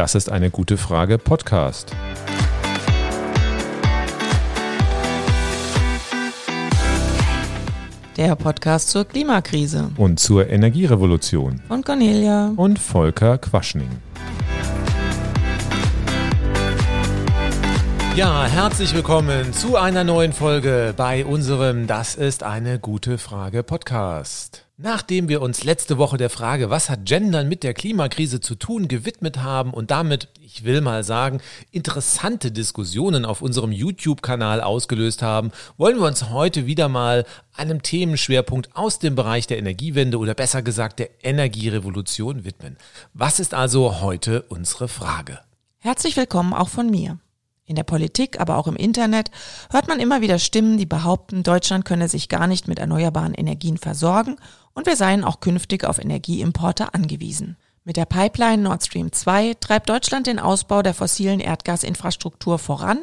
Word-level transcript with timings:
Das 0.00 0.14
ist 0.14 0.32
eine 0.32 0.48
gute 0.48 0.78
Frage 0.78 1.18
Podcast. 1.18 1.94
Der 8.16 8.34
Podcast 8.34 8.88
zur 8.88 9.04
Klimakrise. 9.04 9.90
Und 9.98 10.18
zur 10.18 10.48
Energierevolution. 10.48 11.60
Von 11.68 11.84
Cornelia. 11.84 12.50
Und 12.56 12.78
Volker 12.78 13.36
Quaschning. 13.36 13.90
Ja, 18.16 18.44
herzlich 18.44 18.92
willkommen 18.92 19.52
zu 19.52 19.76
einer 19.76 20.02
neuen 20.02 20.32
Folge 20.32 20.92
bei 20.96 21.24
unserem 21.24 21.86
Das 21.86 22.16
ist 22.16 22.42
eine 22.42 22.80
gute 22.80 23.18
Frage 23.18 23.62
Podcast. 23.62 24.66
Nachdem 24.76 25.28
wir 25.28 25.40
uns 25.40 25.62
letzte 25.62 25.96
Woche 25.96 26.16
der 26.16 26.28
Frage, 26.28 26.70
was 26.70 26.90
hat 26.90 27.04
Gendern 27.04 27.48
mit 27.48 27.62
der 27.62 27.72
Klimakrise 27.72 28.40
zu 28.40 28.56
tun, 28.56 28.88
gewidmet 28.88 29.42
haben 29.42 29.72
und 29.72 29.92
damit, 29.92 30.28
ich 30.40 30.64
will 30.64 30.80
mal 30.80 31.04
sagen, 31.04 31.40
interessante 31.70 32.50
Diskussionen 32.50 33.24
auf 33.24 33.42
unserem 33.42 33.70
YouTube-Kanal 33.70 34.60
ausgelöst 34.60 35.22
haben, 35.22 35.52
wollen 35.76 36.00
wir 36.00 36.06
uns 36.06 36.30
heute 36.30 36.66
wieder 36.66 36.88
mal 36.88 37.24
einem 37.54 37.80
Themenschwerpunkt 37.80 38.70
aus 38.74 38.98
dem 38.98 39.14
Bereich 39.14 39.46
der 39.46 39.58
Energiewende 39.58 40.18
oder 40.18 40.34
besser 40.34 40.62
gesagt 40.62 40.98
der 40.98 41.10
Energierevolution 41.22 42.44
widmen. 42.44 42.76
Was 43.14 43.38
ist 43.38 43.54
also 43.54 44.00
heute 44.00 44.42
unsere 44.48 44.88
Frage? 44.88 45.38
Herzlich 45.78 46.16
willkommen 46.16 46.52
auch 46.52 46.68
von 46.68 46.90
mir. 46.90 47.18
In 47.70 47.76
der 47.76 47.84
Politik, 47.84 48.40
aber 48.40 48.56
auch 48.56 48.66
im 48.66 48.74
Internet 48.74 49.30
hört 49.70 49.86
man 49.86 50.00
immer 50.00 50.20
wieder 50.20 50.40
Stimmen, 50.40 50.76
die 50.76 50.86
behaupten, 50.86 51.44
Deutschland 51.44 51.84
könne 51.84 52.08
sich 52.08 52.28
gar 52.28 52.48
nicht 52.48 52.66
mit 52.66 52.80
erneuerbaren 52.80 53.32
Energien 53.32 53.78
versorgen 53.78 54.38
und 54.74 54.86
wir 54.86 54.96
seien 54.96 55.22
auch 55.22 55.38
künftig 55.38 55.84
auf 55.84 56.00
Energieimporte 56.00 56.94
angewiesen. 56.94 57.56
Mit 57.90 57.96
der 57.96 58.04
Pipeline 58.04 58.62
Nord 58.62 58.84
Stream 58.84 59.10
2 59.10 59.54
treibt 59.54 59.88
Deutschland 59.88 60.28
den 60.28 60.38
Ausbau 60.38 60.80
der 60.80 60.94
fossilen 60.94 61.40
Erdgasinfrastruktur 61.40 62.60
voran, 62.60 63.00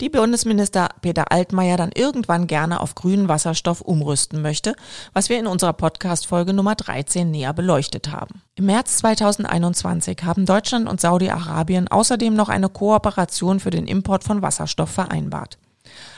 die 0.00 0.08
Bundesminister 0.08 0.88
Peter 1.02 1.30
Altmaier 1.30 1.76
dann 1.76 1.90
irgendwann 1.94 2.46
gerne 2.46 2.80
auf 2.80 2.94
grünen 2.94 3.28
Wasserstoff 3.28 3.82
umrüsten 3.82 4.40
möchte, 4.40 4.74
was 5.12 5.28
wir 5.28 5.38
in 5.38 5.46
unserer 5.46 5.74
Podcast-Folge 5.74 6.54
Nummer 6.54 6.74
13 6.74 7.30
näher 7.30 7.52
beleuchtet 7.52 8.12
haben. 8.12 8.40
Im 8.54 8.64
März 8.64 8.96
2021 8.96 10.16
haben 10.24 10.46
Deutschland 10.46 10.88
und 10.88 11.02
Saudi-Arabien 11.02 11.88
außerdem 11.88 12.32
noch 12.32 12.48
eine 12.48 12.70
Kooperation 12.70 13.60
für 13.60 13.68
den 13.68 13.86
Import 13.86 14.24
von 14.24 14.40
Wasserstoff 14.40 14.88
vereinbart. 14.88 15.58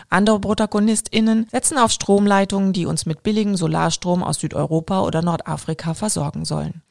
Andere 0.08 0.40
ProtagonistInnen 0.40 1.46
setzen 1.50 1.78
auf 1.78 1.90
Stromleitungen, 1.90 2.72
die 2.72 2.86
uns 2.86 3.06
mit 3.06 3.22
billigem 3.22 3.56
Solarstrom 3.56 4.22
aus 4.22 4.40
Südeuropa 4.40 5.00
oder 5.02 5.22
Nordafrika 5.22 5.94
versorgen 5.94 6.44
sollen. 6.44 6.82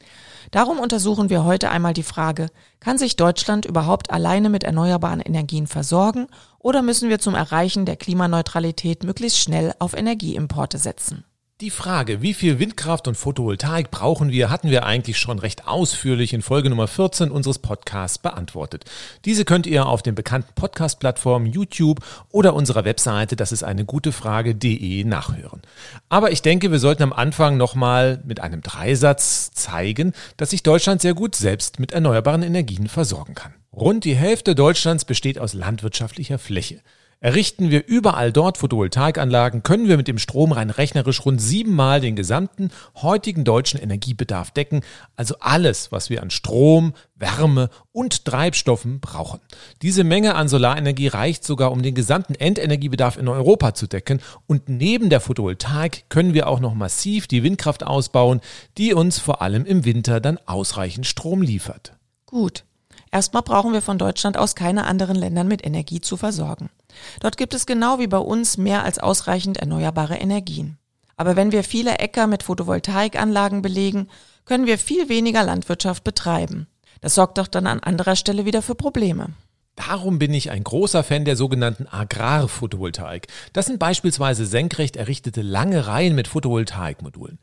Darum 0.50 0.78
untersuchen 0.80 1.30
wir 1.30 1.44
heute 1.44 1.70
einmal 1.70 1.94
die 1.94 2.02
Frage, 2.02 2.48
kann 2.80 2.98
sich 2.98 3.16
Deutschland 3.16 3.64
überhaupt 3.64 4.10
alleine 4.10 4.50
mit 4.50 4.64
erneuerbaren 4.64 5.20
Energien 5.20 5.66
versorgen 5.66 6.26
oder 6.58 6.82
müssen 6.82 7.08
wir 7.08 7.20
zum 7.20 7.34
Erreichen 7.34 7.86
der 7.86 7.96
Klimaneutralität 7.96 9.04
möglichst 9.04 9.38
schnell 9.38 9.72
auf 9.78 9.94
Energieimporte 9.94 10.78
setzen? 10.78 11.24
Die 11.62 11.70
Frage, 11.70 12.22
wie 12.22 12.34
viel 12.34 12.58
Windkraft 12.58 13.06
und 13.06 13.16
Photovoltaik 13.16 13.92
brauchen 13.92 14.32
wir, 14.32 14.50
hatten 14.50 14.68
wir 14.68 14.84
eigentlich 14.84 15.16
schon 15.16 15.38
recht 15.38 15.68
ausführlich 15.68 16.32
in 16.32 16.42
Folge 16.42 16.68
Nummer 16.68 16.88
14 16.88 17.30
unseres 17.30 17.60
Podcasts 17.60 18.18
beantwortet. 18.18 18.84
Diese 19.24 19.44
könnt 19.44 19.68
ihr 19.68 19.86
auf 19.86 20.02
den 20.02 20.16
bekannten 20.16 20.52
Podcast-Plattformen 20.56 21.46
YouTube 21.46 22.00
oder 22.30 22.54
unserer 22.54 22.84
Webseite, 22.84 23.36
das 23.36 23.52
ist 23.52 23.62
eine 23.62 23.84
gute 23.84 24.10
Frage.de 24.10 25.04
nachhören. 25.04 25.62
Aber 26.08 26.32
ich 26.32 26.42
denke, 26.42 26.72
wir 26.72 26.80
sollten 26.80 27.04
am 27.04 27.12
Anfang 27.12 27.58
nochmal 27.58 28.20
mit 28.24 28.40
einem 28.40 28.62
Dreisatz 28.62 29.52
zeigen, 29.52 30.14
dass 30.38 30.50
sich 30.50 30.64
Deutschland 30.64 31.00
sehr 31.00 31.14
gut 31.14 31.36
selbst 31.36 31.78
mit 31.78 31.92
erneuerbaren 31.92 32.42
Energien 32.42 32.88
versorgen 32.88 33.36
kann. 33.36 33.54
Rund 33.72 34.04
die 34.04 34.16
Hälfte 34.16 34.56
Deutschlands 34.56 35.04
besteht 35.04 35.38
aus 35.38 35.54
landwirtschaftlicher 35.54 36.40
Fläche. 36.40 36.80
Errichten 37.22 37.70
wir 37.70 37.86
überall 37.86 38.32
dort 38.32 38.58
Photovoltaikanlagen, 38.58 39.62
können 39.62 39.86
wir 39.86 39.96
mit 39.96 40.08
dem 40.08 40.18
Strom 40.18 40.50
rein 40.50 40.70
rechnerisch 40.70 41.24
rund 41.24 41.40
siebenmal 41.40 42.00
den 42.00 42.16
gesamten 42.16 42.70
heutigen 42.96 43.44
deutschen 43.44 43.78
Energiebedarf 43.80 44.50
decken, 44.50 44.80
also 45.14 45.36
alles, 45.38 45.92
was 45.92 46.10
wir 46.10 46.20
an 46.20 46.30
Strom, 46.30 46.94
Wärme 47.14 47.70
und 47.92 48.24
Treibstoffen 48.24 48.98
brauchen. 48.98 49.38
Diese 49.82 50.02
Menge 50.02 50.34
an 50.34 50.48
Solarenergie 50.48 51.06
reicht 51.06 51.44
sogar, 51.44 51.70
um 51.70 51.82
den 51.82 51.94
gesamten 51.94 52.34
Endenergiebedarf 52.34 53.16
in 53.16 53.28
Europa 53.28 53.72
zu 53.72 53.86
decken 53.86 54.20
und 54.48 54.68
neben 54.68 55.08
der 55.08 55.20
Photovoltaik 55.20 56.06
können 56.08 56.34
wir 56.34 56.48
auch 56.48 56.58
noch 56.58 56.74
massiv 56.74 57.28
die 57.28 57.44
Windkraft 57.44 57.86
ausbauen, 57.86 58.40
die 58.78 58.94
uns 58.94 59.20
vor 59.20 59.42
allem 59.42 59.64
im 59.64 59.84
Winter 59.84 60.18
dann 60.18 60.38
ausreichend 60.46 61.06
Strom 61.06 61.40
liefert. 61.40 61.92
Gut. 62.26 62.64
Erstmal 63.12 63.42
brauchen 63.42 63.74
wir 63.74 63.82
von 63.82 63.98
Deutschland 63.98 64.38
aus 64.38 64.54
keine 64.54 64.86
anderen 64.86 65.16
Ländern 65.16 65.46
mit 65.46 65.64
Energie 65.64 66.00
zu 66.00 66.16
versorgen. 66.16 66.70
Dort 67.20 67.36
gibt 67.36 67.52
es 67.52 67.66
genau 67.66 67.98
wie 67.98 68.06
bei 68.06 68.18
uns 68.18 68.56
mehr 68.56 68.84
als 68.84 68.98
ausreichend 68.98 69.58
erneuerbare 69.58 70.16
Energien. 70.16 70.78
Aber 71.16 71.36
wenn 71.36 71.52
wir 71.52 71.62
viele 71.62 71.98
Äcker 71.98 72.26
mit 72.26 72.42
Photovoltaikanlagen 72.42 73.60
belegen, 73.60 74.08
können 74.46 74.66
wir 74.66 74.78
viel 74.78 75.10
weniger 75.10 75.44
Landwirtschaft 75.44 76.04
betreiben. 76.04 76.66
Das 77.02 77.14
sorgt 77.14 77.36
doch 77.36 77.48
dann 77.48 77.66
an 77.66 77.80
anderer 77.80 78.16
Stelle 78.16 78.46
wieder 78.46 78.62
für 78.62 78.74
Probleme. 78.74 79.28
Darum 79.76 80.18
bin 80.18 80.32
ich 80.32 80.50
ein 80.50 80.64
großer 80.64 81.02
Fan 81.02 81.24
der 81.24 81.36
sogenannten 81.36 81.86
Agrarphotovoltaik. 81.86 83.26
Das 83.52 83.66
sind 83.66 83.78
beispielsweise 83.78 84.46
senkrecht 84.46 84.96
errichtete 84.96 85.42
lange 85.42 85.86
Reihen 85.86 86.14
mit 86.14 86.28
Photovoltaikmodulen. 86.28 87.38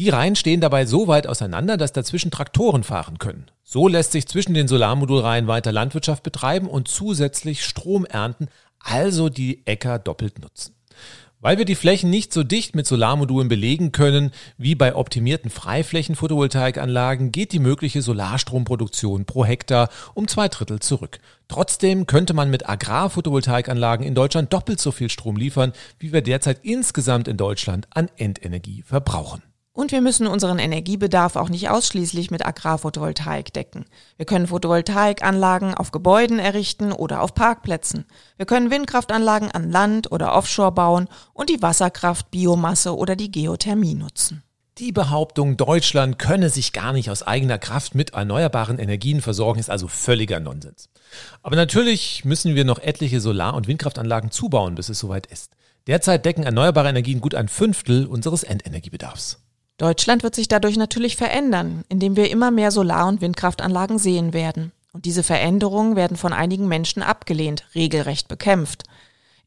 Die 0.00 0.08
Reihen 0.08 0.34
stehen 0.34 0.62
dabei 0.62 0.86
so 0.86 1.08
weit 1.08 1.26
auseinander, 1.26 1.76
dass 1.76 1.92
dazwischen 1.92 2.30
Traktoren 2.30 2.84
fahren 2.84 3.18
können. 3.18 3.50
So 3.62 3.86
lässt 3.86 4.12
sich 4.12 4.26
zwischen 4.26 4.54
den 4.54 4.66
Solarmodulreihen 4.66 5.46
weiter 5.46 5.72
Landwirtschaft 5.72 6.22
betreiben 6.22 6.68
und 6.68 6.88
zusätzlich 6.88 7.66
Strom 7.66 8.06
ernten, 8.06 8.48
also 8.78 9.28
die 9.28 9.60
Äcker 9.66 9.98
doppelt 9.98 10.38
nutzen. 10.38 10.74
Weil 11.40 11.58
wir 11.58 11.66
die 11.66 11.74
Flächen 11.74 12.08
nicht 12.08 12.32
so 12.32 12.42
dicht 12.42 12.74
mit 12.74 12.86
Solarmodulen 12.86 13.48
belegen 13.48 13.92
können 13.92 14.30
wie 14.56 14.74
bei 14.74 14.94
optimierten 14.94 15.50
Freiflächen-Photovoltaikanlagen, 15.50 17.30
geht 17.30 17.52
die 17.52 17.58
mögliche 17.58 18.00
Solarstromproduktion 18.00 19.26
pro 19.26 19.44
Hektar 19.44 19.90
um 20.14 20.28
zwei 20.28 20.48
Drittel 20.48 20.80
zurück. 20.80 21.18
Trotzdem 21.46 22.06
könnte 22.06 22.32
man 22.32 22.48
mit 22.48 22.66
Agrarphotovoltaikanlagen 22.66 24.06
in 24.06 24.14
Deutschland 24.14 24.50
doppelt 24.50 24.80
so 24.80 24.92
viel 24.92 25.10
Strom 25.10 25.36
liefern, 25.36 25.74
wie 25.98 26.14
wir 26.14 26.22
derzeit 26.22 26.60
insgesamt 26.62 27.28
in 27.28 27.36
Deutschland 27.36 27.86
an 27.90 28.08
Endenergie 28.16 28.80
verbrauchen. 28.80 29.42
Und 29.80 29.92
wir 29.92 30.02
müssen 30.02 30.26
unseren 30.26 30.58
Energiebedarf 30.58 31.36
auch 31.36 31.48
nicht 31.48 31.70
ausschließlich 31.70 32.30
mit 32.30 32.44
Agrarphotovoltaik 32.44 33.50
decken. 33.54 33.86
Wir 34.18 34.26
können 34.26 34.48
Photovoltaikanlagen 34.48 35.72
auf 35.72 35.90
Gebäuden 35.90 36.38
errichten 36.38 36.92
oder 36.92 37.22
auf 37.22 37.34
Parkplätzen. 37.34 38.04
Wir 38.36 38.44
können 38.44 38.70
Windkraftanlagen 38.70 39.50
an 39.50 39.70
Land 39.70 40.12
oder 40.12 40.34
Offshore 40.34 40.72
bauen 40.72 41.08
und 41.32 41.48
die 41.48 41.62
Wasserkraft, 41.62 42.30
Biomasse 42.30 42.94
oder 42.94 43.16
die 43.16 43.30
Geothermie 43.30 43.94
nutzen. 43.94 44.42
Die 44.76 44.92
Behauptung, 44.92 45.56
Deutschland 45.56 46.18
könne 46.18 46.50
sich 46.50 46.74
gar 46.74 46.92
nicht 46.92 47.10
aus 47.10 47.22
eigener 47.22 47.56
Kraft 47.56 47.94
mit 47.94 48.10
erneuerbaren 48.10 48.78
Energien 48.78 49.22
versorgen, 49.22 49.60
ist 49.60 49.70
also 49.70 49.88
völliger 49.88 50.40
Nonsens. 50.40 50.90
Aber 51.42 51.56
natürlich 51.56 52.26
müssen 52.26 52.54
wir 52.54 52.66
noch 52.66 52.80
etliche 52.80 53.22
Solar- 53.22 53.54
und 53.54 53.66
Windkraftanlagen 53.66 54.30
zubauen, 54.30 54.74
bis 54.74 54.90
es 54.90 54.98
soweit 54.98 55.26
ist. 55.26 55.56
Derzeit 55.86 56.26
decken 56.26 56.44
erneuerbare 56.44 56.90
Energien 56.90 57.22
gut 57.22 57.34
ein 57.34 57.48
Fünftel 57.48 58.04
unseres 58.04 58.42
Endenergiebedarfs. 58.42 59.38
Deutschland 59.80 60.22
wird 60.22 60.34
sich 60.34 60.46
dadurch 60.46 60.76
natürlich 60.76 61.16
verändern, 61.16 61.84
indem 61.88 62.14
wir 62.14 62.30
immer 62.30 62.50
mehr 62.50 62.70
Solar- 62.70 63.08
und 63.08 63.22
Windkraftanlagen 63.22 63.98
sehen 63.98 64.34
werden. 64.34 64.72
Und 64.92 65.06
diese 65.06 65.22
Veränderungen 65.22 65.96
werden 65.96 66.18
von 66.18 66.34
einigen 66.34 66.68
Menschen 66.68 67.02
abgelehnt, 67.02 67.64
regelrecht 67.74 68.28
bekämpft. 68.28 68.82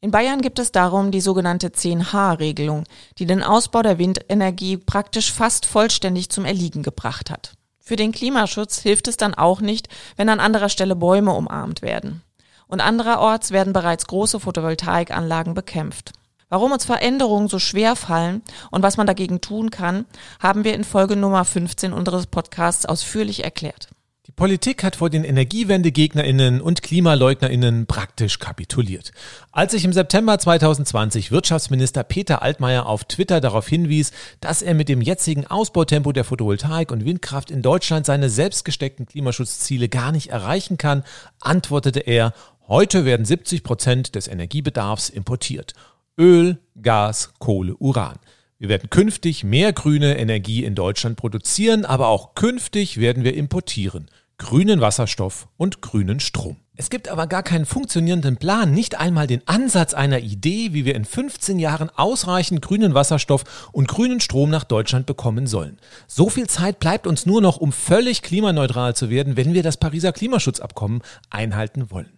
In 0.01 0.09
Bayern 0.09 0.41
gibt 0.41 0.57
es 0.57 0.71
darum 0.71 1.11
die 1.11 1.21
sogenannte 1.21 1.67
10H-Regelung, 1.67 2.85
die 3.19 3.27
den 3.27 3.43
Ausbau 3.43 3.83
der 3.83 3.99
Windenergie 3.99 4.77
praktisch 4.77 5.31
fast 5.31 5.67
vollständig 5.67 6.31
zum 6.31 6.45
Erliegen 6.45 6.81
gebracht 6.81 7.29
hat. 7.29 7.53
Für 7.79 7.95
den 7.95 8.11
Klimaschutz 8.11 8.79
hilft 8.79 9.07
es 9.07 9.17
dann 9.17 9.35
auch 9.35 9.61
nicht, 9.61 9.87
wenn 10.15 10.29
an 10.29 10.39
anderer 10.39 10.69
Stelle 10.69 10.95
Bäume 10.95 11.33
umarmt 11.33 11.83
werden. 11.83 12.23
Und 12.65 12.81
andererorts 12.81 13.51
werden 13.51 13.71
bereits 13.71 14.07
große 14.07 14.39
Photovoltaikanlagen 14.39 15.53
bekämpft. 15.53 16.11
Warum 16.53 16.71
uns 16.71 16.85
Veränderungen 16.85 17.47
so 17.47 17.57
schwer 17.57 17.95
fallen 17.95 18.43
und 18.69 18.83
was 18.83 18.95
man 18.95 19.07
dagegen 19.07 19.41
tun 19.41 19.71
kann, 19.71 20.05
haben 20.39 20.63
wir 20.63 20.75
in 20.75 20.83
Folge 20.83 21.15
Nummer 21.15 21.45
15 21.45 21.91
unseres 21.93 22.27
Podcasts 22.27 22.85
ausführlich 22.85 23.43
erklärt. 23.43 23.87
Die 24.27 24.31
Politik 24.31 24.83
hat 24.83 24.97
vor 24.97 25.09
den 25.09 25.23
Energiewende-GegnerInnen 25.23 26.61
und 26.61 26.83
KlimaleugnerInnen 26.83 27.87
praktisch 27.87 28.37
kapituliert. 28.37 29.13
Als 29.51 29.71
sich 29.71 29.83
im 29.83 29.93
September 29.93 30.37
2020 30.37 31.31
Wirtschaftsminister 31.31 32.03
Peter 32.03 32.43
Altmaier 32.43 32.85
auf 32.85 33.05
Twitter 33.05 33.41
darauf 33.41 33.67
hinwies, 33.67 34.11
dass 34.39 34.61
er 34.61 34.75
mit 34.75 34.89
dem 34.89 35.01
jetzigen 35.01 35.47
Ausbautempo 35.47 36.11
der 36.11 36.23
Photovoltaik 36.23 36.91
und 36.91 37.03
Windkraft 37.03 37.49
in 37.49 37.63
Deutschland 37.63 38.05
seine 38.05 38.29
selbstgesteckten 38.29 39.07
Klimaschutzziele 39.07 39.89
gar 39.89 40.11
nicht 40.11 40.29
erreichen 40.29 40.77
kann, 40.77 41.03
antwortete 41.41 42.01
er, 42.01 42.35
heute 42.67 43.05
werden 43.05 43.25
70 43.25 43.63
Prozent 43.63 44.13
des 44.13 44.27
Energiebedarfs 44.27 45.09
importiert. 45.09 45.73
Öl, 46.19 46.59
Gas, 46.79 47.33
Kohle, 47.39 47.75
Uran. 47.77 48.19
Wir 48.59 48.69
werden 48.69 48.91
künftig 48.91 49.43
mehr 49.43 49.73
grüne 49.73 50.17
Energie 50.17 50.63
in 50.63 50.75
Deutschland 50.75 51.17
produzieren, 51.17 51.85
aber 51.85 52.07
auch 52.07 52.35
künftig 52.35 52.99
werden 52.99 53.23
wir 53.23 53.33
importieren. 53.35 54.09
grünen 54.37 54.81
Wasserstoff 54.81 55.47
und 55.57 55.81
grünen 55.81 56.19
Strom. 56.19 56.57
Es 56.75 56.89
gibt 56.89 57.07
aber 57.07 57.27
gar 57.27 57.43
keinen 57.43 57.65
funktionierenden 57.65 58.37
Plan, 58.37 58.73
nicht 58.73 58.99
einmal 58.99 59.25
den 59.27 59.47
Ansatz 59.47 59.93
einer 59.93 60.19
Idee, 60.19 60.73
wie 60.73 60.85
wir 60.85 60.95
in 60.95 61.05
15 61.05 61.59
Jahren 61.59 61.89
ausreichend 61.95 62.61
grünen 62.61 62.93
Wasserstoff 62.93 63.69
und 63.71 63.87
grünen 63.87 64.19
Strom 64.19 64.49
nach 64.49 64.63
Deutschland 64.63 65.05
bekommen 65.05 65.47
sollen. 65.47 65.77
So 66.07 66.29
viel 66.29 66.47
Zeit 66.47 66.79
bleibt 66.79 67.07
uns 67.07 67.25
nur 67.25 67.41
noch, 67.41 67.57
um 67.57 67.71
völlig 67.71 68.21
klimaneutral 68.21 68.95
zu 68.95 69.09
werden, 69.09 69.37
wenn 69.37 69.53
wir 69.53 69.63
das 69.63 69.77
Pariser 69.77 70.11
Klimaschutzabkommen 70.11 71.01
einhalten 71.29 71.89
wollen. 71.91 72.11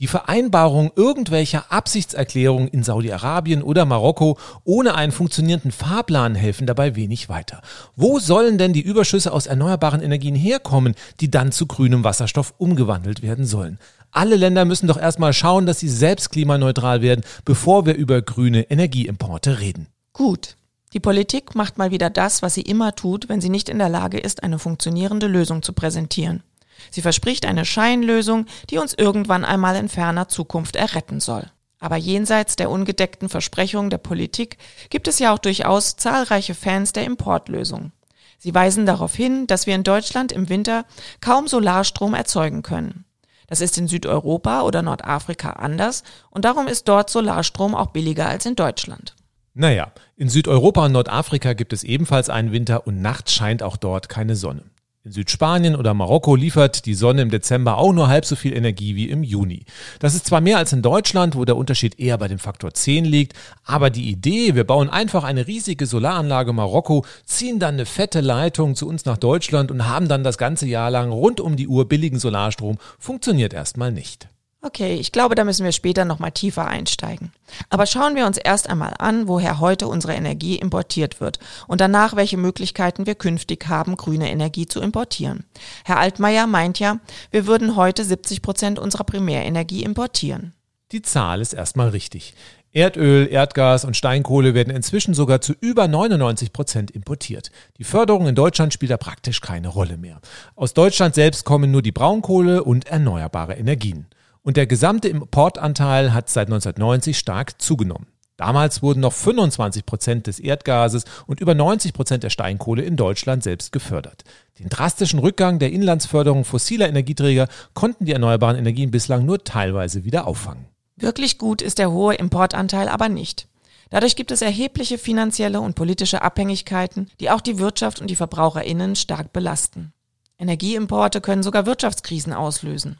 Die 0.00 0.06
Vereinbarung 0.06 0.90
irgendwelcher 0.96 1.70
Absichtserklärungen 1.70 2.68
in 2.68 2.82
Saudi-Arabien 2.82 3.62
oder 3.62 3.84
Marokko 3.84 4.38
ohne 4.64 4.94
einen 4.94 5.12
funktionierenden 5.12 5.72
Fahrplan 5.72 6.34
helfen 6.34 6.66
dabei 6.66 6.96
wenig 6.96 7.28
weiter. 7.28 7.60
Wo 7.96 8.18
sollen 8.18 8.56
denn 8.56 8.72
die 8.72 8.80
Überschüsse 8.80 9.30
aus 9.30 9.46
erneuerbaren 9.46 10.00
Energien 10.00 10.34
herkommen, 10.34 10.94
die 11.20 11.30
dann 11.30 11.52
zu 11.52 11.66
grünem 11.66 12.02
Wasserstoff 12.02 12.54
umgewandelt 12.56 13.20
werden 13.20 13.44
sollen? 13.44 13.78
Alle 14.10 14.36
Länder 14.36 14.64
müssen 14.64 14.86
doch 14.86 14.98
erstmal 14.98 15.34
schauen, 15.34 15.66
dass 15.66 15.80
sie 15.80 15.90
selbst 15.90 16.30
klimaneutral 16.30 17.02
werden, 17.02 17.22
bevor 17.44 17.84
wir 17.84 17.94
über 17.94 18.22
grüne 18.22 18.62
Energieimporte 18.70 19.60
reden. 19.60 19.86
Gut. 20.14 20.56
Die 20.94 21.00
Politik 21.00 21.54
macht 21.54 21.76
mal 21.76 21.90
wieder 21.90 22.08
das, 22.08 22.40
was 22.40 22.54
sie 22.54 22.62
immer 22.62 22.96
tut, 22.96 23.28
wenn 23.28 23.42
sie 23.42 23.50
nicht 23.50 23.68
in 23.68 23.78
der 23.78 23.90
Lage 23.90 24.18
ist, 24.18 24.42
eine 24.42 24.58
funktionierende 24.58 25.26
Lösung 25.26 25.62
zu 25.62 25.74
präsentieren. 25.74 26.42
Sie 26.90 27.02
verspricht 27.02 27.46
eine 27.46 27.64
Scheinlösung, 27.64 28.46
die 28.70 28.78
uns 28.78 28.94
irgendwann 28.94 29.44
einmal 29.44 29.76
in 29.76 29.88
ferner 29.88 30.28
Zukunft 30.28 30.76
erretten 30.76 31.20
soll. 31.20 31.50
Aber 31.78 31.96
jenseits 31.96 32.56
der 32.56 32.70
ungedeckten 32.70 33.28
Versprechungen 33.28 33.90
der 33.90 33.98
Politik 33.98 34.58
gibt 34.90 35.08
es 35.08 35.18
ja 35.18 35.32
auch 35.32 35.38
durchaus 35.38 35.96
zahlreiche 35.96 36.54
Fans 36.54 36.92
der 36.92 37.04
Importlösung. 37.04 37.92
Sie 38.38 38.54
weisen 38.54 38.86
darauf 38.86 39.14
hin, 39.14 39.46
dass 39.46 39.66
wir 39.66 39.74
in 39.74 39.82
Deutschland 39.82 40.32
im 40.32 40.48
Winter 40.48 40.84
kaum 41.20 41.46
Solarstrom 41.46 42.14
erzeugen 42.14 42.62
können. 42.62 43.04
Das 43.46 43.60
ist 43.60 43.76
in 43.78 43.88
Südeuropa 43.88 44.62
oder 44.62 44.80
Nordafrika 44.80 45.50
anders 45.50 46.04
und 46.30 46.44
darum 46.44 46.68
ist 46.68 46.86
dort 46.86 47.10
Solarstrom 47.10 47.74
auch 47.74 47.88
billiger 47.88 48.28
als 48.28 48.46
in 48.46 48.56
Deutschland. 48.56 49.16
Naja, 49.54 49.92
in 50.16 50.28
Südeuropa 50.28 50.86
und 50.86 50.92
Nordafrika 50.92 51.54
gibt 51.54 51.72
es 51.72 51.82
ebenfalls 51.82 52.30
einen 52.30 52.52
Winter 52.52 52.86
und 52.86 53.02
nachts 53.02 53.34
scheint 53.34 53.62
auch 53.62 53.76
dort 53.76 54.08
keine 54.08 54.36
Sonne. 54.36 54.69
In 55.02 55.12
Südspanien 55.12 55.76
oder 55.76 55.94
Marokko 55.94 56.36
liefert 56.36 56.84
die 56.84 56.92
Sonne 56.92 57.22
im 57.22 57.30
Dezember 57.30 57.78
auch 57.78 57.94
nur 57.94 58.08
halb 58.08 58.26
so 58.26 58.36
viel 58.36 58.54
Energie 58.54 58.96
wie 58.96 59.08
im 59.08 59.22
Juni. 59.22 59.64
Das 59.98 60.14
ist 60.14 60.26
zwar 60.26 60.42
mehr 60.42 60.58
als 60.58 60.74
in 60.74 60.82
Deutschland, 60.82 61.36
wo 61.36 61.46
der 61.46 61.56
Unterschied 61.56 61.98
eher 61.98 62.18
bei 62.18 62.28
dem 62.28 62.38
Faktor 62.38 62.74
10 62.74 63.06
liegt, 63.06 63.32
aber 63.64 63.88
die 63.88 64.10
Idee, 64.10 64.54
wir 64.54 64.64
bauen 64.64 64.90
einfach 64.90 65.24
eine 65.24 65.46
riesige 65.46 65.86
Solaranlage 65.86 66.52
Marokko, 66.52 67.06
ziehen 67.24 67.58
dann 67.58 67.76
eine 67.76 67.86
fette 67.86 68.20
Leitung 68.20 68.74
zu 68.74 68.86
uns 68.86 69.06
nach 69.06 69.16
Deutschland 69.16 69.70
und 69.70 69.88
haben 69.88 70.06
dann 70.06 70.22
das 70.22 70.36
ganze 70.36 70.66
Jahr 70.66 70.90
lang 70.90 71.10
rund 71.10 71.40
um 71.40 71.56
die 71.56 71.66
Uhr 71.66 71.88
billigen 71.88 72.18
Solarstrom, 72.18 72.76
funktioniert 72.98 73.54
erstmal 73.54 73.92
nicht. 73.92 74.28
Okay, 74.62 74.96
ich 74.96 75.10
glaube, 75.10 75.34
da 75.34 75.44
müssen 75.44 75.64
wir 75.64 75.72
später 75.72 76.04
nochmal 76.04 76.32
tiefer 76.32 76.66
einsteigen. 76.66 77.32
Aber 77.70 77.86
schauen 77.86 78.14
wir 78.14 78.26
uns 78.26 78.36
erst 78.36 78.68
einmal 78.68 78.92
an, 78.98 79.26
woher 79.26 79.58
heute 79.58 79.88
unsere 79.88 80.12
Energie 80.12 80.56
importiert 80.56 81.18
wird 81.18 81.38
und 81.66 81.80
danach, 81.80 82.14
welche 82.14 82.36
Möglichkeiten 82.36 83.06
wir 83.06 83.14
künftig 83.14 83.66
haben, 83.68 83.96
grüne 83.96 84.30
Energie 84.30 84.66
zu 84.66 84.82
importieren. 84.82 85.44
Herr 85.84 85.98
Altmaier 85.98 86.46
meint 86.46 86.78
ja, 86.78 86.98
wir 87.30 87.46
würden 87.46 87.74
heute 87.74 88.04
70 88.04 88.42
Prozent 88.42 88.78
unserer 88.78 89.04
Primärenergie 89.04 89.82
importieren. 89.82 90.52
Die 90.92 91.00
Zahl 91.00 91.40
ist 91.40 91.54
erstmal 91.54 91.88
richtig. 91.88 92.34
Erdöl, 92.72 93.28
Erdgas 93.28 93.84
und 93.84 93.96
Steinkohle 93.96 94.54
werden 94.54 94.74
inzwischen 94.74 95.14
sogar 95.14 95.40
zu 95.40 95.54
über 95.60 95.88
99 95.88 96.52
Prozent 96.52 96.90
importiert. 96.90 97.50
Die 97.78 97.84
Förderung 97.84 98.28
in 98.28 98.34
Deutschland 98.34 98.72
spielt 98.74 98.92
da 98.92 98.96
praktisch 98.96 99.40
keine 99.40 99.68
Rolle 99.68 99.96
mehr. 99.96 100.20
Aus 100.54 100.74
Deutschland 100.74 101.14
selbst 101.14 101.44
kommen 101.44 101.70
nur 101.70 101.82
die 101.82 101.92
Braunkohle 101.92 102.62
und 102.62 102.86
erneuerbare 102.86 103.54
Energien. 103.54 104.06
Und 104.50 104.56
der 104.56 104.66
gesamte 104.66 105.08
Importanteil 105.08 106.12
hat 106.12 106.28
seit 106.28 106.48
1990 106.48 107.16
stark 107.16 107.62
zugenommen. 107.62 108.08
Damals 108.36 108.82
wurden 108.82 108.98
noch 108.98 109.12
25 109.12 109.86
Prozent 109.86 110.26
des 110.26 110.40
Erdgases 110.40 111.04
und 111.28 111.38
über 111.38 111.54
90 111.54 111.92
Prozent 111.92 112.24
der 112.24 112.30
Steinkohle 112.30 112.82
in 112.82 112.96
Deutschland 112.96 113.44
selbst 113.44 113.70
gefördert. 113.70 114.24
Den 114.58 114.68
drastischen 114.68 115.20
Rückgang 115.20 115.60
der 115.60 115.70
Inlandsförderung 115.70 116.44
fossiler 116.44 116.88
Energieträger 116.88 117.46
konnten 117.74 118.06
die 118.06 118.12
erneuerbaren 118.12 118.58
Energien 118.58 118.90
bislang 118.90 119.24
nur 119.24 119.44
teilweise 119.44 120.02
wieder 120.02 120.26
auffangen. 120.26 120.66
Wirklich 120.96 121.38
gut 121.38 121.62
ist 121.62 121.78
der 121.78 121.92
hohe 121.92 122.16
Importanteil 122.16 122.88
aber 122.88 123.08
nicht. 123.08 123.46
Dadurch 123.90 124.16
gibt 124.16 124.32
es 124.32 124.42
erhebliche 124.42 124.98
finanzielle 124.98 125.60
und 125.60 125.76
politische 125.76 126.22
Abhängigkeiten, 126.22 127.08
die 127.20 127.30
auch 127.30 127.40
die 127.40 127.60
Wirtschaft 127.60 128.00
und 128.00 128.10
die 128.10 128.16
Verbraucherinnen 128.16 128.96
stark 128.96 129.32
belasten. 129.32 129.92
Energieimporte 130.40 131.20
können 131.20 131.44
sogar 131.44 131.66
Wirtschaftskrisen 131.66 132.32
auslösen. 132.32 132.98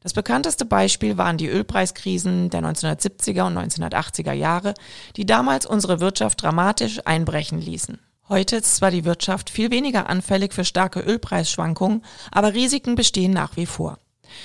Das 0.00 0.12
bekannteste 0.12 0.64
Beispiel 0.64 1.18
waren 1.18 1.38
die 1.38 1.48
Ölpreiskrisen 1.48 2.50
der 2.50 2.62
1970er 2.62 3.46
und 3.46 3.58
1980er 3.58 4.32
Jahre, 4.32 4.74
die 5.16 5.26
damals 5.26 5.66
unsere 5.66 6.00
Wirtschaft 6.00 6.42
dramatisch 6.42 7.00
einbrechen 7.04 7.60
ließen. 7.60 7.98
Heute 8.28 8.56
ist 8.56 8.76
zwar 8.76 8.90
die 8.90 9.04
Wirtschaft 9.04 9.50
viel 9.50 9.70
weniger 9.70 10.08
anfällig 10.08 10.52
für 10.52 10.64
starke 10.64 11.00
Ölpreisschwankungen, 11.00 12.04
aber 12.30 12.52
Risiken 12.52 12.94
bestehen 12.94 13.32
nach 13.32 13.56
wie 13.56 13.66
vor. 13.66 13.98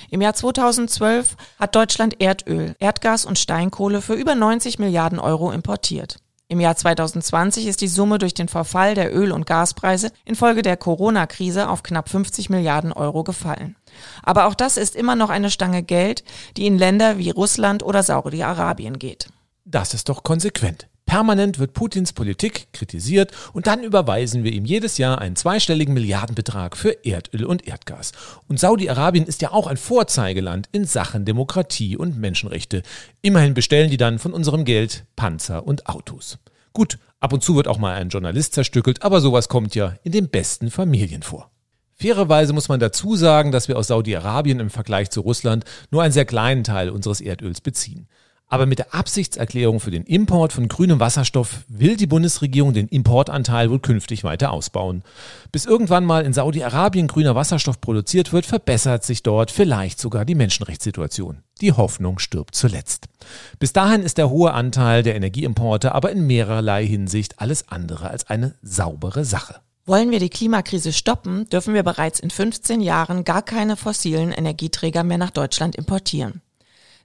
Im 0.10 0.22
Jahr 0.22 0.34
2012 0.34 1.36
hat 1.60 1.76
Deutschland 1.76 2.22
Erdöl, 2.22 2.76
Erdgas 2.80 3.26
und 3.26 3.38
Steinkohle 3.38 4.02
für 4.02 4.14
über 4.14 4.36
90 4.36 4.80
Milliarden 4.80 5.20
Euro 5.20 5.52
importiert. 5.52 6.18
Im 6.48 6.60
Jahr 6.60 6.76
2020 6.76 7.68
ist 7.68 7.82
die 7.82 7.88
Summe 7.88 8.20
durch 8.20 8.34
den 8.34 8.48
Verfall 8.48 8.96
der 8.96 9.16
Öl- 9.16 9.32
und 9.32 9.46
Gaspreise 9.46 10.12
infolge 10.24 10.62
der 10.62 10.78
Corona-Krise 10.78 11.68
auf 11.68 11.84
knapp 11.84 12.10
50 12.10 12.50
Milliarden 12.50 12.94
Euro 12.94 13.24
gefallen. 13.24 13.76
Aber 14.24 14.46
auch 14.46 14.56
das 14.56 14.78
ist 14.78 14.96
immer 14.96 15.16
noch 15.16 15.30
eine 15.30 15.50
Stange 15.50 15.84
Geld, 15.84 16.24
die 16.58 16.68
in 16.68 16.78
Länder 16.78 17.18
wie 17.18 17.30
Russland 17.30 17.84
oder 17.84 18.04
Saudi-Arabien 18.04 19.00
geht. 19.00 19.28
Das 19.66 19.94
ist 19.94 20.10
doch 20.10 20.24
konsequent. 20.24 20.88
Permanent 21.06 21.60
wird 21.60 21.74
Putins 21.74 22.14
Politik 22.14 22.72
kritisiert 22.74 23.32
und 23.52 23.68
dann 23.68 23.84
überweisen 23.84 24.44
wir 24.44 24.52
ihm 24.52 24.66
jedes 24.66 24.98
Jahr 24.98 25.20
einen 25.20 25.36
zweistelligen 25.36 25.94
Milliardenbetrag 25.94 26.78
für 26.78 27.06
Erdöl 27.06 27.46
und 27.46 27.68
Erdgas. 27.68 28.14
Und 28.48 28.60
Saudi-Arabien 28.60 29.26
ist 29.26 29.42
ja 29.42 29.52
auch 29.52 29.68
ein 29.68 29.78
Vorzeigeland 29.78 30.70
in 30.72 30.86
Sachen 30.86 31.26
Demokratie 31.26 31.98
und 31.98 32.18
Menschenrechte. 32.18 32.84
Immerhin 33.22 33.54
bestellen 33.54 33.90
die 33.90 33.98
dann 33.98 34.18
von 34.18 34.34
unserem 34.34 34.66
Geld 34.66 35.06
Panzer 35.16 35.68
und 35.68 35.88
Autos. 35.88 36.40
Gut, 36.72 36.98
ab 37.20 37.34
und 37.34 37.44
zu 37.44 37.56
wird 37.56 37.68
auch 37.68 37.78
mal 37.78 37.94
ein 37.94 38.10
Journalist 38.10 38.54
zerstückelt, 38.54 39.04
aber 39.04 39.22
sowas 39.22 39.50
kommt 39.50 39.76
ja 39.76 39.96
in 40.04 40.14
den 40.14 40.30
besten 40.30 40.72
Familien 40.72 41.22
vor. 41.22 41.53
Fairerweise 42.04 42.52
muss 42.52 42.68
man 42.68 42.82
dazu 42.82 43.16
sagen, 43.16 43.54
dass 43.54 43.70
wir 43.70 43.78
aus 43.78 43.88
Saudi-Arabien 43.88 44.60
im 44.60 44.70
Vergleich 44.70 45.10
zu 45.10 45.22
Russland 45.22 45.64
nur 45.90 46.04
einen 46.04 46.12
sehr 46.12 46.26
kleinen 46.26 46.66
Teil 46.66 46.90
unseres 46.90 47.22
Erdöls 47.22 47.62
beziehen. 47.62 48.10
Aber 48.50 48.66
mit 48.66 48.80
der 48.80 48.94
Absichtserklärung 48.94 49.80
für 49.80 49.90
den 49.90 50.04
Import 50.04 50.52
von 50.52 50.68
grünem 50.68 51.00
Wasserstoff 51.00 51.62
will 51.70 51.96
die 51.96 52.06
Bundesregierung 52.06 52.74
den 52.74 52.90
Importanteil 52.90 53.72
wohl 53.72 53.80
künftig 53.80 54.26
weiter 54.26 54.52
ausbauen. 54.52 55.04
Bis 55.54 55.64
irgendwann 55.64 56.04
mal 56.04 56.26
in 56.26 56.34
Saudi-Arabien 56.34 57.08
grüner 57.08 57.36
Wasserstoff 57.36 57.80
produziert 57.80 58.34
wird, 58.34 58.46
verbessert 58.46 59.06
sich 59.06 59.24
dort 59.24 59.50
vielleicht 59.50 59.98
sogar 59.98 60.26
die 60.26 60.36
Menschenrechtssituation. 60.36 61.38
Die 61.62 61.72
Hoffnung 61.72 62.20
stirbt 62.20 62.54
zuletzt. 62.54 63.08
Bis 63.60 63.72
dahin 63.72 64.02
ist 64.02 64.18
der 64.18 64.30
hohe 64.30 64.52
Anteil 64.52 65.04
der 65.04 65.16
Energieimporte 65.16 65.96
aber 65.96 66.12
in 66.12 66.28
mehrerlei 66.28 66.86
Hinsicht 66.86 67.40
alles 67.40 67.70
andere 67.70 68.10
als 68.10 68.30
eine 68.30 68.56
saubere 68.62 69.24
Sache. 69.24 69.62
Wollen 69.86 70.12
wir 70.12 70.20
die 70.20 70.30
Klimakrise 70.30 70.94
stoppen, 70.94 71.50
dürfen 71.50 71.74
wir 71.74 71.84
bereits 71.84 72.22
in 72.22 72.30
15 72.30 72.80
Jahren 72.80 73.26
gar 73.26 73.42
keine 73.42 73.76
fossilen 73.76 74.32
Energieträger 74.32 75.04
mehr 75.04 75.18
nach 75.18 75.30
Deutschland 75.30 75.76
importieren. 75.76 76.42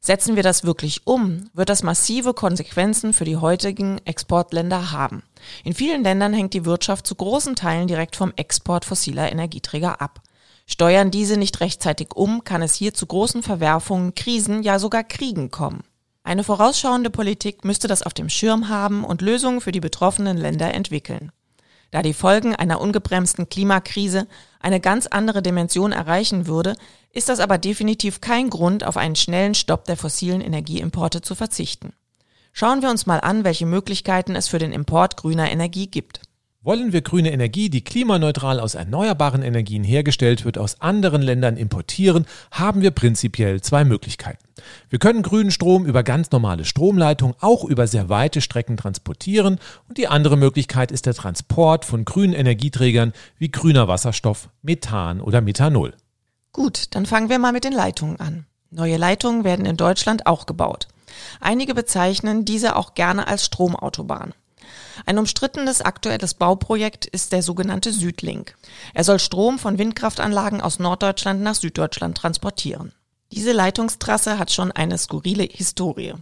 Setzen 0.01 0.37
wir 0.37 0.45
das 0.45 0.63
wirklich 0.63 1.05
um, 1.05 1.51
wird 1.55 1.71
das 1.71 1.83
massive 1.83 2.35
Konsequenzen 2.35 3.15
für 3.15 3.25
die 3.25 3.37
heutigen 3.37 3.99
Exportländer 4.05 4.93
haben. 4.93 5.25
In 5.65 5.75
vielen 5.75 6.05
Ländern 6.05 6.33
hängt 6.33 6.55
die 6.55 6.65
Wirtschaft 6.65 7.05
zu 7.05 7.17
großen 7.17 7.57
Teilen 7.57 7.89
direkt 7.89 8.15
vom 8.15 8.33
Export 8.37 8.85
fossiler 8.85 9.33
Energieträger 9.33 10.01
ab. 10.01 10.21
Steuern 10.65 11.11
diese 11.11 11.37
nicht 11.37 11.59
rechtzeitig 11.59 12.15
um, 12.15 12.45
kann 12.45 12.63
es 12.63 12.75
hier 12.75 12.95
zu 12.95 13.07
großen 13.07 13.43
Verwerfungen, 13.43 14.15
Krisen, 14.15 14.63
ja 14.63 14.79
sogar 14.79 15.03
Kriegen 15.03 15.51
kommen. 15.51 15.83
Eine 16.23 16.45
vorausschauende 16.45 17.11
Politik 17.11 17.65
müsste 17.65 17.89
das 17.89 18.03
auf 18.05 18.15
dem 18.15 18.29
Schirm 18.29 18.69
haben 18.69 19.03
und 19.03 19.21
Lösungen 19.21 19.61
für 19.61 19.73
die 19.73 19.81
betroffenen 19.81 20.37
Länder 20.37 20.73
entwickeln. 20.73 21.33
Da 21.91 22.03
die 22.03 22.13
Folgen 22.13 22.55
einer 22.55 22.81
ungebremsten 22.81 23.49
Klimakrise 23.49 24.27
eine 24.61 24.81
ganz 24.81 25.07
andere 25.07 25.43
Dimension 25.43 25.93
erreichen 25.93 26.47
würde, 26.47 26.75
ist 27.13 27.29
das 27.29 27.41
aber 27.41 27.59
definitiv 27.59 28.21
kein 28.21 28.51
Grund, 28.51 28.85
auf 28.85 28.97
einen 28.97 29.17
schnellen 29.17 29.55
Stopp 29.55 29.85
der 29.85 29.97
fossilen 29.97 30.41
Energieimporte 30.41 31.23
zu 31.23 31.35
verzichten. 31.35 31.95
Schauen 32.53 32.83
wir 32.83 32.91
uns 32.91 33.07
mal 33.07 33.21
an, 33.21 33.45
welche 33.45 33.67
Möglichkeiten 33.67 34.35
es 34.35 34.49
für 34.49 34.59
den 34.59 34.73
Import 34.73 35.17
grüner 35.17 35.51
Energie 35.51 35.87
gibt. 35.87 36.21
Wollen 36.69 36.93
wir 36.93 37.01
grüne 37.01 37.33
Energie, 37.33 37.71
die 37.71 37.81
klimaneutral 37.81 38.61
aus 38.61 38.75
erneuerbaren 38.75 39.41
Energien 39.41 39.85
hergestellt 39.85 40.45
wird, 40.45 40.59
aus 40.59 40.83
anderen 40.83 41.23
Ländern 41.23 41.57
importieren, 41.57 42.27
haben 42.51 42.83
wir 42.83 42.91
prinzipiell 42.91 43.63
zwei 43.63 43.85
Möglichkeiten. 43.85 44.45
Wir 44.91 44.99
können 44.99 45.23
grünen 45.23 45.51
Strom 45.51 45.87
über 45.87 46.03
ganz 46.03 46.31
normale 46.31 46.67
Stromleitungen 46.67 47.35
auch 47.41 47.65
über 47.65 47.87
sehr 47.87 48.11
weite 48.11 48.43
Strecken 48.43 48.77
transportieren 48.77 49.59
und 49.89 49.97
die 49.97 50.09
andere 50.09 50.37
Möglichkeit 50.37 50.93
ist 50.93 51.07
der 51.07 51.15
Transport 51.15 51.87
von 51.87 52.05
grünen 52.05 52.35
Energieträgern 52.35 53.15
wie 53.39 53.51
grüner 53.51 53.89
Wasserstoff, 53.89 54.51
Methan 54.61 55.23
oder 55.23 55.41
Methanol. 55.41 55.95
Gut, 56.53 56.95
dann 56.95 57.07
fangen 57.07 57.31
wir 57.31 57.39
mal 57.39 57.53
mit 57.53 57.65
den 57.65 57.73
Leitungen 57.73 58.21
an. 58.21 58.45
Neue 58.71 58.99
Leitungen 58.99 59.43
werden 59.43 59.65
in 59.65 59.79
Deutschland 59.79 60.27
auch 60.27 60.45
gebaut. 60.45 60.87
Einige 61.41 61.75
bezeichnen 61.75 62.45
diese 62.45 62.77
auch 62.77 62.93
gerne 62.93 63.27
als 63.27 63.47
Stromautobahn. 63.47 64.35
Ein 65.07 65.19
umstrittenes 65.19 65.81
aktuelles 65.81 66.35
Bauprojekt 66.35 67.07
ist 67.07 67.33
der 67.33 67.43
sogenannte 67.43 67.93
Südlink. 67.93 68.57
Er 68.95 69.05
soll 69.05 69.19
Strom 69.19 69.59
von 69.59 69.79
Windkraftanlagen 69.79 70.61
aus 70.61 70.79
Norddeutschland 70.79 71.41
nach 71.43 71.55
Süddeutschland 71.55 72.17
transportieren. 72.17 72.93
Diese 73.33 73.53
Leitungstrasse 73.53 74.39
hat 74.39 74.53
schon 74.53 74.73
eine 74.73 74.97
skurrile 74.99 75.45
Historie. 75.45 76.15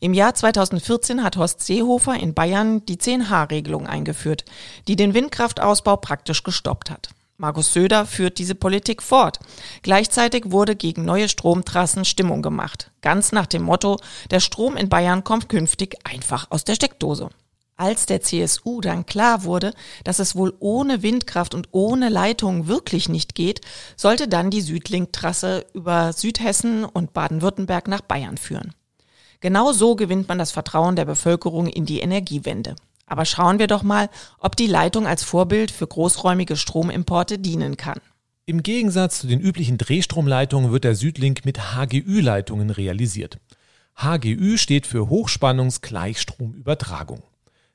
Im 0.00 0.14
Jahr 0.14 0.34
2014 0.34 1.24
hat 1.24 1.36
Horst 1.36 1.62
Seehofer 1.62 2.14
in 2.14 2.34
Bayern 2.34 2.86
die 2.86 2.96
10H-Regelung 2.96 3.86
eingeführt, 3.86 4.44
die 4.86 4.94
den 4.94 5.14
Windkraftausbau 5.14 5.96
praktisch 5.96 6.44
gestoppt 6.44 6.90
hat. 6.90 7.10
Markus 7.40 7.72
Söder 7.72 8.04
führt 8.04 8.38
diese 8.38 8.56
Politik 8.56 9.00
fort. 9.00 9.38
Gleichzeitig 9.82 10.50
wurde 10.50 10.74
gegen 10.74 11.04
neue 11.04 11.28
Stromtrassen 11.28 12.04
Stimmung 12.04 12.42
gemacht. 12.42 12.90
Ganz 13.00 13.30
nach 13.30 13.46
dem 13.46 13.62
Motto, 13.62 13.98
der 14.30 14.40
Strom 14.40 14.76
in 14.76 14.88
Bayern 14.88 15.22
kommt 15.22 15.48
künftig 15.48 15.96
einfach 16.04 16.50
aus 16.50 16.64
der 16.64 16.74
Steckdose. 16.74 17.30
Als 17.80 18.06
der 18.06 18.20
CSU 18.20 18.80
dann 18.80 19.06
klar 19.06 19.44
wurde, 19.44 19.72
dass 20.02 20.18
es 20.18 20.34
wohl 20.34 20.52
ohne 20.58 21.04
Windkraft 21.04 21.54
und 21.54 21.68
ohne 21.70 22.08
Leitung 22.08 22.66
wirklich 22.66 23.08
nicht 23.08 23.36
geht, 23.36 23.60
sollte 23.96 24.26
dann 24.26 24.50
die 24.50 24.62
Südlink-Trasse 24.62 25.64
über 25.74 26.12
Südhessen 26.12 26.84
und 26.84 27.12
Baden-Württemberg 27.12 27.86
nach 27.86 28.00
Bayern 28.00 28.36
führen. 28.36 28.74
Genau 29.38 29.70
so 29.70 29.94
gewinnt 29.94 30.26
man 30.26 30.38
das 30.38 30.50
Vertrauen 30.50 30.96
der 30.96 31.04
Bevölkerung 31.04 31.68
in 31.68 31.86
die 31.86 32.00
Energiewende. 32.00 32.74
Aber 33.06 33.24
schauen 33.24 33.60
wir 33.60 33.68
doch 33.68 33.84
mal, 33.84 34.10
ob 34.40 34.56
die 34.56 34.66
Leitung 34.66 35.06
als 35.06 35.22
Vorbild 35.22 35.70
für 35.70 35.86
großräumige 35.86 36.56
Stromimporte 36.56 37.38
dienen 37.38 37.76
kann. 37.76 38.00
Im 38.44 38.64
Gegensatz 38.64 39.20
zu 39.20 39.28
den 39.28 39.38
üblichen 39.38 39.78
Drehstromleitungen 39.78 40.72
wird 40.72 40.82
der 40.82 40.96
Südlink 40.96 41.44
mit 41.44 41.76
HGÜ-Leitungen 41.76 42.70
realisiert. 42.70 43.38
HGÜ 43.94 44.58
steht 44.58 44.88
für 44.88 45.08
Hochspannungsgleichstromübertragung. 45.08 47.22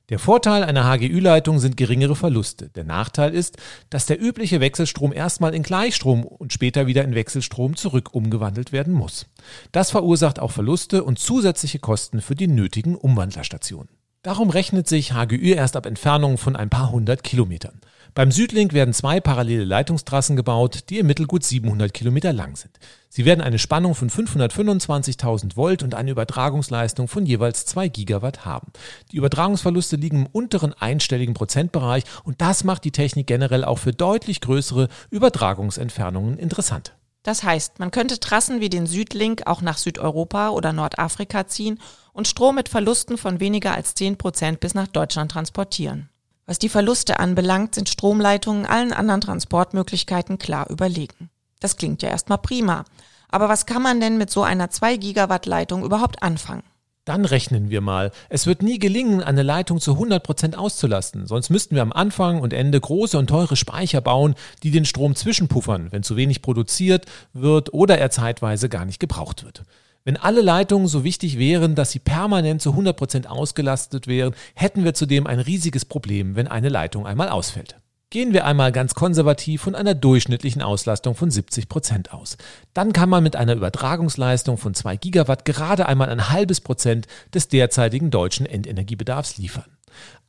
Der 0.10 0.19
Vorteil 0.19 0.63
einer 0.63 0.83
HGÜ-Leitung 0.83 1.60
sind 1.60 1.77
geringere 1.77 2.17
Verluste. 2.17 2.69
Der 2.69 2.83
Nachteil 2.83 3.33
ist, 3.33 3.55
dass 3.89 4.05
der 4.05 4.22
übliche 4.22 4.60
Wechselstrom 4.60 5.13
erstmal 5.13 5.55
in 5.55 5.63
Gleichstrom 5.63 6.25
und 6.25 6.51
später 6.51 6.88
wieder 6.88 7.05
in 7.05 7.15
Wechselstrom 7.15 7.77
zurück 7.77 8.13
umgewandelt 8.13 8.74
werden 8.74 8.93
muss. 8.93 9.27
Das 9.72 9.91
verursacht 9.91 10.39
auch 10.39 10.51
Verluste 10.51 11.05
und 11.05 11.19
zusätzliche 11.19 11.79
Kosten 11.79 12.19
für 12.19 12.36
die 12.36 12.48
nötigen 12.48 12.95
Umwandlerstationen. 12.95 13.88
Darum 14.23 14.49
rechnet 14.49 14.87
sich 14.87 15.11
HGÜ 15.11 15.53
erst 15.53 15.75
ab 15.75 15.85
Entfernungen 15.85 16.37
von 16.37 16.55
ein 16.55 16.69
paar 16.69 16.91
hundert 16.91 17.25
Kilometern. 17.25 17.81
Beim 18.15 18.31
Südlink 18.31 18.71
werden 18.71 18.93
zwei 18.93 19.19
parallele 19.19 19.65
Leitungstrassen 19.65 20.37
gebaut, 20.37 20.85
die 20.89 20.99
im 20.99 21.07
Mittel 21.07 21.27
gut 21.27 21.43
700 21.43 21.93
Kilometer 21.93 22.31
lang 22.31 22.55
sind. 22.55 22.79
Sie 23.09 23.25
werden 23.25 23.41
eine 23.41 23.59
Spannung 23.59 23.95
von 23.95 24.09
525.000 24.09 25.57
Volt 25.57 25.83
und 25.83 25.93
eine 25.93 26.11
Übertragungsleistung 26.11 27.09
von 27.09 27.25
jeweils 27.25 27.65
2 27.65 27.89
Gigawatt 27.89 28.45
haben. 28.45 28.71
Die 29.11 29.17
Übertragungsverluste 29.17 29.97
liegen 29.97 30.19
im 30.19 30.27
unteren 30.27 30.73
einstelligen 30.73 31.33
Prozentbereich 31.33 32.05
und 32.23 32.39
das 32.39 32.63
macht 32.63 32.85
die 32.85 32.91
Technik 32.91 33.27
generell 33.27 33.65
auch 33.65 33.79
für 33.79 33.91
deutlich 33.91 34.39
größere 34.39 34.87
Übertragungsentfernungen 35.09 36.37
interessant. 36.37 36.93
Das 37.23 37.43
heißt, 37.43 37.79
man 37.79 37.91
könnte 37.91 38.19
Trassen 38.19 38.61
wie 38.61 38.69
den 38.69 38.85
Südlink 38.85 39.47
auch 39.47 39.61
nach 39.61 39.77
Südeuropa 39.77 40.49
oder 40.49 40.71
Nordafrika 40.71 41.47
ziehen 41.47 41.79
und 42.13 42.27
Strom 42.27 42.55
mit 42.55 42.70
Verlusten 42.70 43.17
von 43.17 43.39
weniger 43.39 43.74
als 43.74 43.96
10 43.96 44.17
Prozent 44.17 44.60
bis 44.60 44.74
nach 44.74 44.88
Deutschland 44.88 45.32
transportieren. 45.32 46.10
Was 46.46 46.60
die 46.60 46.70
Verluste 46.70 47.20
anbelangt, 47.20 47.75
sind 47.75 47.89
Stromleitungen 47.89 48.65
allen 48.65 48.93
anderen 48.93 49.22
Transportmöglichkeiten 49.22 50.38
klar 50.38 50.70
überlegen. 50.70 51.29
Das 51.60 51.77
klingt 51.77 52.01
ja 52.01 52.10
erstmal 52.10 52.38
prima. 52.38 52.86
Aber 53.29 53.50
was 53.50 53.65
kann 53.65 53.82
man 53.82 54.00
denn 54.00 54.17
mit 54.17 54.29
so 54.29 54.43
einer 54.43 54.70
2 54.70 54.98
Gigawatt 54.98 55.46
Leitung 55.46 55.84
überhaupt 55.84 56.22
anfangen? 56.22 56.63
Dann 57.05 57.25
rechnen 57.25 57.70
wir 57.70 57.82
mal. 57.82 58.12
Es 58.29 58.46
wird 58.48 58.62
nie 58.62 58.79
gelingen, 58.79 59.22
eine 59.22 59.43
Leitung 59.43 59.82
zu 59.82 59.93
100 59.93 60.24
Prozent 60.24 60.58
auszulasten. 60.58 61.27
Sonst 61.27 61.50
müssten 61.50 61.75
wir 61.75 61.82
am 61.82 61.91
Anfang 61.91 62.39
und 62.39 62.53
Ende 62.53 62.79
große 62.79 63.17
und 63.17 63.27
teure 63.27 63.58
Speicher 63.58 64.00
bauen, 64.00 64.36
die 64.63 64.72
den 64.72 64.86
Strom 64.86 65.15
zwischenpuffern, 65.15 65.91
wenn 65.91 66.03
zu 66.03 66.15
wenig 66.15 66.41
produziert 66.41 67.05
wird 67.34 67.74
oder 67.74 67.98
er 67.98 68.10
zeitweise 68.10 68.70
gar 68.70 68.86
nicht 68.86 69.00
gebraucht 69.00 69.43
wird. 69.43 69.63
Wenn 70.05 70.17
alle 70.17 70.41
Leitungen 70.41 70.88
so 70.88 71.05
wichtig 71.05 71.39
wären, 71.39 71.75
dass 71.75 71.91
sie 71.91 72.00
permanent 72.00 72.62
zu 72.62 72.72
100 72.72 72.98
Prozent 72.98 73.29
ausgelastet 73.29 74.05
wären, 74.05 74.36
hätten 74.53 74.83
wir 74.83 74.93
zudem 74.93 75.27
ein 75.27 75.39
riesiges 75.39 75.86
Problem, 75.86 76.36
wenn 76.36 76.50
eine 76.50 76.67
Leitung 76.67 77.07
einmal 77.07 77.29
ausfällt. 77.29 77.77
Gehen 78.10 78.33
wir 78.33 78.45
einmal 78.45 78.74
ganz 78.74 78.95
konservativ 78.95 79.62
von 79.62 79.75
einer 79.75 79.95
durchschnittlichen 79.95 80.62
Auslastung 80.62 81.15
von 81.15 81.31
70 81.31 81.69
Prozent 81.69 82.13
aus. 82.13 82.38
Dann 82.74 82.91
kann 82.91 83.10
man 83.10 83.24
mit 83.24 83.38
einer 83.38 83.55
Übertragungsleistung 83.55 84.57
von 84.57 84.74
2 84.75 84.98
Gigawatt 84.98 85.45
gerade 85.45 85.88
einmal 85.88 86.10
ein 86.10 86.29
halbes 86.29 86.60
Prozent 86.60 87.07
des 87.33 87.48
derzeitigen 87.48 88.12
deutschen 88.12 88.45
Endenergiebedarfs 88.45 89.38
liefern. 89.38 89.77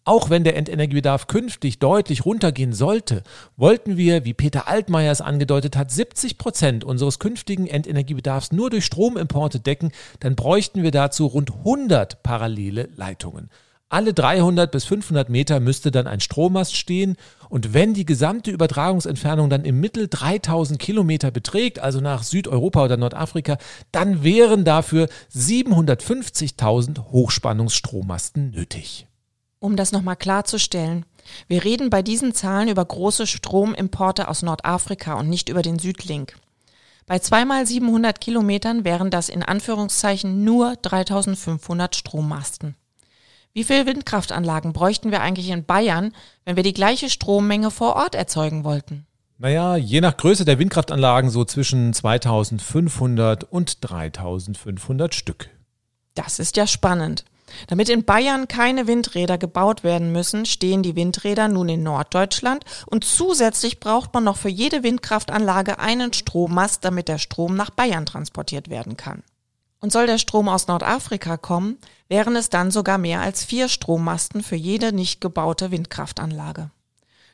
Auch 0.06 0.28
wenn 0.28 0.44
der 0.44 0.56
Endenergiebedarf 0.56 1.28
künftig 1.28 1.78
deutlich 1.78 2.26
runtergehen 2.26 2.75
sollte, 2.75 3.23
wollten 3.56 3.96
wir, 3.96 4.26
wie 4.26 4.34
Peter 4.34 4.68
Altmaier 4.68 5.11
es 5.11 5.23
angedeutet 5.23 5.78
hat, 5.78 5.90
70 5.90 6.37
Prozent 6.37 6.84
unseres 6.84 7.18
künftigen 7.18 7.66
Endenergiebedarfs 7.66 8.52
nur 8.52 8.68
durch 8.68 8.84
Stromimporte 8.84 9.61
decken, 9.61 9.92
dann 10.20 10.37
bräuchten 10.37 10.82
wir 10.82 10.90
dazu 10.90 11.25
rund 11.25 11.52
100 11.52 12.23
parallele 12.23 12.90
Leitungen. 12.96 13.49
Alle 13.88 14.12
300 14.12 14.70
bis 14.70 14.84
500 14.84 15.30
Meter 15.30 15.58
müsste 15.61 15.90
dann 15.90 16.06
ein 16.06 16.20
Strommast 16.20 16.76
stehen 16.76 17.16
und 17.49 17.73
wenn 17.73 17.94
die 17.94 18.04
gesamte 18.04 18.50
Übertragungsentfernung 18.50 19.49
dann 19.49 19.64
im 19.64 19.80
Mittel 19.80 20.08
3000 20.11 20.78
Kilometer 20.78 21.30
beträgt, 21.30 21.78
also 21.78 22.00
nach 22.00 22.25
Südeuropa 22.25 22.84
oder 22.84 22.99
Nordafrika, 22.99 23.56
dann 23.90 24.23
wären 24.23 24.64
dafür 24.64 25.08
750.000 25.34 27.11
Hochspannungsstrommasten 27.11 28.50
nötig. 28.50 29.06
Um 29.64 29.76
das 29.76 29.92
nochmal 29.92 30.16
klarzustellen, 30.16 31.06
wir 31.49 31.64
reden 31.64 31.88
bei 31.88 32.02
diesen 32.02 32.35
Zahlen 32.35 32.68
über 32.68 32.85
große 32.85 33.26
Stromimporte 33.26 34.28
aus 34.28 34.42
Nordafrika 34.42 35.14
und 35.14 35.30
nicht 35.30 35.49
über 35.49 35.62
den 35.62 35.78
Südlink. 35.78 36.37
Bei 37.06 37.18
zweimal 37.18 37.66
700 37.66 38.21
Kilometern 38.21 38.85
wären 38.85 39.11
das 39.11 39.30
in 39.30 39.42
Anführungszeichen 39.42 40.44
nur 40.44 40.76
3500 40.76 41.97
Strommasten. 41.97 42.75
Wie 43.54 43.64
viele 43.64 43.87
Windkraftanlagen 43.87 44.75
bräuchten 44.75 45.11
wir 45.11 45.23
eigentlich 45.23 45.49
in 45.49 45.64
Bayern, 45.64 46.12
wenn 46.44 46.56
wir 46.56 46.62
die 46.62 46.75
gleiche 46.75 47.09
Strommenge 47.09 47.71
vor 47.71 47.97
Ort 47.97 48.14
erzeugen 48.14 48.64
wollten? 48.64 49.06
Naja, 49.38 49.76
je 49.76 50.02
nach 50.02 50.18
Größe 50.18 50.44
der 50.44 50.59
Windkraftanlagen 50.59 51.30
so 51.30 51.42
zwischen 51.47 51.94
2500 51.94 53.44
und 53.44 53.78
3500 53.80 55.14
Stück. 55.14 55.49
Das 56.12 56.38
ist 56.38 56.59
ja 56.59 56.66
spannend. 56.66 57.25
Damit 57.66 57.88
in 57.88 58.04
Bayern 58.04 58.49
keine 58.49 58.87
Windräder 58.87 59.38
gebaut 59.38 59.84
werden 59.84 60.12
müssen, 60.12 60.46
stehen 60.46 60.82
die 60.82 60.96
Windräder 60.96 61.49
nun 61.49 61.68
in 61.68 61.82
Norddeutschland 61.82 62.64
und 62.87 63.04
zusätzlich 63.04 63.80
braucht 63.80 64.12
man 64.14 64.25
noch 64.25 64.37
für 64.37 64.49
jede 64.49 64.82
Windkraftanlage 64.82 65.78
einen 65.78 66.12
Strommast, 66.12 66.84
damit 66.84 67.08
der 67.08 67.18
Strom 67.18 67.56
nach 67.56 67.70
Bayern 67.70 68.06
transportiert 68.06 68.68
werden 68.68 68.96
kann. 68.96 69.23
Und 69.80 69.92
soll 69.92 70.06
der 70.06 70.18
Strom 70.18 70.49
aus 70.49 70.66
Nordafrika 70.66 71.37
kommen, 71.37 71.78
wären 72.08 72.37
es 72.37 72.49
dann 72.49 72.70
sogar 72.70 72.99
mehr 72.99 73.20
als 73.20 73.44
vier 73.44 73.68
Strommasten 73.68 74.42
für 74.42 74.56
jede 74.56 74.92
nicht 74.92 75.20
gebaute 75.20 75.70
Windkraftanlage. 75.70 76.70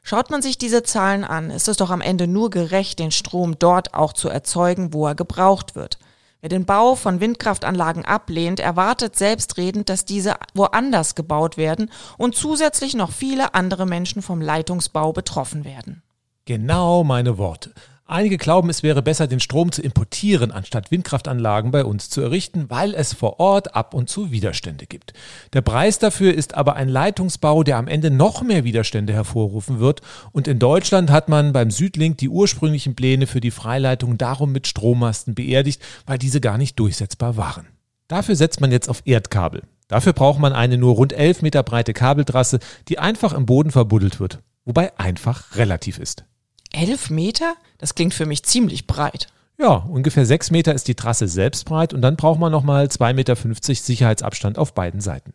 Schaut 0.03 0.31
man 0.31 0.43
sich 0.43 0.59
diese 0.59 0.83
Zahlen 0.83 1.25
an, 1.25 1.51
ist 1.51 1.69
es 1.69 1.77
doch 1.77 1.91
am 1.91 2.01
Ende 2.01 2.27
nur 2.27 2.51
gerecht, 2.51 2.99
den 2.99 3.11
Strom 3.11 3.59
dort 3.59 3.95
auch 3.95 4.13
zu 4.13 4.29
erzeugen, 4.29 4.93
wo 4.93 5.07
er 5.07 5.15
gebraucht 5.15 5.75
wird. 5.75 5.99
Wer 6.41 6.49
den 6.49 6.65
Bau 6.65 6.95
von 6.95 7.21
Windkraftanlagen 7.21 8.05
ablehnt, 8.05 8.61
erwartet 8.61 9.15
selbstredend, 9.15 9.91
dass 9.91 10.07
diese 10.07 10.37
woanders 10.55 11.15
gebaut 11.15 11.59
werden 11.59 11.91
und 12.17 12.35
zusätzlich 12.35 12.95
noch 12.95 13.13
viele 13.13 13.55
andere 13.55 13.85
Menschen 13.85 14.23
vom 14.23 14.41
Leitungsbau 14.41 15.13
betroffen 15.13 15.65
werden. 15.65 16.03
Genau 16.47 17.05
meine 17.05 17.37
Worte. 17.37 17.75
Einige 18.11 18.39
glauben, 18.39 18.71
es 18.71 18.83
wäre 18.83 19.03
besser, 19.03 19.29
den 19.29 19.39
Strom 19.39 19.71
zu 19.71 19.83
importieren, 19.83 20.51
anstatt 20.51 20.91
Windkraftanlagen 20.91 21.71
bei 21.71 21.85
uns 21.85 22.11
zu 22.11 22.21
errichten, 22.21 22.69
weil 22.69 22.93
es 22.93 23.15
vor 23.15 23.39
Ort 23.39 23.77
ab 23.77 23.95
und 23.95 24.11
zu 24.11 24.33
Widerstände 24.33 24.87
gibt. 24.87 25.13
Der 25.53 25.61
Preis 25.61 26.01
dafür 26.01 26.35
ist 26.35 26.55
aber 26.55 26.75
ein 26.75 26.89
Leitungsbau, 26.89 27.63
der 27.63 27.77
am 27.77 27.87
Ende 27.87 28.11
noch 28.11 28.43
mehr 28.43 28.65
Widerstände 28.65 29.13
hervorrufen 29.13 29.79
wird. 29.79 30.01
Und 30.33 30.49
in 30.49 30.59
Deutschland 30.59 31.09
hat 31.13 31.29
man 31.29 31.53
beim 31.53 31.71
Südlink 31.71 32.19
die 32.19 32.29
ursprünglichen 32.29 32.97
Pläne 32.97 33.29
für 33.29 33.41
die 33.41 33.53
Freileitung 33.53 34.19
darum 34.19 34.51
mit 34.51 34.67
Strommasten 34.67 35.37
beerdigt, 35.37 35.81
weil 36.05 36.19
diese 36.19 36.41
gar 36.41 36.59
nicht 36.59 36.81
durchsetzbar 36.81 37.37
waren. 37.37 37.69
Dafür 38.09 38.35
setzt 38.35 38.61
man 38.61 38.73
jetzt 38.73 38.89
auf 38.89 39.03
Erdkabel. 39.05 39.63
Dafür 39.87 40.15
braucht 40.15 40.41
man 40.41 40.53
eine 40.53 40.79
nur 40.79 40.97
rund 40.97 41.13
11 41.13 41.43
Meter 41.43 41.63
breite 41.63 41.93
Kabeltrasse, 41.93 42.59
die 42.89 42.99
einfach 42.99 43.33
im 43.33 43.47
Boden 43.47 43.71
verbuddelt 43.71 44.19
wird. 44.19 44.41
Wobei 44.65 44.99
einfach 44.99 45.55
relativ 45.55 46.01
ist. 46.01 46.25
Elf 46.73 47.11
Meter? 47.11 47.55
Das 47.79 47.95
klingt 47.95 48.15
für 48.15 48.27
mich 48.27 48.43
ziemlich 48.45 48.87
breit. 48.87 49.29
Ja, 49.59 49.75
ungefähr 49.75 50.25
sechs 50.25 50.51
Meter 50.51 50.75
ist 50.75 50.89
die 50.89 50.95
Trasse 50.95 51.29
selbst 51.29 51.67
breit 51.67 51.93
und 51.93 52.01
dann 52.01 52.17
braucht 52.17 52.41
man 52.41 52.51
nochmal 52.51 52.91
zwei 52.91 53.13
Meter 53.13 53.37
fünfzig 53.37 53.83
Sicherheitsabstand 53.83 54.57
auf 54.57 54.73
beiden 54.73 55.01
Seiten. 55.01 55.35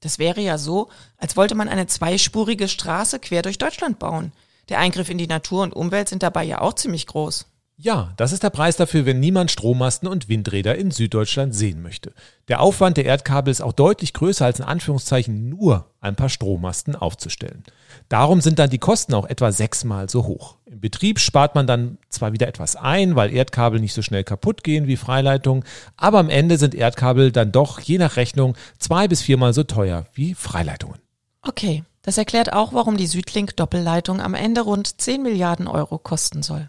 Das 0.00 0.18
wäre 0.18 0.40
ja 0.40 0.58
so, 0.58 0.88
als 1.16 1.36
wollte 1.36 1.54
man 1.54 1.68
eine 1.68 1.86
zweispurige 1.86 2.68
Straße 2.68 3.18
quer 3.20 3.42
durch 3.42 3.58
Deutschland 3.58 3.98
bauen. 3.98 4.32
Der 4.68 4.78
Eingriff 4.78 5.08
in 5.08 5.18
die 5.18 5.26
Natur 5.26 5.62
und 5.62 5.72
Umwelt 5.72 6.08
sind 6.08 6.22
dabei 6.22 6.44
ja 6.44 6.60
auch 6.60 6.74
ziemlich 6.74 7.06
groß. 7.06 7.46
Ja, 7.84 8.12
das 8.16 8.30
ist 8.30 8.44
der 8.44 8.50
Preis 8.50 8.76
dafür, 8.76 9.06
wenn 9.06 9.18
niemand 9.18 9.50
Strommasten 9.50 10.06
und 10.06 10.28
Windräder 10.28 10.76
in 10.76 10.92
Süddeutschland 10.92 11.52
sehen 11.52 11.82
möchte. 11.82 12.12
Der 12.46 12.60
Aufwand 12.60 12.96
der 12.96 13.06
Erdkabel 13.06 13.50
ist 13.50 13.60
auch 13.60 13.72
deutlich 13.72 14.12
größer 14.12 14.44
als 14.44 14.60
in 14.60 14.64
Anführungszeichen 14.64 15.48
nur 15.48 15.90
ein 16.00 16.14
paar 16.14 16.28
Strommasten 16.28 16.94
aufzustellen. 16.94 17.64
Darum 18.08 18.40
sind 18.40 18.60
dann 18.60 18.70
die 18.70 18.78
Kosten 18.78 19.14
auch 19.14 19.26
etwa 19.26 19.50
sechsmal 19.50 20.08
so 20.08 20.26
hoch. 20.26 20.58
Im 20.64 20.78
Betrieb 20.78 21.18
spart 21.18 21.56
man 21.56 21.66
dann 21.66 21.98
zwar 22.08 22.32
wieder 22.32 22.46
etwas 22.46 22.76
ein, 22.76 23.16
weil 23.16 23.34
Erdkabel 23.34 23.80
nicht 23.80 23.94
so 23.94 24.02
schnell 24.02 24.22
kaputt 24.22 24.62
gehen 24.62 24.86
wie 24.86 24.96
Freileitungen, 24.96 25.64
aber 25.96 26.20
am 26.20 26.30
Ende 26.30 26.58
sind 26.58 26.76
Erdkabel 26.76 27.32
dann 27.32 27.50
doch 27.50 27.80
je 27.80 27.98
nach 27.98 28.14
Rechnung 28.14 28.54
zwei 28.78 29.08
bis 29.08 29.22
viermal 29.22 29.54
so 29.54 29.64
teuer 29.64 30.06
wie 30.14 30.34
Freileitungen. 30.34 31.00
Okay, 31.42 31.82
das 32.02 32.16
erklärt 32.16 32.52
auch, 32.52 32.72
warum 32.72 32.96
die 32.96 33.08
Südlink-Doppelleitung 33.08 34.20
am 34.20 34.34
Ende 34.34 34.60
rund 34.60 35.00
10 35.00 35.20
Milliarden 35.20 35.66
Euro 35.66 35.98
kosten 35.98 36.44
soll. 36.44 36.68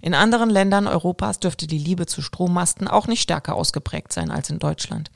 In 0.00 0.14
anderen 0.14 0.50
Ländern 0.50 0.86
Europas 0.86 1.40
dürfte 1.40 1.66
die 1.66 1.78
Liebe 1.78 2.06
zu 2.06 2.22
Strommasten 2.22 2.88
auch 2.88 3.06
nicht 3.06 3.22
stärker 3.22 3.54
ausgeprägt 3.54 4.12
sein 4.12 4.30
als 4.30 4.50
in 4.50 4.58
Deutschland. 4.58 5.10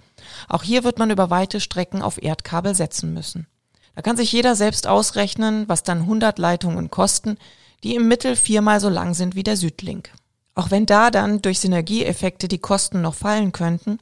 Auch 0.48 0.62
hier 0.62 0.84
wird 0.84 0.98
man 0.98 1.10
über 1.10 1.30
weite 1.30 1.60
Strecken 1.60 2.02
auf 2.02 2.22
Erdkabel 2.22 2.74
setzen 2.74 3.12
müssen. 3.12 3.46
Da 3.94 4.02
kann 4.02 4.16
sich 4.16 4.32
jeder 4.32 4.56
selbst 4.56 4.86
ausrechnen, 4.86 5.68
was 5.68 5.82
dann 5.82 6.00
100 6.00 6.38
Leitungen 6.38 6.90
kosten, 6.90 7.36
die 7.82 7.94
im 7.94 8.08
Mittel 8.08 8.34
viermal 8.34 8.80
so 8.80 8.88
lang 8.88 9.14
sind 9.14 9.34
wie 9.34 9.42
der 9.42 9.56
Südlink. 9.56 10.10
Auch 10.54 10.70
wenn 10.70 10.86
da 10.86 11.10
dann 11.10 11.42
durch 11.42 11.60
Synergieeffekte 11.60 12.48
die 12.48 12.58
Kosten 12.58 13.02
noch 13.02 13.14
fallen 13.14 13.52
könnten, 13.52 13.98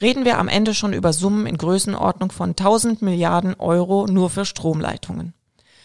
reden 0.00 0.24
wir 0.24 0.38
am 0.38 0.48
Ende 0.48 0.74
schon 0.74 0.92
über 0.92 1.12
Summen 1.12 1.46
in 1.46 1.58
Größenordnung 1.58 2.32
von 2.32 2.50
1000 2.50 3.02
Milliarden 3.02 3.54
Euro 3.54 4.06
nur 4.06 4.30
für 4.30 4.44
Stromleitungen. 4.44 5.32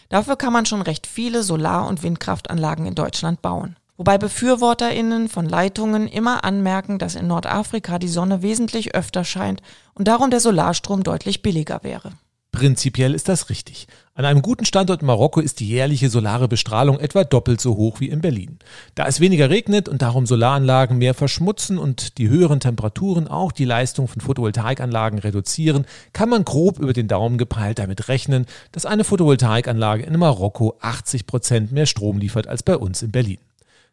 Dafür 0.08 0.36
kann 0.36 0.52
man 0.52 0.66
schon 0.66 0.82
recht 0.82 1.06
viele 1.06 1.42
Solar- 1.42 1.88
und 1.88 2.02
Windkraftanlagen 2.02 2.84
in 2.86 2.94
Deutschland 2.94 3.40
bauen. 3.40 3.76
Wobei 4.02 4.18
BefürworterInnen 4.18 5.28
von 5.28 5.48
Leitungen 5.48 6.08
immer 6.08 6.42
anmerken, 6.42 6.98
dass 6.98 7.14
in 7.14 7.28
Nordafrika 7.28 8.00
die 8.00 8.08
Sonne 8.08 8.42
wesentlich 8.42 8.96
öfter 8.96 9.22
scheint 9.22 9.62
und 9.94 10.08
darum 10.08 10.28
der 10.28 10.40
Solarstrom 10.40 11.04
deutlich 11.04 11.40
billiger 11.40 11.84
wäre. 11.84 12.10
Prinzipiell 12.50 13.14
ist 13.14 13.28
das 13.28 13.48
richtig. 13.48 13.86
An 14.16 14.24
einem 14.24 14.42
guten 14.42 14.64
Standort 14.64 15.02
in 15.02 15.06
Marokko 15.06 15.38
ist 15.38 15.60
die 15.60 15.68
jährliche 15.68 16.10
solare 16.10 16.48
Bestrahlung 16.48 16.98
etwa 16.98 17.22
doppelt 17.22 17.60
so 17.60 17.76
hoch 17.76 18.00
wie 18.00 18.08
in 18.08 18.20
Berlin. 18.20 18.58
Da 18.96 19.06
es 19.06 19.20
weniger 19.20 19.50
regnet 19.50 19.88
und 19.88 20.02
darum 20.02 20.26
Solaranlagen 20.26 20.98
mehr 20.98 21.14
verschmutzen 21.14 21.78
und 21.78 22.18
die 22.18 22.28
höheren 22.28 22.58
Temperaturen 22.58 23.28
auch 23.28 23.52
die 23.52 23.64
Leistung 23.64 24.08
von 24.08 24.20
Photovoltaikanlagen 24.20 25.20
reduzieren, 25.20 25.86
kann 26.12 26.28
man 26.28 26.44
grob 26.44 26.80
über 26.80 26.92
den 26.92 27.06
Daumen 27.06 27.38
gepeilt 27.38 27.78
damit 27.78 28.08
rechnen, 28.08 28.46
dass 28.72 28.84
eine 28.84 29.04
Photovoltaikanlage 29.04 30.02
in 30.02 30.18
Marokko 30.18 30.76
80 30.80 31.28
Prozent 31.28 31.70
mehr 31.70 31.86
Strom 31.86 32.18
liefert 32.18 32.48
als 32.48 32.64
bei 32.64 32.76
uns 32.76 33.00
in 33.02 33.12
Berlin. 33.12 33.38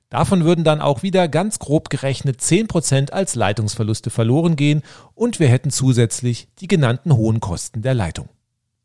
Davon 0.10 0.44
würden 0.44 0.64
dann 0.64 0.82
auch 0.82 1.04
wieder 1.04 1.28
ganz 1.28 1.60
grob 1.60 1.90
gerechnet 1.92 2.42
10% 2.42 3.12
als 3.12 3.36
Leitungsverluste 3.36 4.10
verloren 4.10 4.56
gehen 4.56 4.82
und 5.14 5.40
wir 5.40 5.48
hätten 5.48 5.70
zusätzlich 5.70 6.48
die 6.60 6.68
genannten 6.68 7.16
hohen 7.16 7.40
Kosten 7.40 7.84
der 7.84 7.94
Leitung. 7.94 8.28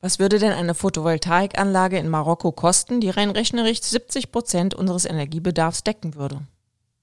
Was 0.03 0.19
würde 0.19 0.39
denn 0.39 0.53
eine 0.53 0.75
Photovoltaikanlage 0.75 1.97
in 1.97 2.11
Marokko 2.11 2.53
kosten, 2.53 3.01
die 3.01 3.09
rein 3.09 3.31
rechnerisch 3.31 3.81
70 3.81 4.33
Prozent 4.33 4.75
unseres 4.75 5.07
Energiebedarfs 5.07 5.83
decken 5.83 6.15
würde? 6.15 6.43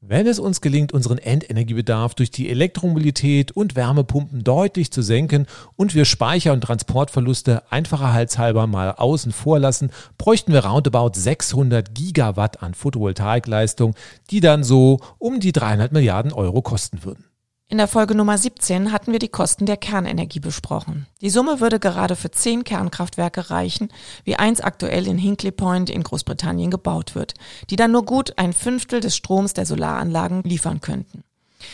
Wenn 0.03 0.25
es 0.25 0.39
uns 0.39 0.61
gelingt, 0.61 0.93
unseren 0.93 1.19
Endenergiebedarf 1.19 2.15
durch 2.15 2.31
die 2.31 2.49
Elektromobilität 2.49 3.51
und 3.51 3.75
Wärmepumpen 3.75 4.43
deutlich 4.43 4.91
zu 4.91 5.03
senken 5.03 5.45
und 5.75 5.93
wir 5.93 6.05
Speicher- 6.05 6.53
und 6.53 6.61
Transportverluste 6.61 7.71
einfacher 7.71 8.11
halshalber 8.11 8.65
mal 8.65 8.93
außen 8.93 9.31
vor 9.31 9.59
lassen, 9.59 9.91
bräuchten 10.17 10.53
wir 10.53 10.65
roundabout 10.65 11.11
600 11.13 11.93
Gigawatt 11.93 12.63
an 12.63 12.73
Photovoltaikleistung, 12.73 13.93
die 14.31 14.39
dann 14.39 14.63
so 14.63 15.01
um 15.19 15.39
die 15.39 15.51
300 15.51 15.91
Milliarden 15.91 16.33
Euro 16.33 16.63
kosten 16.63 17.03
würden. 17.03 17.30
In 17.71 17.77
der 17.77 17.87
Folge 17.87 18.15
Nummer 18.15 18.37
17 18.37 18.91
hatten 18.91 19.13
wir 19.13 19.19
die 19.19 19.29
Kosten 19.29 19.65
der 19.65 19.77
Kernenergie 19.77 20.41
besprochen. 20.41 21.07
Die 21.21 21.29
Summe 21.29 21.61
würde 21.61 21.79
gerade 21.79 22.17
für 22.17 22.29
zehn 22.29 22.65
Kernkraftwerke 22.65 23.49
reichen, 23.49 23.93
wie 24.25 24.35
eins 24.35 24.59
aktuell 24.59 25.07
in 25.07 25.17
Hinkley 25.17 25.53
Point 25.53 25.89
in 25.89 26.03
Großbritannien 26.03 26.69
gebaut 26.69 27.15
wird, 27.15 27.33
die 27.69 27.77
dann 27.77 27.93
nur 27.93 28.03
gut 28.03 28.37
ein 28.37 28.51
Fünftel 28.51 28.99
des 28.99 29.15
Stroms 29.15 29.53
der 29.53 29.65
Solaranlagen 29.65 30.43
liefern 30.43 30.81
könnten. 30.81 31.23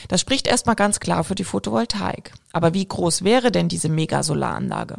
Das 0.07 0.21
spricht 0.21 0.45
erstmal 0.45 0.75
ganz 0.75 0.99
klar 0.99 1.23
für 1.23 1.33
die 1.33 1.43
Photovoltaik. 1.43 2.31
Aber 2.53 2.75
wie 2.75 2.87
groß 2.87 3.23
wäre 3.23 3.51
denn 3.51 3.67
diese 3.67 3.89
Megasolaranlage? 3.89 4.97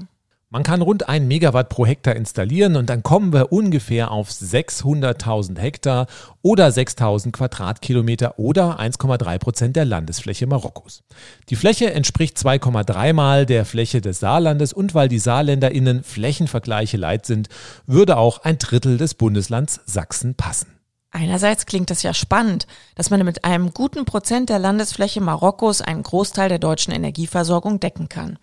Man 0.50 0.62
kann 0.62 0.80
rund 0.80 1.10
ein 1.10 1.28
Megawatt 1.28 1.68
pro 1.68 1.84
Hektar 1.84 2.16
installieren 2.16 2.76
und 2.76 2.88
dann 2.88 3.02
kommen 3.02 3.34
wir 3.34 3.52
ungefähr 3.52 4.10
auf 4.10 4.30
600.000 4.30 5.58
Hektar 5.58 6.06
oder 6.40 6.68
6.000 6.68 7.32
Quadratkilometer 7.32 8.38
oder 8.38 8.80
1,3 8.80 9.38
Prozent 9.38 9.76
der 9.76 9.84
Landesfläche 9.84 10.46
Marokkos. 10.46 11.02
Die 11.50 11.56
Fläche 11.56 11.92
entspricht 11.92 12.38
2,3 12.38 13.12
Mal 13.12 13.44
der 13.44 13.66
Fläche 13.66 14.00
des 14.00 14.20
Saarlandes 14.20 14.72
und 14.72 14.94
weil 14.94 15.08
die 15.08 15.18
SaarländerInnen 15.18 16.02
Flächenvergleiche 16.02 16.96
leid 16.96 17.26
sind, 17.26 17.50
würde 17.86 18.16
auch 18.16 18.38
ein 18.38 18.56
Drittel 18.56 18.96
des 18.96 19.12
Bundeslands 19.12 19.82
Sachsen 19.84 20.34
passen. 20.34 20.77
Einerseits 21.10 21.64
klingt 21.64 21.90
es 21.90 22.02
ja 22.02 22.12
spannend, 22.12 22.66
dass 22.94 23.08
man 23.08 23.24
mit 23.24 23.44
einem 23.44 23.72
guten 23.72 24.04
Prozent 24.04 24.50
der 24.50 24.58
Landesfläche 24.58 25.22
Marokkos 25.22 25.80
einen 25.80 26.02
Großteil 26.02 26.50
der 26.50 26.58
deutschen 26.58 26.92
Energieversorgung 26.92 27.80
decken 27.80 28.08
kann. 28.10 28.38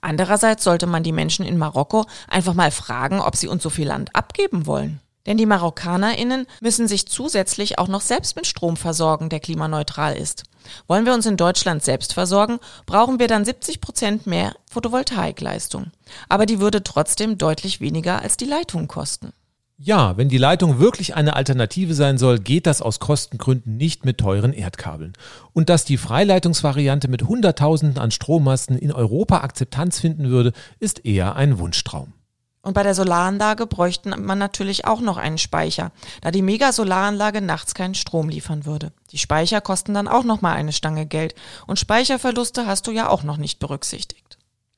Andererseits 0.00 0.64
sollte 0.64 0.86
man 0.86 1.02
die 1.02 1.12
Menschen 1.12 1.44
in 1.44 1.58
Marokko 1.58 2.06
einfach 2.28 2.54
mal 2.54 2.70
fragen, 2.70 3.20
ob 3.20 3.36
sie 3.36 3.48
uns 3.48 3.62
so 3.62 3.70
viel 3.70 3.88
Land 3.88 4.14
abgeben 4.16 4.66
wollen. 4.66 5.00
Denn 5.26 5.36
die 5.36 5.46
MarokkanerInnen 5.46 6.46
müssen 6.60 6.88
sich 6.88 7.06
zusätzlich 7.06 7.78
auch 7.78 7.88
noch 7.88 8.00
selbst 8.00 8.36
mit 8.36 8.46
Strom 8.46 8.76
versorgen, 8.76 9.28
der 9.28 9.40
klimaneutral 9.40 10.16
ist. 10.16 10.44
Wollen 10.86 11.04
wir 11.04 11.14
uns 11.14 11.26
in 11.26 11.36
Deutschland 11.36 11.82
selbst 11.82 12.14
versorgen, 12.14 12.58
brauchen 12.86 13.18
wir 13.18 13.28
dann 13.28 13.44
70 13.44 13.80
Prozent 13.80 14.26
mehr 14.26 14.54
Photovoltaikleistung. 14.70 15.90
Aber 16.28 16.46
die 16.46 16.60
würde 16.60 16.82
trotzdem 16.82 17.38
deutlich 17.38 17.80
weniger 17.80 18.22
als 18.22 18.36
die 18.36 18.46
Leitung 18.46 18.88
kosten. 18.88 19.32
Ja, 19.78 20.16
wenn 20.16 20.30
die 20.30 20.38
Leitung 20.38 20.78
wirklich 20.78 21.16
eine 21.16 21.36
Alternative 21.36 21.92
sein 21.92 22.16
soll, 22.16 22.38
geht 22.38 22.66
das 22.66 22.80
aus 22.80 22.98
Kostengründen 22.98 23.76
nicht 23.76 24.06
mit 24.06 24.16
teuren 24.16 24.54
Erdkabeln. 24.54 25.12
Und 25.52 25.68
dass 25.68 25.84
die 25.84 25.98
Freileitungsvariante 25.98 27.08
mit 27.08 27.24
Hunderttausenden 27.24 27.98
an 27.98 28.10
Strommasten 28.10 28.78
in 28.78 28.90
Europa 28.90 29.42
Akzeptanz 29.42 30.00
finden 30.00 30.30
würde, 30.30 30.54
ist 30.80 31.04
eher 31.04 31.36
ein 31.36 31.58
Wunschtraum. 31.58 32.14
Und 32.62 32.72
bei 32.72 32.82
der 32.82 32.94
Solaranlage 32.94 33.66
bräuchten 33.66 34.14
man 34.24 34.38
natürlich 34.38 34.86
auch 34.86 35.02
noch 35.02 35.18
einen 35.18 35.38
Speicher, 35.38 35.92
da 36.22 36.30
die 36.30 36.42
Megasolaranlage 36.42 37.42
nachts 37.42 37.74
keinen 37.74 37.94
Strom 37.94 38.30
liefern 38.30 38.64
würde. 38.64 38.92
Die 39.12 39.18
Speicher 39.18 39.60
kosten 39.60 39.92
dann 39.92 40.08
auch 40.08 40.24
noch 40.24 40.40
mal 40.40 40.54
eine 40.54 40.72
Stange 40.72 41.04
Geld 41.04 41.34
und 41.66 41.78
Speicherverluste 41.78 42.66
hast 42.66 42.86
du 42.86 42.92
ja 42.92 43.10
auch 43.10 43.24
noch 43.24 43.36
nicht 43.36 43.58
berücksichtigt. 43.58 44.25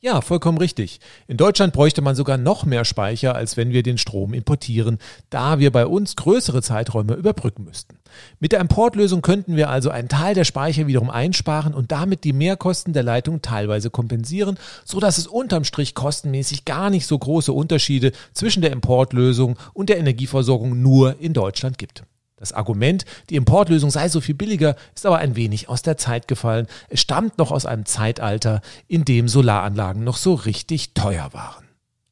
Ja, 0.01 0.21
vollkommen 0.21 0.59
richtig. 0.59 1.01
In 1.27 1.37
Deutschland 1.37 1.73
bräuchte 1.73 2.03
man 2.03 2.15
sogar 2.15 2.39
noch 2.39 2.65
mehr 2.65 2.85
Speicher, 2.85 3.35
als 3.35 3.57
wenn 3.57 3.73
wir 3.73 3.83
den 3.83 3.99
Strom 3.99 4.33
importieren, 4.33 4.99
da 5.29 5.59
wir 5.59 5.73
bei 5.73 5.87
uns 5.87 6.15
größere 6.15 6.63
Zeiträume 6.63 7.15
überbrücken 7.15 7.65
müssten. 7.65 7.99
Mit 8.39 8.53
der 8.53 8.61
Importlösung 8.61 9.23
könnten 9.23 9.57
wir 9.57 9.71
also 9.71 9.91
einen 9.91 10.09
Teil 10.09 10.37
der 10.37 10.45
Speicher 10.45 10.87
wiederum 10.87 11.11
einsparen 11.11 11.75
und 11.75 11.91
damit 11.91 12.23
die 12.23 12.33
Mehrkosten 12.33 12.93
der 12.93 13.03
Leitung 13.03 13.43
teilweise 13.43 13.91
kompensieren, 13.91 14.57
so 14.85 15.01
dass 15.01 15.19
es 15.19 15.27
unterm 15.27 15.65
Strich 15.65 15.97
kostenmäßig 15.97 16.65
gar 16.65 16.91
nicht 16.91 17.09
so 17.09 17.19
große 17.19 17.53
Unterschiede 17.53 18.13
zwischen 18.33 18.63
der 18.63 18.71
Importlösung 18.71 19.59
und 19.73 19.89
der 19.89 19.99
Energieversorgung 19.99 20.81
nur 20.81 21.19
in 21.19 21.33
Deutschland 21.33 21.77
gibt. 21.77 22.05
Das 22.39 22.53
Argument, 22.53 23.05
die 23.31 23.37
Importlösung 23.37 23.91
sei 23.91 24.09
so 24.09 24.21
viel 24.21 24.35
billiger, 24.35 24.77
ist 24.95 25.07
aber 25.07 25.19
ein 25.19 25.35
wenig 25.35 25.69
aus 25.69 25.83
der 25.83 25.97
Zeit 25.97 26.29
gefallen. 26.29 26.69
Es 26.89 27.01
stammt 27.01 27.37
noch 27.39 27.51
aus 27.51 27.67
einem 27.67 27.85
Zeitalter, 27.85 28.61
in 28.87 29.05
dem 29.05 29.29
Solaranlagen 29.29 30.05
noch 30.05 30.17
so 30.17 30.35
richtig 30.35 30.95
teuer 30.95 31.31
waren. 31.33 31.65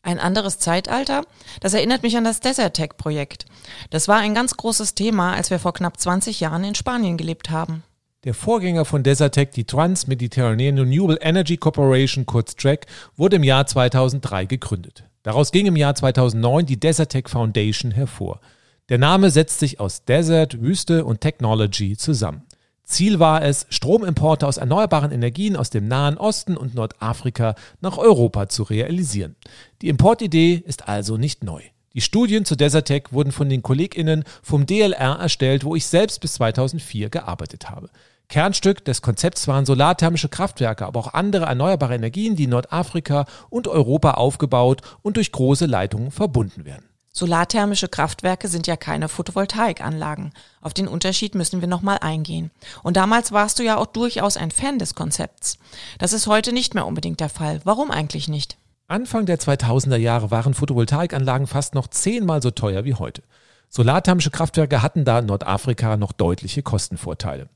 Ein 0.03 0.19
anderes 0.21 0.59
Zeitalter? 0.59 1.23
Das 1.61 1.75
erinnert 1.75 2.03
mich 2.03 2.17
an 2.17 2.25
das 2.25 2.41
Desertec-Projekt. 2.41 3.47
Das 3.91 4.07
war 4.07 4.19
ein 4.19 4.35
ganz 4.35 4.57
großes 4.57 4.95
Thema, 4.95 5.35
als 5.35 5.51
wir 5.51 5.59
vor 5.59 5.75
knapp 5.75 5.99
20 5.99 6.41
Jahren 6.41 6.63
in 6.65 6.77
Spanien 6.77 7.17
gelebt 7.17 7.51
haben. 7.51 7.83
Der 8.25 8.35
Vorgänger 8.35 8.85
von 8.85 9.03
Desertec, 9.03 9.53
die 9.53 9.65
Trans-Mediterranean 9.65 10.79
Renewable 10.79 11.19
Energy 11.21 11.57
Corporation, 11.57 12.27
kurz 12.27 12.57
TREC, 12.57 12.87
wurde 13.17 13.37
im 13.37 13.45
Jahr 13.45 13.67
2003 13.67 14.47
gegründet. 14.47 15.05
Daraus 15.23 15.53
ging 15.53 15.67
im 15.67 15.77
Jahr 15.77 15.95
2009 15.95 16.67
die 16.67 16.79
Desertec 16.79 17.29
Foundation 17.29 17.91
hervor. 17.91 18.41
Der 18.89 18.99
Name 18.99 19.31
setzt 19.31 19.59
sich 19.59 19.81
aus 19.81 20.05
Desert, 20.05 20.63
Wüste 20.63 21.05
und 21.05 21.21
Technology 21.21 21.97
zusammen. 21.97 22.43
Ziel 22.85 23.19
war 23.19 23.43
es, 23.43 23.67
Stromimporte 23.69 24.47
aus 24.47 24.59
erneuerbaren 24.59 25.11
Energien 25.11 25.57
aus 25.57 25.71
dem 25.71 25.89
Nahen 25.89 26.17
Osten 26.17 26.57
und 26.57 26.77
Nordafrika 26.77 27.57
nach 27.81 27.99
Europa 27.99 28.49
zu 28.49 28.63
realisieren. 28.63 29.35
Die 29.83 29.89
Importidee 29.89 30.63
ist 30.65 30.89
also 30.89 31.17
nicht 31.17 31.43
neu. 31.43 31.63
Die 31.95 32.01
Studien 32.01 32.45
zu 32.45 32.55
Desertec 32.55 33.13
wurden 33.13 33.33
von 33.33 33.49
den 33.49 33.63
KollegInnen 33.63 34.23
vom 34.41 34.67
DLR 34.67 35.19
erstellt, 35.19 35.65
wo 35.65 35.75
ich 35.75 35.87
selbst 35.87 36.21
bis 36.21 36.35
2004 36.35 37.11
gearbeitet 37.11 37.69
habe. 37.69 37.91
Kernstück 38.29 38.85
des 38.85 39.03
Konzepts 39.03 39.49
waren 39.49 39.67
solarthermische 39.67 40.29
Kraftwerke, 40.29 40.87
aber 40.87 41.01
auch 41.01 41.15
andere 41.15 41.47
erneuerbare 41.47 41.97
Energien, 41.97 42.37
die 42.37 42.45
in 42.45 42.51
Nordafrika 42.51 43.27
und 43.51 43.67
Europa 43.67 44.13
aufgebaut 44.13 44.83
und 45.03 45.17
durch 45.17 45.33
große 45.33 45.67
Leitungen 45.67 46.13
verbunden 46.13 46.65
werden. 46.65 46.85
Solarthermische 47.17 47.89
Kraftwerke 47.89 48.47
sind 48.47 48.67
ja 48.67 48.77
keine 48.77 49.09
Photovoltaikanlagen. 49.09 50.35
Auf 50.61 50.75
den 50.75 50.87
Unterschied 50.87 51.35
müssen 51.35 51.63
wir 51.63 51.67
nochmal 51.67 51.97
eingehen. 52.03 52.51
Und 52.83 52.99
damals 52.99 53.33
warst 53.33 53.59
du 53.59 53.63
ja 53.63 53.79
auch 53.79 53.87
durchaus 53.87 54.37
ein 54.37 54.51
Fan 54.51 54.79
des 54.79 54.95
Konzepts. 54.95 55.57
Das 55.99 56.13
ist 56.13 56.27
heute 56.27 56.53
nicht 56.53 56.75
mehr 56.75 56.85
unbedingt 56.85 57.21
der 57.21 57.31
Fall. 57.31 57.63
Warum 57.65 57.91
eigentlich 57.91 58.29
nicht? 58.29 58.59
Anfang 58.87 59.25
der 59.25 59.39
2000er 59.39 59.97
Jahre 59.97 60.31
waren 60.31 60.53
Photovoltaikanlagen 60.53 61.47
fast 61.47 61.75
noch 61.75 61.89
zehnmal 61.89 62.43
so 62.43 62.51
teuer 62.51 62.85
wie 62.85 62.93
heute. 62.93 63.23
Solarthermische 63.71 64.31
Kraftwerke 64.31 64.83
hatten 64.83 65.07
da 65.07 65.21
in 65.21 65.25
Nordafrika 65.25 65.97
noch 65.97 66.13
deutliche 66.13 66.63
Kostenvorteile. 66.63 67.49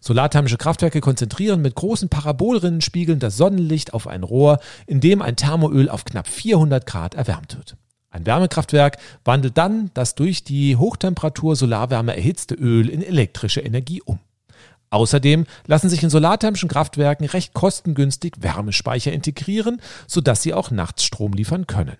Solarthermische 0.00 0.58
Kraftwerke 0.58 1.00
konzentrieren 1.00 1.60
mit 1.60 1.74
großen 1.74 2.08
Parabolrinnenspiegeln 2.08 3.18
das 3.18 3.36
Sonnenlicht 3.36 3.94
auf 3.94 4.06
ein 4.06 4.22
Rohr, 4.22 4.60
in 4.86 5.00
dem 5.00 5.22
ein 5.22 5.34
Thermoöl 5.34 5.88
auf 5.88 6.04
knapp 6.04 6.28
400 6.28 6.86
Grad 6.86 7.14
erwärmt 7.16 7.56
wird. 7.56 7.76
Ein 8.10 8.26
Wärmekraftwerk 8.26 8.98
wandelt 9.24 9.58
dann 9.58 9.90
das 9.94 10.14
durch 10.14 10.42
die 10.42 10.76
Hochtemperatur 10.76 11.56
Solarwärme 11.56 12.16
erhitzte 12.16 12.54
Öl 12.54 12.88
in 12.88 13.02
elektrische 13.02 13.60
Energie 13.60 14.00
um. 14.02 14.18
Außerdem 14.90 15.44
lassen 15.66 15.90
sich 15.90 16.02
in 16.02 16.08
solarthermischen 16.08 16.68
Kraftwerken 16.68 17.26
recht 17.26 17.52
kostengünstig 17.52 18.36
Wärmespeicher 18.40 19.12
integrieren, 19.12 19.82
sodass 20.06 20.42
sie 20.42 20.54
auch 20.54 20.70
nachts 20.70 21.04
Strom 21.04 21.34
liefern 21.34 21.66
können. 21.66 21.96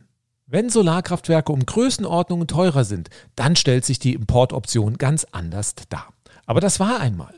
Wenn 0.47 0.71
Solarkraftwerke 0.71 1.53
um 1.53 1.67
Größenordnungen 1.67 2.49
teurer 2.49 2.85
sind, 2.85 3.11
dann 3.37 3.57
stellt 3.57 3.85
sich 3.85 3.99
die 3.99 4.15
Importoption 4.15 4.97
ganz 4.97 5.27
anders 5.31 5.75
dar. 5.91 6.09
Aber 6.47 6.61
das 6.61 6.81
war 6.81 7.01
einmal. 7.01 7.35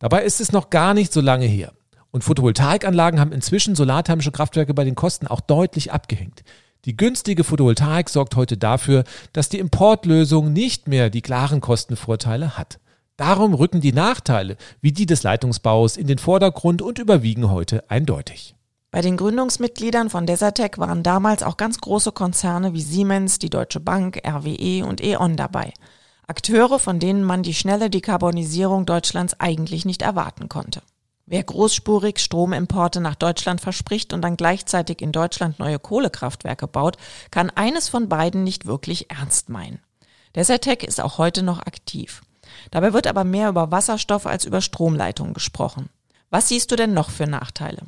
Dabei 0.00 0.24
ist 0.24 0.40
es 0.40 0.50
noch 0.50 0.68
gar 0.70 0.94
nicht 0.94 1.12
so 1.12 1.20
lange 1.20 1.46
her. 1.46 1.72
Und 2.10 2.24
Photovoltaikanlagen 2.24 3.20
haben 3.20 3.30
inzwischen 3.30 3.76
solarthermische 3.76 4.32
Kraftwerke 4.32 4.74
bei 4.74 4.82
den 4.82 4.96
Kosten 4.96 5.28
auch 5.28 5.40
deutlich 5.40 5.92
abgehängt. 5.92 6.42
Die 6.88 6.96
günstige 6.96 7.44
Photovoltaik 7.44 8.08
sorgt 8.08 8.34
heute 8.34 8.56
dafür, 8.56 9.04
dass 9.34 9.50
die 9.50 9.58
Importlösung 9.58 10.54
nicht 10.54 10.88
mehr 10.88 11.10
die 11.10 11.20
klaren 11.20 11.60
Kostenvorteile 11.60 12.56
hat. 12.56 12.80
Darum 13.18 13.52
rücken 13.52 13.82
die 13.82 13.92
Nachteile, 13.92 14.56
wie 14.80 14.92
die 14.92 15.04
des 15.04 15.22
Leitungsbaus, 15.22 15.98
in 15.98 16.06
den 16.06 16.16
Vordergrund 16.16 16.80
und 16.80 16.98
überwiegen 16.98 17.50
heute 17.50 17.84
eindeutig. 17.90 18.54
Bei 18.90 19.02
den 19.02 19.18
Gründungsmitgliedern 19.18 20.08
von 20.08 20.24
Desertec 20.24 20.78
waren 20.78 21.02
damals 21.02 21.42
auch 21.42 21.58
ganz 21.58 21.78
große 21.78 22.12
Konzerne 22.12 22.72
wie 22.72 22.80
Siemens, 22.80 23.38
die 23.38 23.50
Deutsche 23.50 23.80
Bank, 23.80 24.22
RWE 24.26 24.86
und 24.86 25.04
E.ON 25.04 25.36
dabei. 25.36 25.74
Akteure, 26.26 26.78
von 26.78 27.00
denen 27.00 27.22
man 27.22 27.42
die 27.42 27.52
schnelle 27.52 27.90
Dekarbonisierung 27.90 28.86
Deutschlands 28.86 29.38
eigentlich 29.38 29.84
nicht 29.84 30.00
erwarten 30.00 30.48
konnte. 30.48 30.80
Wer 31.30 31.42
großspurig 31.42 32.20
Stromimporte 32.20 33.02
nach 33.02 33.14
Deutschland 33.14 33.60
verspricht 33.60 34.14
und 34.14 34.22
dann 34.22 34.38
gleichzeitig 34.38 35.02
in 35.02 35.12
Deutschland 35.12 35.58
neue 35.58 35.78
Kohlekraftwerke 35.78 36.66
baut, 36.66 36.96
kann 37.30 37.50
eines 37.50 37.90
von 37.90 38.08
beiden 38.08 38.44
nicht 38.44 38.64
wirklich 38.64 39.10
ernst 39.10 39.50
meinen. 39.50 39.80
Desertec 40.34 40.82
ist 40.84 41.02
auch 41.02 41.18
heute 41.18 41.42
noch 41.42 41.58
aktiv. 41.58 42.22
Dabei 42.70 42.94
wird 42.94 43.06
aber 43.06 43.24
mehr 43.24 43.50
über 43.50 43.70
Wasserstoff 43.70 44.26
als 44.26 44.46
über 44.46 44.62
Stromleitungen 44.62 45.34
gesprochen. 45.34 45.90
Was 46.30 46.48
siehst 46.48 46.72
du 46.72 46.76
denn 46.76 46.94
noch 46.94 47.10
für 47.10 47.26
Nachteile? 47.26 47.82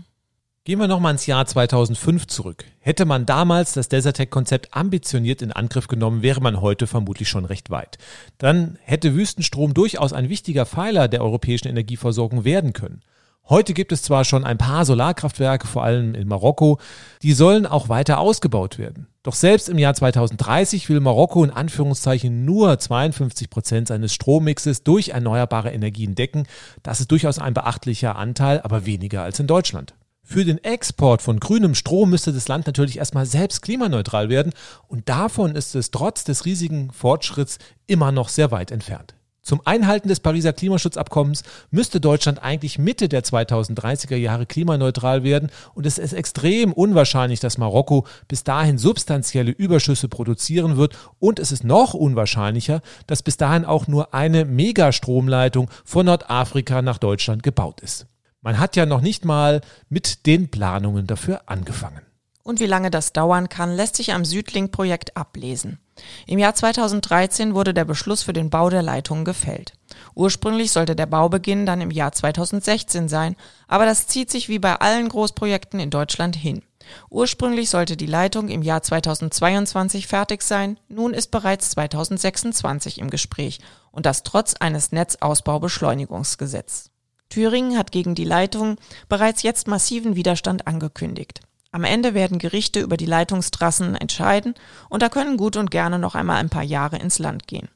Gehen 0.64 0.78
wir 0.78 0.88
nochmal 0.88 1.12
ins 1.12 1.24
Jahr 1.24 1.46
2005 1.46 2.26
zurück. 2.26 2.66
Hätte 2.80 3.06
man 3.06 3.24
damals 3.24 3.72
das 3.72 3.88
Desertec-Konzept 3.88 4.74
ambitioniert 4.74 5.40
in 5.40 5.50
Angriff 5.50 5.88
genommen, 5.88 6.20
wäre 6.20 6.42
man 6.42 6.60
heute 6.60 6.86
vermutlich 6.86 7.30
schon 7.30 7.46
recht 7.46 7.70
weit. 7.70 7.96
Dann 8.36 8.78
hätte 8.82 9.14
Wüstenstrom 9.14 9.72
durchaus 9.72 10.12
ein 10.12 10.28
wichtiger 10.28 10.66
Pfeiler 10.66 11.08
der 11.08 11.22
europäischen 11.22 11.68
Energieversorgung 11.68 12.44
werden 12.44 12.74
können. 12.74 13.00
Heute 13.48 13.74
gibt 13.74 13.90
es 13.90 14.02
zwar 14.02 14.24
schon 14.24 14.44
ein 14.44 14.58
paar 14.58 14.84
Solarkraftwerke, 14.84 15.66
vor 15.66 15.82
allem 15.82 16.14
in 16.14 16.28
Marokko, 16.28 16.78
die 17.22 17.32
sollen 17.32 17.66
auch 17.66 17.88
weiter 17.88 18.20
ausgebaut 18.20 18.78
werden. 18.78 19.08
Doch 19.24 19.34
selbst 19.34 19.68
im 19.68 19.76
Jahr 19.76 19.92
2030 19.92 20.88
will 20.88 21.00
Marokko 21.00 21.42
in 21.42 21.50
Anführungszeichen 21.50 22.44
nur 22.44 22.78
52 22.78 23.50
Prozent 23.50 23.88
seines 23.88 24.14
Strommixes 24.14 24.84
durch 24.84 25.08
erneuerbare 25.08 25.72
Energien 25.72 26.14
decken. 26.14 26.46
Das 26.84 27.00
ist 27.00 27.10
durchaus 27.10 27.38
ein 27.40 27.52
beachtlicher 27.52 28.14
Anteil, 28.14 28.60
aber 28.62 28.86
weniger 28.86 29.22
als 29.22 29.40
in 29.40 29.48
Deutschland. 29.48 29.94
Für 30.22 30.44
den 30.44 30.62
Export 30.62 31.22
von 31.22 31.40
grünem 31.40 31.74
Strom 31.74 32.10
müsste 32.10 32.32
das 32.32 32.46
Land 32.46 32.68
natürlich 32.68 32.98
erstmal 32.98 33.26
selbst 33.26 33.62
klimaneutral 33.62 34.28
werden 34.28 34.52
und 34.86 35.08
davon 35.08 35.56
ist 35.56 35.74
es 35.74 35.90
trotz 35.90 36.22
des 36.22 36.44
riesigen 36.44 36.92
Fortschritts 36.92 37.58
immer 37.88 38.12
noch 38.12 38.28
sehr 38.28 38.52
weit 38.52 38.70
entfernt. 38.70 39.16
Zum 39.42 39.62
Einhalten 39.64 40.08
des 40.08 40.20
Pariser 40.20 40.52
Klimaschutzabkommens 40.52 41.44
müsste 41.70 42.00
Deutschland 42.00 42.42
eigentlich 42.42 42.78
Mitte 42.78 43.08
der 43.08 43.24
2030er 43.24 44.16
Jahre 44.16 44.44
klimaneutral 44.44 45.24
werden 45.24 45.50
und 45.74 45.86
es 45.86 45.96
ist 45.96 46.12
extrem 46.12 46.72
unwahrscheinlich, 46.72 47.40
dass 47.40 47.56
Marokko 47.56 48.06
bis 48.28 48.44
dahin 48.44 48.76
substanzielle 48.76 49.50
Überschüsse 49.50 50.08
produzieren 50.08 50.76
wird 50.76 50.96
und 51.18 51.38
es 51.38 51.52
ist 51.52 51.64
noch 51.64 51.94
unwahrscheinlicher, 51.94 52.82
dass 53.06 53.22
bis 53.22 53.38
dahin 53.38 53.64
auch 53.64 53.86
nur 53.86 54.12
eine 54.14 54.44
Megastromleitung 54.44 55.70
von 55.84 56.06
Nordafrika 56.06 56.82
nach 56.82 56.98
Deutschland 56.98 57.42
gebaut 57.42 57.80
ist. 57.80 58.06
Man 58.42 58.58
hat 58.58 58.76
ja 58.76 58.84
noch 58.84 59.00
nicht 59.00 59.24
mal 59.24 59.62
mit 59.88 60.26
den 60.26 60.50
Planungen 60.50 61.06
dafür 61.06 61.42
angefangen. 61.46 62.09
Und 62.42 62.60
wie 62.60 62.66
lange 62.66 62.90
das 62.90 63.12
dauern 63.12 63.48
kann, 63.48 63.76
lässt 63.76 63.96
sich 63.96 64.12
am 64.12 64.24
Südlink-Projekt 64.24 65.16
ablesen. 65.16 65.78
Im 66.26 66.38
Jahr 66.38 66.54
2013 66.54 67.54
wurde 67.54 67.74
der 67.74 67.84
Beschluss 67.84 68.22
für 68.22 68.32
den 68.32 68.48
Bau 68.48 68.70
der 68.70 68.82
Leitungen 68.82 69.24
gefällt. 69.24 69.74
Ursprünglich 70.14 70.72
sollte 70.72 70.96
der 70.96 71.06
Baubeginn 71.06 71.66
dann 71.66 71.80
im 71.80 71.90
Jahr 71.90 72.12
2016 72.12 73.08
sein, 73.08 73.36
aber 73.68 73.84
das 73.84 74.06
zieht 74.06 74.30
sich 74.30 74.48
wie 74.48 74.58
bei 74.58 74.76
allen 74.76 75.08
Großprojekten 75.08 75.78
in 75.80 75.90
Deutschland 75.90 76.36
hin. 76.36 76.62
Ursprünglich 77.10 77.70
sollte 77.70 77.96
die 77.96 78.06
Leitung 78.06 78.48
im 78.48 78.62
Jahr 78.62 78.82
2022 78.82 80.06
fertig 80.06 80.42
sein, 80.42 80.78
nun 80.88 81.14
ist 81.14 81.30
bereits 81.30 81.70
2026 81.70 82.98
im 82.98 83.10
Gespräch 83.10 83.60
und 83.92 84.06
das 84.06 84.22
trotz 84.22 84.54
eines 84.54 84.92
Netzausbaubeschleunigungsgesetzes. 84.92 86.90
Thüringen 87.28 87.78
hat 87.78 87.92
gegen 87.92 88.14
die 88.16 88.24
Leitung 88.24 88.76
bereits 89.08 89.42
jetzt 89.42 89.68
massiven 89.68 90.16
Widerstand 90.16 90.66
angekündigt. 90.66 91.42
Am 91.72 91.84
Ende 91.84 92.14
werden 92.14 92.38
Gerichte 92.38 92.80
über 92.80 92.96
die 92.96 93.06
Leitungstrassen 93.06 93.94
entscheiden 93.94 94.54
und 94.88 95.02
da 95.02 95.08
können 95.08 95.36
gut 95.36 95.56
und 95.56 95.70
gerne 95.70 95.98
noch 95.98 96.14
einmal 96.14 96.38
ein 96.38 96.50
paar 96.50 96.64
Jahre 96.64 96.98
ins 96.98 97.18
Land 97.18 97.46
gehen. 97.46 97.68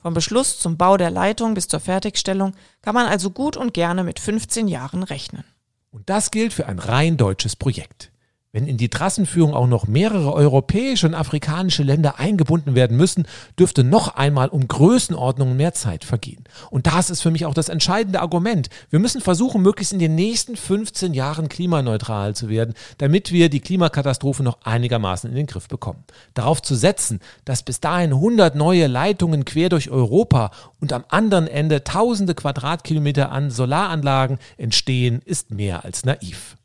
Vom 0.00 0.14
Beschluss 0.14 0.60
zum 0.60 0.76
Bau 0.76 0.96
der 0.96 1.10
Leitung 1.10 1.54
bis 1.54 1.66
zur 1.66 1.80
Fertigstellung 1.80 2.54
kann 2.82 2.94
man 2.94 3.06
also 3.06 3.30
gut 3.30 3.56
und 3.56 3.74
gerne 3.74 4.04
mit 4.04 4.20
15 4.20 4.68
Jahren 4.68 5.02
rechnen. 5.02 5.44
Und 5.90 6.10
das 6.10 6.30
gilt 6.30 6.52
für 6.52 6.66
ein 6.66 6.78
rein 6.78 7.16
deutsches 7.16 7.56
Projekt. 7.56 8.12
Wenn 8.50 8.66
in 8.66 8.78
die 8.78 8.88
Trassenführung 8.88 9.52
auch 9.52 9.66
noch 9.66 9.86
mehrere 9.88 10.32
europäische 10.32 11.06
und 11.06 11.14
afrikanische 11.14 11.82
Länder 11.82 12.18
eingebunden 12.18 12.74
werden 12.74 12.96
müssen, 12.96 13.26
dürfte 13.58 13.84
noch 13.84 14.16
einmal 14.16 14.48
um 14.48 14.66
Größenordnungen 14.66 15.54
mehr 15.54 15.74
Zeit 15.74 16.02
vergehen. 16.02 16.44
Und 16.70 16.86
das 16.86 17.10
ist 17.10 17.20
für 17.20 17.30
mich 17.30 17.44
auch 17.44 17.52
das 17.52 17.68
entscheidende 17.68 18.22
Argument. 18.22 18.70
Wir 18.88 19.00
müssen 19.00 19.20
versuchen, 19.20 19.60
möglichst 19.60 19.92
in 19.92 19.98
den 19.98 20.14
nächsten 20.14 20.56
15 20.56 21.12
Jahren 21.12 21.50
klimaneutral 21.50 22.34
zu 22.34 22.48
werden, 22.48 22.72
damit 22.96 23.32
wir 23.32 23.50
die 23.50 23.60
Klimakatastrophe 23.60 24.42
noch 24.42 24.62
einigermaßen 24.64 25.28
in 25.28 25.36
den 25.36 25.46
Griff 25.46 25.68
bekommen. 25.68 26.04
Darauf 26.32 26.62
zu 26.62 26.74
setzen, 26.74 27.20
dass 27.44 27.62
bis 27.62 27.80
dahin 27.80 28.14
100 28.14 28.54
neue 28.54 28.86
Leitungen 28.86 29.44
quer 29.44 29.68
durch 29.68 29.90
Europa 29.90 30.52
und 30.80 30.94
am 30.94 31.04
anderen 31.10 31.48
Ende 31.48 31.84
tausende 31.84 32.34
Quadratkilometer 32.34 33.30
an 33.30 33.50
Solaranlagen 33.50 34.38
entstehen, 34.56 35.20
ist 35.26 35.50
mehr 35.50 35.84
als 35.84 36.06
naiv. 36.06 36.56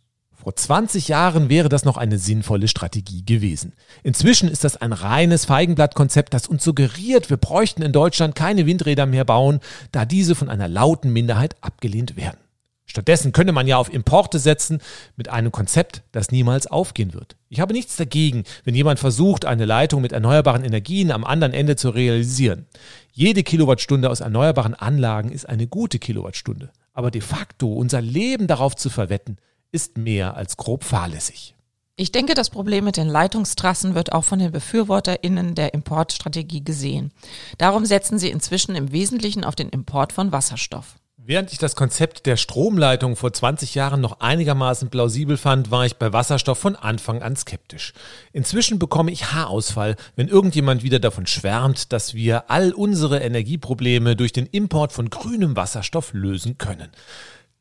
Vor 0.44 0.58
20 0.58 1.08
Jahren 1.08 1.48
wäre 1.48 1.70
das 1.70 1.86
noch 1.86 1.96
eine 1.96 2.18
sinnvolle 2.18 2.68
Strategie 2.68 3.24
gewesen. 3.24 3.72
Inzwischen 4.04 4.50
ist 4.50 4.66
das 4.66 4.76
ein 4.76 4.92
reines 4.92 5.46
Feigenblattkonzept, 5.46 6.34
das 6.34 6.48
uns 6.48 6.66
suggeriert, 6.66 7.30
wir 7.30 7.38
bräuchten 7.38 7.82
in 7.82 7.94
Deutschland 7.94 8.36
keine 8.36 8.66
Windräder 8.66 9.06
mehr 9.06 9.24
bauen, 9.24 9.62
da 9.94 10.04
diese 10.04 10.36
von 10.36 10.50
einer 10.50 10.68
lauten 10.68 11.14
Minderheit 11.14 11.56
abgelehnt 11.62 12.18
werden. 12.18 12.40
Stattdessen 12.86 13.32
könnte 13.32 13.54
man 13.54 13.68
ja 13.68 13.78
auf 13.78 13.92
Importe 13.92 14.38
setzen 14.38 14.82
mit 15.16 15.30
einem 15.30 15.54
Konzept, 15.54 16.04
das 16.12 16.30
niemals 16.30 16.68
aufgehen 16.68 17.14
wird. 17.14 17.38
Ich 17.48 17.62
habe 17.62 17.72
nichts 17.72 17.96
dagegen, 17.96 18.44
wenn 18.66 18.76
jemand 18.76 19.00
versucht, 19.00 19.46
eine 19.46 19.64
Leitung 19.64 20.02
mit 20.02 20.12
erneuerbaren 20.12 20.66
Energien 20.66 21.12
am 21.12 21.24
anderen 21.24 21.54
Ende 21.54 21.78
zu 21.78 21.90
realisieren. 21.90 22.66
Jede 23.14 23.44
Kilowattstunde 23.44 24.10
aus 24.10 24.20
erneuerbaren 24.20 24.74
Anlagen 24.74 25.32
ist 25.32 25.48
eine 25.48 25.68
gute 25.68 26.00
Kilowattstunde. 26.00 26.70
Aber 26.92 27.12
de 27.12 27.22
facto 27.22 27.72
unser 27.72 28.02
Leben 28.02 28.48
darauf 28.48 28.76
zu 28.76 28.90
verwetten, 28.90 29.38
ist 29.74 29.98
mehr 29.98 30.38
als 30.38 30.56
grob 30.56 30.86
fahrlässig. 30.86 31.56
Ich 31.96 32.12
denke, 32.12 32.34
das 32.34 32.50
Problem 32.50 32.86
mit 32.86 32.98
den 32.98 33.08
Leitungstrassen 33.08 33.94
wird 33.94 34.14
auch 34.14 34.24
von 34.24 34.40
den 34.40 34.52
BefürworterInnen 34.52 35.54
der 35.54 35.74
Importstrategie 35.74 36.64
gesehen. 36.64 37.12
Darum 37.58 37.86
setzen 37.86 38.18
sie 38.18 38.32
inzwischen 38.32 38.76
im 38.76 38.92
Wesentlichen 38.92 39.44
auf 39.44 39.56
den 39.56 39.70
Import 39.70 40.12
von 40.12 40.32
Wasserstoff. 40.32 40.96
Während 41.26 41.54
ich 41.54 41.58
das 41.58 41.76
Konzept 41.76 42.26
der 42.26 42.36
Stromleitung 42.36 43.16
vor 43.16 43.32
20 43.32 43.76
Jahren 43.76 44.02
noch 44.02 44.20
einigermaßen 44.20 44.90
plausibel 44.90 45.38
fand, 45.38 45.72
war 45.72 45.86
ich 45.86 45.96
bei 45.96 46.12
Wasserstoff 46.12 46.58
von 46.58 46.76
Anfang 46.76 47.22
an 47.22 47.38
skeptisch. 47.38 47.94
Inzwischen 48.34 48.78
bekomme 48.78 49.10
ich 49.10 49.32
Haarausfall, 49.32 49.96
wenn 50.18 50.28
irgendjemand 50.28 50.84
wieder 50.84 51.00
davon 51.00 51.26
schwärmt, 51.26 51.94
dass 51.94 52.14
wir 52.14 52.50
all 52.52 52.74
unsere 52.74 53.20
Energieprobleme 53.20 54.18
durch 54.18 54.34
den 54.34 54.48
Import 54.48 54.92
von 54.92 55.10
grünem 55.10 55.56
Wasserstoff 55.56 56.12
lösen 56.12 56.58
können. 56.58 56.90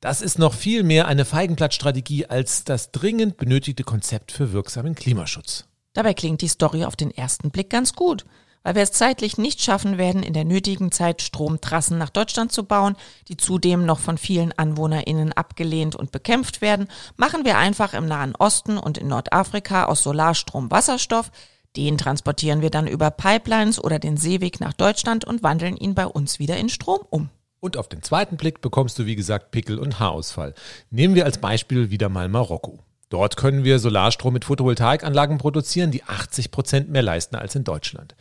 Das 0.03 0.21
ist 0.21 0.37
noch 0.37 0.53
viel 0.53 0.83
mehr 0.83 1.07
eine 1.07 1.25
Feigenblattstrategie 1.25 2.27
als 2.27 2.65
das 2.65 2.91
dringend 2.91 3.37
benötigte 3.37 3.85
Konzept 3.85 4.33
für 4.33 4.53
wirksamen 4.53 4.97
Klimaschutz. 4.97 5.69
Dabei 5.93 6.13
klingt 6.13 6.41
die 6.41 6.49
Story 6.49 6.85
auf 6.85 6.97
den 6.97 7.13
ersten 7.13 7.53
Blick 7.53 7.71
ganz 7.71 7.95
gut. 7.95 8.27
weil 8.65 8.77
wir 8.77 8.83
es 8.83 8.93
zeitlich 8.93 9.39
nicht 9.39 9.61
schaffen 9.61 9.99
werden, 9.99 10.23
in 10.23 10.35
der 10.35 10.45
nötigen 10.45 10.93
Zeit 10.93 11.21
Stromtrassen 11.21 11.99
nach 11.99 12.11
Deutschland 12.11 12.53
zu 12.53 12.63
bauen, 12.63 12.95
die 13.27 13.37
zudem 13.37 13.85
noch 13.87 13.99
von 13.99 14.19
vielen 14.19 14.57
AnwohnerInnen 14.57 15.33
abgelehnt 15.33 15.97
und 15.97 16.13
bekämpft 16.13 16.61
werden, 16.61 16.87
machen 17.17 17.45
wir 17.45 17.59
einfach 17.59 17.93
im 17.93 18.07
Nahen 18.07 18.37
Osten 18.37 18.79
und 18.79 18.99
in 18.99 19.09
Nordafrika 19.09 19.87
aus 19.87 20.05
Solarstrom 20.05 20.71
Wasserstoff. 20.71 21.33
Den 21.77 21.99
transportieren 21.99 22.63
wir 22.63 22.71
dann 22.71 22.87
über 22.87 23.11
Pipelines 23.11 23.83
oder 23.83 23.99
den 23.99 24.17
Seeweg 24.17 24.61
nach 24.61 24.75
Deutschland 24.75 25.25
und 25.25 25.43
wandeln 25.43 25.77
ihn 25.77 25.97
bei 25.97 26.07
uns 26.07 26.39
wieder 26.39 26.57
in 26.57 26.69
Strom 26.69 27.01
um. 27.11 27.31
Und 27.65 27.77
auf 27.77 27.89
den 27.89 28.03
zweiten 28.03 28.37
Blick 28.37 28.61
bekommst 28.61 28.99
du, 28.99 29.07
wie 29.07 29.15
gesagt, 29.15 29.53
Pickel 29.53 29.79
und 29.79 30.01
Haarausfall. 30.01 30.53
Nehmen 30.91 31.15
wir 31.15 31.25
als 31.25 31.39
Beispiel 31.39 31.91
wieder 31.91 32.09
mal 32.09 32.29
Marokko. 32.29 32.81
Dort 33.09 33.37
können 33.37 33.63
wir 33.63 33.79
Solarstrom 33.79 34.33
mit 34.33 34.45
Photovoltaikanlagen 34.45 35.39
produzieren, 35.39 35.93
die 35.93 36.03
80 36.03 36.51
Prozent 36.51 36.91
mehr 36.91 37.03
leisten 37.03 37.37
als 37.37 37.55
in 37.55 37.63
Deutschland. 37.63 38.17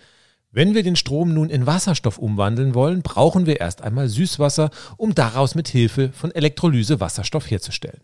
Wenn 0.52 0.76
wir 0.76 0.84
den 0.84 0.96
Strom 0.96 1.34
nun 1.34 1.50
in 1.50 1.66
Wasserstoff 1.66 2.20
umwandeln 2.20 2.76
wollen, 2.76 3.02
brauchen 3.02 3.48
wir 3.48 3.60
erst 3.60 3.82
einmal 3.82 4.10
Süßwasser, 4.10 4.70
um 4.96 5.16
daraus 5.16 5.56
mit 5.56 5.68
Hilfe 5.70 6.12
von 6.14 6.30
Elektrolyse 6.30 7.00
Wasserstoff 7.00 7.50
herzustellen. 7.50 8.02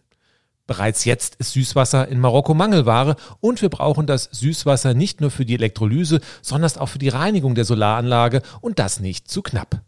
Bereits 0.65 1.05
jetzt 1.05 1.35
ist 1.35 1.51
Süßwasser 1.51 2.07
in 2.07 2.19
Marokko 2.19 2.55
Mangelware 2.55 3.15
und 3.41 3.61
wir 3.61 3.69
brauchen 3.69 4.07
das 4.07 4.23
Süßwasser 4.31 4.95
nicht 4.95 5.21
nur 5.21 5.29
für 5.29 5.45
die 5.45 5.53
Elektrolyse, 5.53 6.19
sondern 6.41 6.71
auch 6.77 6.89
für 6.89 6.97
die 6.97 7.09
Reinigung 7.09 7.53
der 7.53 7.65
Solaranlage 7.65 8.41
und 8.59 8.79
das 8.79 8.99
nicht 8.99 9.29
zu 9.29 9.43
knapp. 9.43 9.83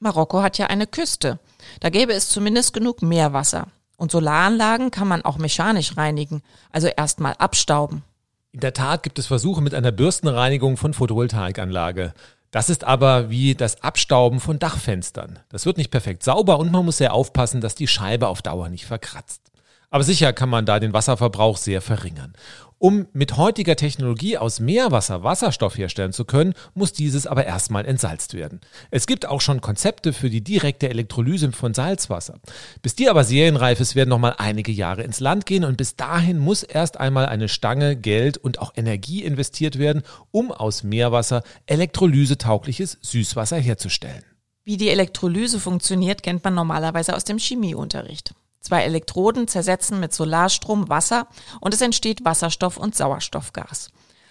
Marokko 0.00 0.42
hat 0.42 0.58
ja 0.58 0.66
eine 0.66 0.86
Küste. 0.86 1.38
Da 1.80 1.90
gäbe 1.90 2.12
es 2.12 2.28
zumindest 2.28 2.72
genug 2.72 3.02
Meerwasser. 3.02 3.66
Und 3.96 4.12
Solaranlagen 4.12 4.92
kann 4.92 5.08
man 5.08 5.22
auch 5.24 5.38
mechanisch 5.38 5.96
reinigen, 5.96 6.42
also 6.70 6.86
erstmal 6.86 7.34
abstauben. 7.34 8.04
In 8.52 8.60
der 8.60 8.72
Tat 8.72 9.02
gibt 9.02 9.18
es 9.18 9.26
Versuche 9.26 9.60
mit 9.60 9.74
einer 9.74 9.90
Bürstenreinigung 9.90 10.76
von 10.76 10.94
Photovoltaikanlage. 10.94 12.14
Das 12.50 12.70
ist 12.70 12.84
aber 12.84 13.28
wie 13.28 13.54
das 13.54 13.82
Abstauben 13.82 14.40
von 14.40 14.58
Dachfenstern. 14.58 15.40
Das 15.50 15.66
wird 15.66 15.76
nicht 15.76 15.90
perfekt 15.90 16.22
sauber 16.22 16.58
und 16.58 16.72
man 16.72 16.84
muss 16.84 16.98
sehr 16.98 17.12
aufpassen, 17.12 17.60
dass 17.60 17.74
die 17.74 17.88
Scheibe 17.88 18.28
auf 18.28 18.40
Dauer 18.40 18.68
nicht 18.68 18.86
verkratzt. 18.86 19.42
Aber 19.90 20.04
sicher 20.04 20.32
kann 20.32 20.48
man 20.48 20.64
da 20.64 20.80
den 20.80 20.92
Wasserverbrauch 20.92 21.56
sehr 21.56 21.82
verringern. 21.82 22.34
Um 22.80 23.08
mit 23.12 23.36
heutiger 23.36 23.74
Technologie 23.74 24.38
aus 24.38 24.60
Meerwasser 24.60 25.24
Wasserstoff 25.24 25.76
herstellen 25.76 26.12
zu 26.12 26.24
können, 26.24 26.54
muss 26.74 26.92
dieses 26.92 27.26
aber 27.26 27.44
erstmal 27.44 27.84
entsalzt 27.84 28.34
werden. 28.34 28.60
Es 28.92 29.08
gibt 29.08 29.26
auch 29.26 29.40
schon 29.40 29.60
Konzepte 29.60 30.12
für 30.12 30.30
die 30.30 30.44
direkte 30.44 30.88
Elektrolyse 30.88 31.50
von 31.50 31.74
Salzwasser. 31.74 32.38
Bis 32.80 32.94
die 32.94 33.08
aber 33.08 33.24
serienreif 33.24 33.80
ist, 33.80 33.96
werden 33.96 34.10
nochmal 34.10 34.36
einige 34.38 34.70
Jahre 34.70 35.02
ins 35.02 35.18
Land 35.18 35.44
gehen 35.44 35.64
und 35.64 35.76
bis 35.76 35.96
dahin 35.96 36.38
muss 36.38 36.62
erst 36.62 37.00
einmal 37.00 37.26
eine 37.26 37.48
Stange 37.48 37.96
Geld 37.96 38.38
und 38.38 38.60
auch 38.60 38.72
Energie 38.76 39.24
investiert 39.24 39.80
werden, 39.80 40.04
um 40.30 40.52
aus 40.52 40.84
Meerwasser 40.84 41.42
elektrolysetaugliches 41.66 42.98
Süßwasser 43.02 43.56
herzustellen. 43.56 44.22
Wie 44.62 44.76
die 44.76 44.90
Elektrolyse 44.90 45.58
funktioniert, 45.58 46.22
kennt 46.22 46.44
man 46.44 46.54
normalerweise 46.54 47.16
aus 47.16 47.24
dem 47.24 47.38
Chemieunterricht. 47.38 48.34
Zwei 48.60 48.82
Elektroden 48.82 49.48
zersetzen 49.48 50.00
mit 50.00 50.12
Solarstrom 50.12 50.88
Wasser 50.88 51.28
und 51.60 51.74
es 51.74 51.80
entsteht 51.80 52.24
Wasserstoff 52.24 52.76
und 52.76 52.94
Sauerstoffgas. 52.96 53.90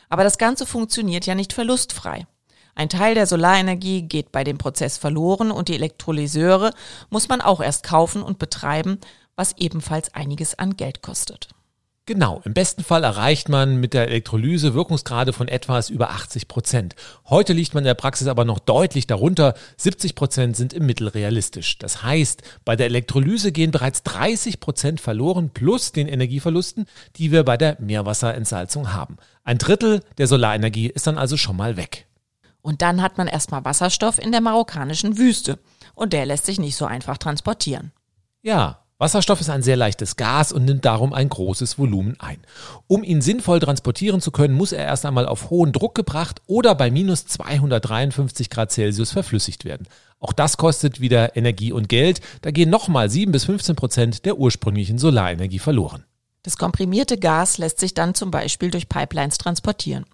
Aber 0.09 0.23
das 0.23 0.37
Ganze 0.37 0.65
funktioniert 0.65 1.25
ja 1.25 1.35
nicht 1.35 1.53
verlustfrei. 1.53 2.27
Ein 2.75 2.89
Teil 2.89 3.15
der 3.15 3.25
Solarenergie 3.25 4.03
geht 4.03 4.31
bei 4.31 4.43
dem 4.43 4.57
Prozess 4.57 4.97
verloren 4.97 5.49
und 5.49 5.67
die 5.67 5.75
Elektrolyseure 5.75 6.71
muss 7.09 7.27
man 7.27 7.41
auch 7.41 7.59
erst 7.59 7.83
kaufen 7.83 8.21
und 8.21 8.37
betreiben, 8.37 8.99
was 9.35 9.53
ebenfalls 9.57 10.13
einiges 10.13 10.59
an 10.59 10.77
Geld 10.77 11.01
kostet. 11.01 11.49
Genau, 12.07 12.41
im 12.45 12.53
besten 12.53 12.85
Fall 12.85 13.03
erreicht 13.03 13.49
man 13.49 13.81
mit 13.81 13.93
der 13.93 14.07
Elektrolyse 14.07 14.73
Wirkungsgrade 14.73 15.33
von 15.33 15.49
etwas 15.49 15.89
über 15.89 16.11
80 16.11 16.47
Prozent. 16.47 16.95
Heute 17.25 17.51
liegt 17.51 17.73
man 17.73 17.83
in 17.83 17.87
der 17.87 17.95
Praxis 17.95 18.29
aber 18.29 18.45
noch 18.45 18.59
deutlich 18.59 19.07
darunter. 19.07 19.55
70 19.75 20.15
Prozent 20.15 20.55
sind 20.55 20.71
im 20.71 20.85
Mittel 20.85 21.09
realistisch. 21.09 21.77
Das 21.79 22.03
heißt, 22.03 22.43
bei 22.63 22.77
der 22.77 22.85
Elektrolyse 22.85 23.51
gehen 23.51 23.71
bereits 23.71 24.03
30 24.03 24.61
Prozent 24.61 25.01
verloren 25.01 25.49
plus 25.49 25.91
den 25.91 26.07
Energieverlusten, 26.07 26.85
die 27.17 27.33
wir 27.33 27.43
bei 27.43 27.57
der 27.57 27.75
Meerwasserentsalzung 27.81 28.93
haben. 28.93 29.17
Ein 29.43 29.57
Drittel 29.57 30.01
der 30.17 30.27
Solarenergie 30.27 30.87
ist 30.87 31.07
dann 31.07 31.17
also 31.17 31.35
schon 31.35 31.57
mal 31.57 31.75
weg. 31.75 32.07
Und 32.61 32.81
dann 32.81 33.01
hat 33.01 33.17
man 33.17 33.27
erstmal 33.27 33.65
Wasserstoff 33.65 34.17
in 34.17 34.31
der 34.31 34.39
marokkanischen 34.39 35.17
Wüste. 35.17 35.59
Und 35.93 36.13
der 36.13 36.25
lässt 36.25 36.45
sich 36.45 36.57
nicht 36.57 36.77
so 36.77 36.85
einfach 36.85 37.17
transportieren. 37.17 37.91
Ja, 38.41 38.86
Wasserstoff 38.99 39.41
ist 39.41 39.51
ein 39.51 39.61
sehr 39.61 39.75
leichtes 39.75 40.15
Gas 40.15 40.51
und 40.51 40.65
nimmt 40.65 40.83
darum 40.83 41.13
ein 41.13 41.29
großes 41.29 41.77
Volumen 41.77 42.19
ein. 42.19 42.39
Um 42.87 43.03
ihn 43.03 43.21
sinnvoll 43.21 43.59
transportieren 43.59 44.21
zu 44.21 44.31
können, 44.31 44.55
muss 44.55 44.71
er 44.71 44.85
erst 44.85 45.05
einmal 45.05 45.27
auf 45.27 45.51
hohen 45.51 45.71
Druck 45.71 45.93
gebracht 45.93 46.41
oder 46.47 46.73
bei 46.73 46.89
minus 46.89 47.27
253 47.27 48.49
Grad 48.49 48.71
Celsius 48.71 49.11
verflüssigt 49.11 49.65
werden. 49.65 49.87
Auch 50.19 50.33
das 50.33 50.57
kostet 50.57 50.99
wieder 50.99 51.37
Energie 51.37 51.71
und 51.71 51.89
Geld. 51.89 52.21
Da 52.41 52.49
gehen 52.49 52.71
nochmal 52.71 53.11
7 53.11 53.31
bis 53.31 53.45
15 53.45 53.75
Prozent 53.75 54.25
der 54.25 54.39
ursprünglichen 54.39 54.97
Solarenergie 54.97 55.59
verloren. 55.59 56.03
Das 56.41 56.57
komprimierte 56.57 57.19
Gas 57.19 57.59
lässt 57.59 57.79
sich 57.79 57.93
dann 57.93 58.15
zum 58.15 58.31
Beispiel 58.31 58.71
durch 58.71 58.89
Pipelines 58.89 59.37
transportieren. 59.37 60.05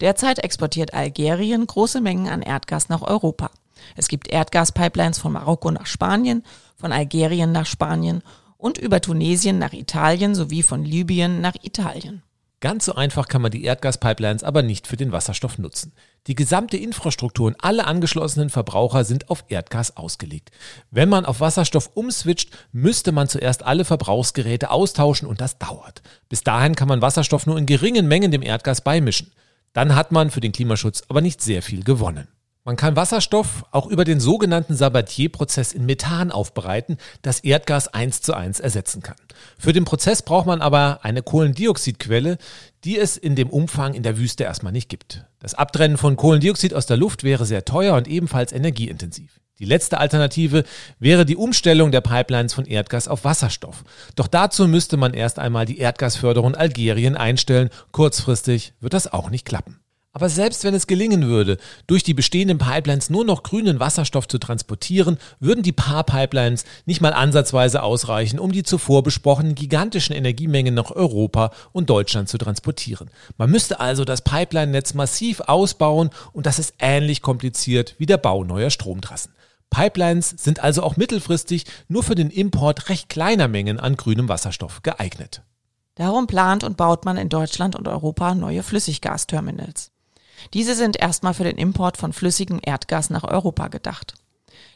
Derzeit 0.00 0.38
exportiert 0.38 0.94
Algerien 0.94 1.66
große 1.66 2.00
Mengen 2.00 2.28
an 2.28 2.42
Erdgas 2.42 2.88
nach 2.88 3.02
Europa. 3.02 3.50
Es 3.96 4.08
gibt 4.08 4.28
Erdgaspipelines 4.28 5.18
von 5.18 5.32
Marokko 5.32 5.70
nach 5.70 5.86
Spanien, 5.86 6.44
von 6.78 6.92
Algerien 6.92 7.52
nach 7.52 7.66
Spanien 7.66 8.22
und 8.56 8.78
über 8.78 9.00
Tunesien 9.00 9.58
nach 9.58 9.72
Italien 9.72 10.34
sowie 10.34 10.62
von 10.62 10.84
Libyen 10.84 11.40
nach 11.40 11.54
Italien. 11.62 12.22
Ganz 12.60 12.86
so 12.86 12.94
einfach 12.96 13.28
kann 13.28 13.40
man 13.40 13.52
die 13.52 13.62
Erdgaspipelines 13.62 14.42
aber 14.42 14.62
nicht 14.62 14.88
für 14.88 14.96
den 14.96 15.12
Wasserstoff 15.12 15.58
nutzen. 15.58 15.92
Die 16.26 16.34
gesamte 16.34 16.76
Infrastruktur 16.76 17.46
und 17.46 17.56
alle 17.62 17.86
angeschlossenen 17.86 18.50
Verbraucher 18.50 19.04
sind 19.04 19.30
auf 19.30 19.44
Erdgas 19.48 19.96
ausgelegt. 19.96 20.50
Wenn 20.90 21.08
man 21.08 21.24
auf 21.24 21.38
Wasserstoff 21.38 21.90
umswitcht, 21.94 22.50
müsste 22.72 23.12
man 23.12 23.28
zuerst 23.28 23.62
alle 23.62 23.84
Verbrauchsgeräte 23.84 24.70
austauschen 24.70 25.28
und 25.28 25.40
das 25.40 25.58
dauert. 25.58 26.02
Bis 26.28 26.42
dahin 26.42 26.74
kann 26.74 26.88
man 26.88 27.00
Wasserstoff 27.00 27.46
nur 27.46 27.58
in 27.58 27.66
geringen 27.66 28.08
Mengen 28.08 28.32
dem 28.32 28.42
Erdgas 28.42 28.80
beimischen. 28.80 29.30
Dann 29.72 29.94
hat 29.94 30.10
man 30.10 30.30
für 30.30 30.40
den 30.40 30.52
Klimaschutz 30.52 31.02
aber 31.08 31.20
nicht 31.20 31.40
sehr 31.40 31.62
viel 31.62 31.84
gewonnen. 31.84 32.26
Man 32.64 32.76
kann 32.76 32.96
Wasserstoff 32.96 33.64
auch 33.70 33.86
über 33.86 34.04
den 34.04 34.20
sogenannten 34.20 34.76
Sabatier-Prozess 34.76 35.72
in 35.72 35.86
Methan 35.86 36.30
aufbereiten, 36.30 36.98
das 37.22 37.40
Erdgas 37.40 37.88
eins 37.88 38.20
zu 38.20 38.34
eins 38.34 38.60
ersetzen 38.60 39.02
kann. 39.02 39.16
Für 39.58 39.72
den 39.72 39.86
Prozess 39.86 40.20
braucht 40.22 40.46
man 40.46 40.60
aber 40.60 41.00
eine 41.02 41.22
Kohlendioxidquelle, 41.22 42.36
die 42.84 42.98
es 42.98 43.16
in 43.16 43.36
dem 43.36 43.48
Umfang 43.48 43.94
in 43.94 44.02
der 44.02 44.18
Wüste 44.18 44.44
erstmal 44.44 44.72
nicht 44.72 44.90
gibt. 44.90 45.24
Das 45.38 45.54
Abtrennen 45.54 45.96
von 45.96 46.16
Kohlendioxid 46.16 46.74
aus 46.74 46.86
der 46.86 46.98
Luft 46.98 47.24
wäre 47.24 47.46
sehr 47.46 47.64
teuer 47.64 47.96
und 47.96 48.06
ebenfalls 48.06 48.52
energieintensiv. 48.52 49.40
Die 49.58 49.64
letzte 49.64 49.98
Alternative 49.98 50.64
wäre 51.00 51.24
die 51.24 51.36
Umstellung 51.36 51.90
der 51.90 52.00
Pipelines 52.00 52.54
von 52.54 52.64
Erdgas 52.64 53.08
auf 53.08 53.24
Wasserstoff. 53.24 53.82
Doch 54.14 54.28
dazu 54.28 54.68
müsste 54.68 54.96
man 54.96 55.14
erst 55.14 55.38
einmal 55.38 55.66
die 55.66 55.78
Erdgasförderung 55.78 56.54
Algerien 56.54 57.16
einstellen. 57.16 57.70
Kurzfristig 57.90 58.74
wird 58.80 58.92
das 58.92 59.12
auch 59.12 59.30
nicht 59.30 59.44
klappen. 59.44 59.80
Aber 60.18 60.30
selbst 60.30 60.64
wenn 60.64 60.74
es 60.74 60.88
gelingen 60.88 61.28
würde, 61.28 61.58
durch 61.86 62.02
die 62.02 62.12
bestehenden 62.12 62.58
Pipelines 62.58 63.08
nur 63.08 63.24
noch 63.24 63.44
grünen 63.44 63.78
Wasserstoff 63.78 64.26
zu 64.26 64.38
transportieren, 64.38 65.16
würden 65.38 65.62
die 65.62 65.70
paar 65.70 66.02
Pipelines 66.02 66.64
nicht 66.86 67.00
mal 67.00 67.12
ansatzweise 67.12 67.84
ausreichen, 67.84 68.40
um 68.40 68.50
die 68.50 68.64
zuvor 68.64 69.04
besprochenen 69.04 69.54
gigantischen 69.54 70.16
Energiemengen 70.16 70.74
nach 70.74 70.90
Europa 70.90 71.52
und 71.70 71.88
Deutschland 71.88 72.28
zu 72.28 72.36
transportieren. 72.36 73.10
Man 73.36 73.48
müsste 73.48 73.78
also 73.78 74.04
das 74.04 74.22
Pipeline-Netz 74.22 74.94
massiv 74.94 75.38
ausbauen 75.42 76.10
und 76.32 76.46
das 76.46 76.58
ist 76.58 76.74
ähnlich 76.80 77.22
kompliziert 77.22 77.94
wie 77.98 78.06
der 78.06 78.18
Bau 78.18 78.42
neuer 78.42 78.70
Stromtrassen. 78.70 79.30
Pipelines 79.70 80.30
sind 80.30 80.58
also 80.58 80.82
auch 80.82 80.96
mittelfristig 80.96 81.64
nur 81.86 82.02
für 82.02 82.16
den 82.16 82.30
Import 82.30 82.88
recht 82.88 83.08
kleiner 83.08 83.46
Mengen 83.46 83.78
an 83.78 83.96
grünem 83.96 84.28
Wasserstoff 84.28 84.82
geeignet. 84.82 85.42
Darum 85.94 86.26
plant 86.26 86.64
und 86.64 86.76
baut 86.76 87.04
man 87.04 87.16
in 87.16 87.28
Deutschland 87.28 87.76
und 87.76 87.86
Europa 87.86 88.34
neue 88.34 88.64
Flüssiggasterminals. 88.64 89.92
Diese 90.54 90.74
sind 90.74 90.96
erstmal 90.96 91.34
für 91.34 91.44
den 91.44 91.58
Import 91.58 91.96
von 91.96 92.12
flüssigem 92.12 92.60
Erdgas 92.62 93.10
nach 93.10 93.24
Europa 93.24 93.68
gedacht. 93.68 94.14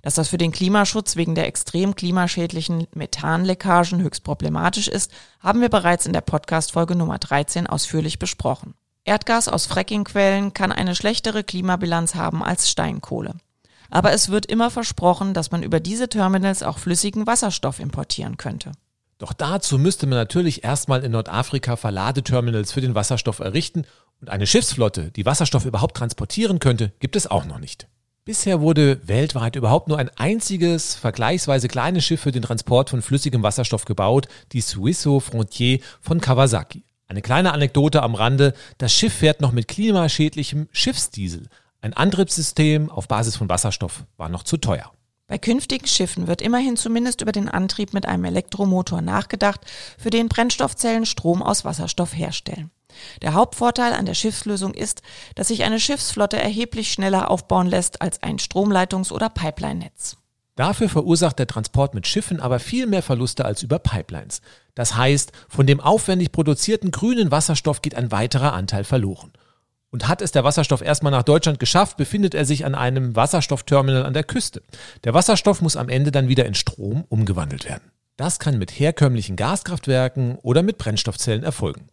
Dass 0.03 0.15
das 0.15 0.29
für 0.29 0.39
den 0.39 0.53
Klimaschutz 0.53 1.17
wegen 1.17 1.35
der 1.35 1.47
extrem 1.47 1.95
klimaschädlichen 1.95 2.89
Methanleckagen 2.95 4.03
höchst 4.03 4.25
problematisch 4.25 4.89
ist, 4.89 5.13
haben 5.41 5.61
wir 5.61 5.69
bereits 5.69 6.07
in 6.07 6.13
der 6.13 6.21
Podcast-Folge 6.21 6.97
Nummer 6.97 7.19
13 7.19 7.67
ausführlich 7.67 8.19
besprochen. 8.19 8.75
Erdgas 9.05 9.49
aus 9.49 9.67
Frackingquellen 9.67 10.55
kann 10.55 10.73
eine 10.73 10.95
schlechtere 10.95 11.45
Klimabilanz 11.45 12.15
haben 12.15 12.43
als 12.43 12.71
Steinkohle. 12.71 13.35
Aber 13.91 14.13
es 14.13 14.31
wird 14.31 14.47
immer 14.47 14.71
versprochen, 14.71 15.35
dass 15.35 15.51
man 15.51 15.63
über 15.63 15.79
diese 15.79 16.09
Terminals 16.09 16.63
auch 16.63 16.79
flüssigen 16.79 17.27
Wasserstoff 17.27 17.79
importieren 17.79 18.37
könnte. 18.37 18.73
Doch 19.19 19.33
dazu 19.33 19.79
müsste 19.79 20.07
man 20.07 20.19
natürlich 20.19 20.65
erstmal 20.65 21.05
in 21.05 21.13
Nordafrika 21.13 21.77
Verladeterminals 21.77 22.73
für 22.73 22.81
den 22.81 22.95
Wasserstoff 22.95 23.39
errichten 23.39 23.85
und 24.23 24.31
eine 24.31 24.47
Schiffsflotte, 24.47 25.11
die 25.11 25.27
Wasserstoff 25.27 25.67
überhaupt 25.67 25.97
transportieren 25.97 26.61
könnte, 26.61 26.93
gibt 27.01 27.17
es 27.17 27.27
auch 27.27 27.45
noch 27.45 27.59
nicht. 27.59 27.89
Bisher 28.25 28.61
wurde 28.61 29.01
weltweit 29.09 29.57
überhaupt 29.57 29.89
nur 29.89 29.99
ein 29.99 30.11
einziges 30.11 30.95
vergleichsweise 30.95 31.67
kleines 31.67 32.05
Schiff 32.05 32.21
für 32.21 32.31
den 32.31 32.43
Transport 32.43 32.91
von 32.91 33.03
flüssigem 33.03 33.43
Wasserstoff 33.43 33.85
gebaut, 33.85 34.29
die 34.53 34.61
Suisso 34.61 35.19
Frontier 35.19 35.81
von 36.01 36.21
Kawasaki. 36.21 36.85
Eine 37.09 37.21
kleine 37.21 37.53
Anekdote 37.53 38.01
am 38.01 38.15
Rande, 38.15 38.55
das 38.79 38.95
Schiff 38.95 39.13
fährt 39.13 39.41
noch 39.41 39.51
mit 39.51 39.67
klimaschädlichem 39.67 40.69
Schiffsdiesel. 40.71 41.49
Ein 41.81 41.93
Antriebssystem 41.93 42.91
auf 42.91 43.09
Basis 43.09 43.35
von 43.35 43.49
Wasserstoff 43.49 44.05
war 44.17 44.29
noch 44.29 44.45
zu 44.45 44.57
teuer. 44.57 44.93
Bei 45.27 45.39
künftigen 45.39 45.89
Schiffen 45.89 46.29
wird 46.29 46.43
immerhin 46.43 46.77
zumindest 46.77 47.23
über 47.23 47.33
den 47.33 47.49
Antrieb 47.49 47.93
mit 47.93 48.07
einem 48.07 48.25
Elektromotor 48.25 49.03
nachgedacht, 49.03 49.63
für 49.99 50.11
den 50.11 50.29
Brennstoffzellen 50.29 51.07
Strom 51.07 51.43
aus 51.43 51.65
Wasserstoff 51.65 52.15
herstellen. 52.15 52.71
Der 53.23 53.35
Hauptvorteil 53.35 53.93
an 53.93 54.07
der 54.07 54.15
Schiffslösung 54.15 54.75
ist, 54.75 55.03
dass 55.35 55.49
sich 55.49 55.65
eine 55.65 55.81
Schiffsflotte 55.81 56.41
erheblich 56.41 56.93
schneller 56.93 57.31
aufbauen 57.31 57.67
lässt 57.67 58.03
als 58.03 58.23
ein 58.23 58.39
Stromleitungs- 58.39 59.13
oder 59.13 59.29
Pipeline-Netz. 59.29 60.17
Dafür 60.55 60.91
verursacht 60.91 61.39
der 61.39 61.47
Transport 61.47 61.95
mit 61.95 62.07
Schiffen 62.07 62.39
aber 62.39 62.59
viel 62.59 62.87
mehr 62.87 63.03
Verluste 63.03 63.45
als 63.45 63.63
über 63.63 63.79
Pipelines. 63.79 64.43
Das 64.75 64.97
heißt, 64.97 65.33
von 65.49 65.67
dem 65.67 65.81
aufwendig 65.81 66.31
produzierten 66.31 66.91
grünen 66.91 67.31
Wasserstoff 67.31 67.81
geht 67.81 67.95
ein 67.95 68.13
weiterer 68.13 68.53
Anteil 68.53 68.85
verloren. 68.85 69.33
Und 69.91 70.09
hat 70.09 70.23
es 70.23 70.33
der 70.33 70.45
Wasserstoff 70.45 70.83
erstmal 70.83 71.13
nach 71.13 71.23
Deutschland 71.23 71.59
geschafft, 71.59 71.97
befindet 71.97 72.35
er 72.35 72.45
sich 72.45 72.65
an 72.65 72.75
einem 72.75 73.17
Wasserstoffterminal 73.17 74.05
an 74.05 74.15
der 74.15 74.25
Küste. 74.25 74.63
Der 75.05 75.15
Wasserstoff 75.15 75.61
muss 75.63 75.77
am 75.77 75.89
Ende 75.89 76.13
dann 76.13 76.29
wieder 76.29 76.47
in 76.47 76.55
Strom 76.55 77.05
umgewandelt 77.09 77.67
werden. 77.67 77.91
Das 78.17 78.39
kann 78.39 78.59
mit 78.59 78.71
herkömmlichen 78.71 79.37
Gaskraftwerken 79.37 80.37
oder 80.37 80.63
mit 80.63 80.79
Brennstoffzellen 80.79 81.45
erfolgen. 81.45 81.89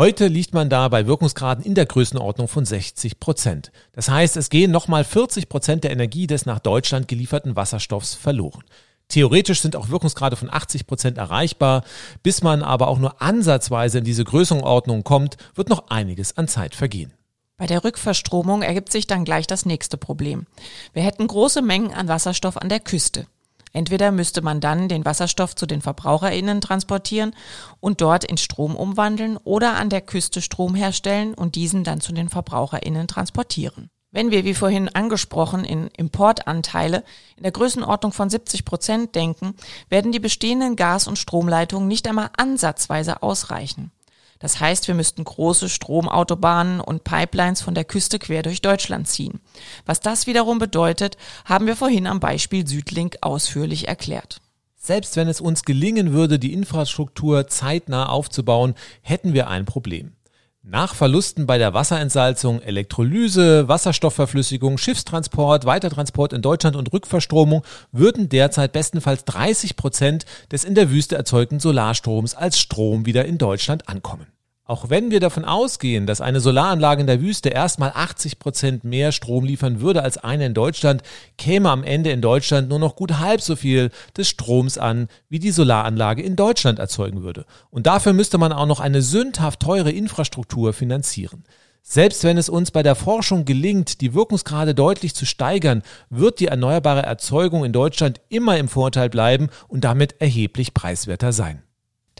Heute 0.00 0.28
liegt 0.28 0.54
man 0.54 0.70
da 0.70 0.88
bei 0.88 1.06
Wirkungsgraden 1.06 1.62
in 1.62 1.74
der 1.74 1.84
Größenordnung 1.84 2.48
von 2.48 2.64
60 2.64 3.20
Prozent. 3.20 3.70
Das 3.92 4.08
heißt, 4.08 4.34
es 4.38 4.48
gehen 4.48 4.70
nochmal 4.70 5.04
40 5.04 5.50
Prozent 5.50 5.84
der 5.84 5.90
Energie 5.90 6.26
des 6.26 6.46
nach 6.46 6.58
Deutschland 6.58 7.06
gelieferten 7.06 7.54
Wasserstoffs 7.54 8.14
verloren. 8.14 8.64
Theoretisch 9.08 9.60
sind 9.60 9.76
auch 9.76 9.90
Wirkungsgrade 9.90 10.36
von 10.36 10.48
80 10.50 10.86
Prozent 10.86 11.18
erreichbar. 11.18 11.84
Bis 12.22 12.42
man 12.42 12.62
aber 12.62 12.88
auch 12.88 12.98
nur 12.98 13.20
ansatzweise 13.20 13.98
in 13.98 14.04
diese 14.04 14.24
Größenordnung 14.24 15.04
kommt, 15.04 15.36
wird 15.54 15.68
noch 15.68 15.90
einiges 15.90 16.34
an 16.38 16.48
Zeit 16.48 16.74
vergehen. 16.74 17.12
Bei 17.58 17.66
der 17.66 17.84
Rückverstromung 17.84 18.62
ergibt 18.62 18.90
sich 18.90 19.06
dann 19.06 19.26
gleich 19.26 19.46
das 19.46 19.66
nächste 19.66 19.98
Problem. 19.98 20.46
Wir 20.94 21.02
hätten 21.02 21.26
große 21.26 21.60
Mengen 21.60 21.92
an 21.92 22.08
Wasserstoff 22.08 22.56
an 22.56 22.70
der 22.70 22.80
Küste. 22.80 23.26
Entweder 23.72 24.10
müsste 24.10 24.42
man 24.42 24.60
dann 24.60 24.88
den 24.88 25.04
Wasserstoff 25.04 25.54
zu 25.54 25.66
den 25.66 25.80
VerbraucherInnen 25.80 26.60
transportieren 26.60 27.34
und 27.78 28.00
dort 28.00 28.24
in 28.24 28.36
Strom 28.36 28.74
umwandeln 28.74 29.36
oder 29.38 29.76
an 29.76 29.90
der 29.90 30.00
Küste 30.00 30.42
Strom 30.42 30.74
herstellen 30.74 31.34
und 31.34 31.54
diesen 31.54 31.84
dann 31.84 32.00
zu 32.00 32.12
den 32.12 32.28
VerbraucherInnen 32.28 33.06
transportieren. 33.06 33.90
Wenn 34.12 34.32
wir, 34.32 34.44
wie 34.44 34.54
vorhin 34.54 34.88
angesprochen, 34.88 35.64
in 35.64 35.86
Importanteile 35.96 37.04
in 37.36 37.44
der 37.44 37.52
Größenordnung 37.52 38.12
von 38.12 38.28
70 38.28 38.64
Prozent 38.64 39.14
denken, 39.14 39.54
werden 39.88 40.10
die 40.10 40.18
bestehenden 40.18 40.74
Gas- 40.74 41.06
und 41.06 41.16
Stromleitungen 41.16 41.86
nicht 41.86 42.08
einmal 42.08 42.30
ansatzweise 42.36 43.22
ausreichen. 43.22 43.92
Das 44.40 44.58
heißt, 44.58 44.88
wir 44.88 44.94
müssten 44.94 45.22
große 45.22 45.68
Stromautobahnen 45.68 46.80
und 46.80 47.04
Pipelines 47.04 47.60
von 47.60 47.74
der 47.74 47.84
Küste 47.84 48.18
quer 48.18 48.42
durch 48.42 48.62
Deutschland 48.62 49.06
ziehen. 49.06 49.40
Was 49.86 50.00
das 50.00 50.26
wiederum 50.26 50.58
bedeutet, 50.58 51.16
haben 51.44 51.66
wir 51.66 51.76
vorhin 51.76 52.06
am 52.06 52.18
Beispiel 52.18 52.66
Südlink 52.66 53.18
ausführlich 53.20 53.86
erklärt. 53.86 54.40
Selbst 54.76 55.16
wenn 55.16 55.28
es 55.28 55.42
uns 55.42 55.64
gelingen 55.64 56.14
würde, 56.14 56.38
die 56.38 56.54
Infrastruktur 56.54 57.48
zeitnah 57.48 58.08
aufzubauen, 58.08 58.74
hätten 59.02 59.34
wir 59.34 59.48
ein 59.48 59.66
Problem. 59.66 60.14
Nach 60.62 60.94
Verlusten 60.94 61.46
bei 61.46 61.56
der 61.56 61.72
Wasserentsalzung, 61.72 62.60
Elektrolyse, 62.60 63.66
Wasserstoffverflüssigung, 63.66 64.76
Schiffstransport, 64.76 65.64
Weitertransport 65.64 66.34
in 66.34 66.42
Deutschland 66.42 66.76
und 66.76 66.92
Rückverstromung 66.92 67.64
würden 67.92 68.28
derzeit 68.28 68.72
bestenfalls 68.72 69.24
30 69.24 69.76
Prozent 69.76 70.26
des 70.52 70.64
in 70.64 70.74
der 70.74 70.90
Wüste 70.90 71.16
erzeugten 71.16 71.60
Solarstroms 71.60 72.34
als 72.34 72.58
Strom 72.58 73.06
wieder 73.06 73.24
in 73.24 73.38
Deutschland 73.38 73.88
ankommen. 73.88 74.26
Auch 74.70 74.88
wenn 74.88 75.10
wir 75.10 75.18
davon 75.18 75.44
ausgehen, 75.44 76.06
dass 76.06 76.20
eine 76.20 76.38
Solaranlage 76.38 77.00
in 77.00 77.08
der 77.08 77.20
Wüste 77.20 77.48
erstmal 77.48 77.90
80 77.92 78.38
Prozent 78.38 78.84
mehr 78.84 79.10
Strom 79.10 79.44
liefern 79.44 79.80
würde 79.80 80.04
als 80.04 80.16
eine 80.16 80.46
in 80.46 80.54
Deutschland, 80.54 81.02
käme 81.38 81.70
am 81.70 81.82
Ende 81.82 82.12
in 82.12 82.20
Deutschland 82.20 82.68
nur 82.68 82.78
noch 82.78 82.94
gut 82.94 83.18
halb 83.18 83.40
so 83.40 83.56
viel 83.56 83.90
des 84.16 84.28
Stroms 84.28 84.78
an, 84.78 85.08
wie 85.28 85.40
die 85.40 85.50
Solaranlage 85.50 86.22
in 86.22 86.36
Deutschland 86.36 86.78
erzeugen 86.78 87.24
würde. 87.24 87.46
Und 87.70 87.88
dafür 87.88 88.12
müsste 88.12 88.38
man 88.38 88.52
auch 88.52 88.66
noch 88.66 88.78
eine 88.78 89.02
sündhaft 89.02 89.58
teure 89.58 89.90
Infrastruktur 89.90 90.72
finanzieren. 90.72 91.42
Selbst 91.82 92.22
wenn 92.22 92.38
es 92.38 92.48
uns 92.48 92.70
bei 92.70 92.84
der 92.84 92.94
Forschung 92.94 93.44
gelingt, 93.44 94.00
die 94.00 94.14
Wirkungsgrade 94.14 94.76
deutlich 94.76 95.16
zu 95.16 95.26
steigern, 95.26 95.82
wird 96.10 96.38
die 96.38 96.46
erneuerbare 96.46 97.02
Erzeugung 97.02 97.64
in 97.64 97.72
Deutschland 97.72 98.20
immer 98.28 98.56
im 98.56 98.68
Vorteil 98.68 99.10
bleiben 99.10 99.48
und 99.66 99.82
damit 99.82 100.20
erheblich 100.20 100.74
preiswerter 100.74 101.32
sein. 101.32 101.64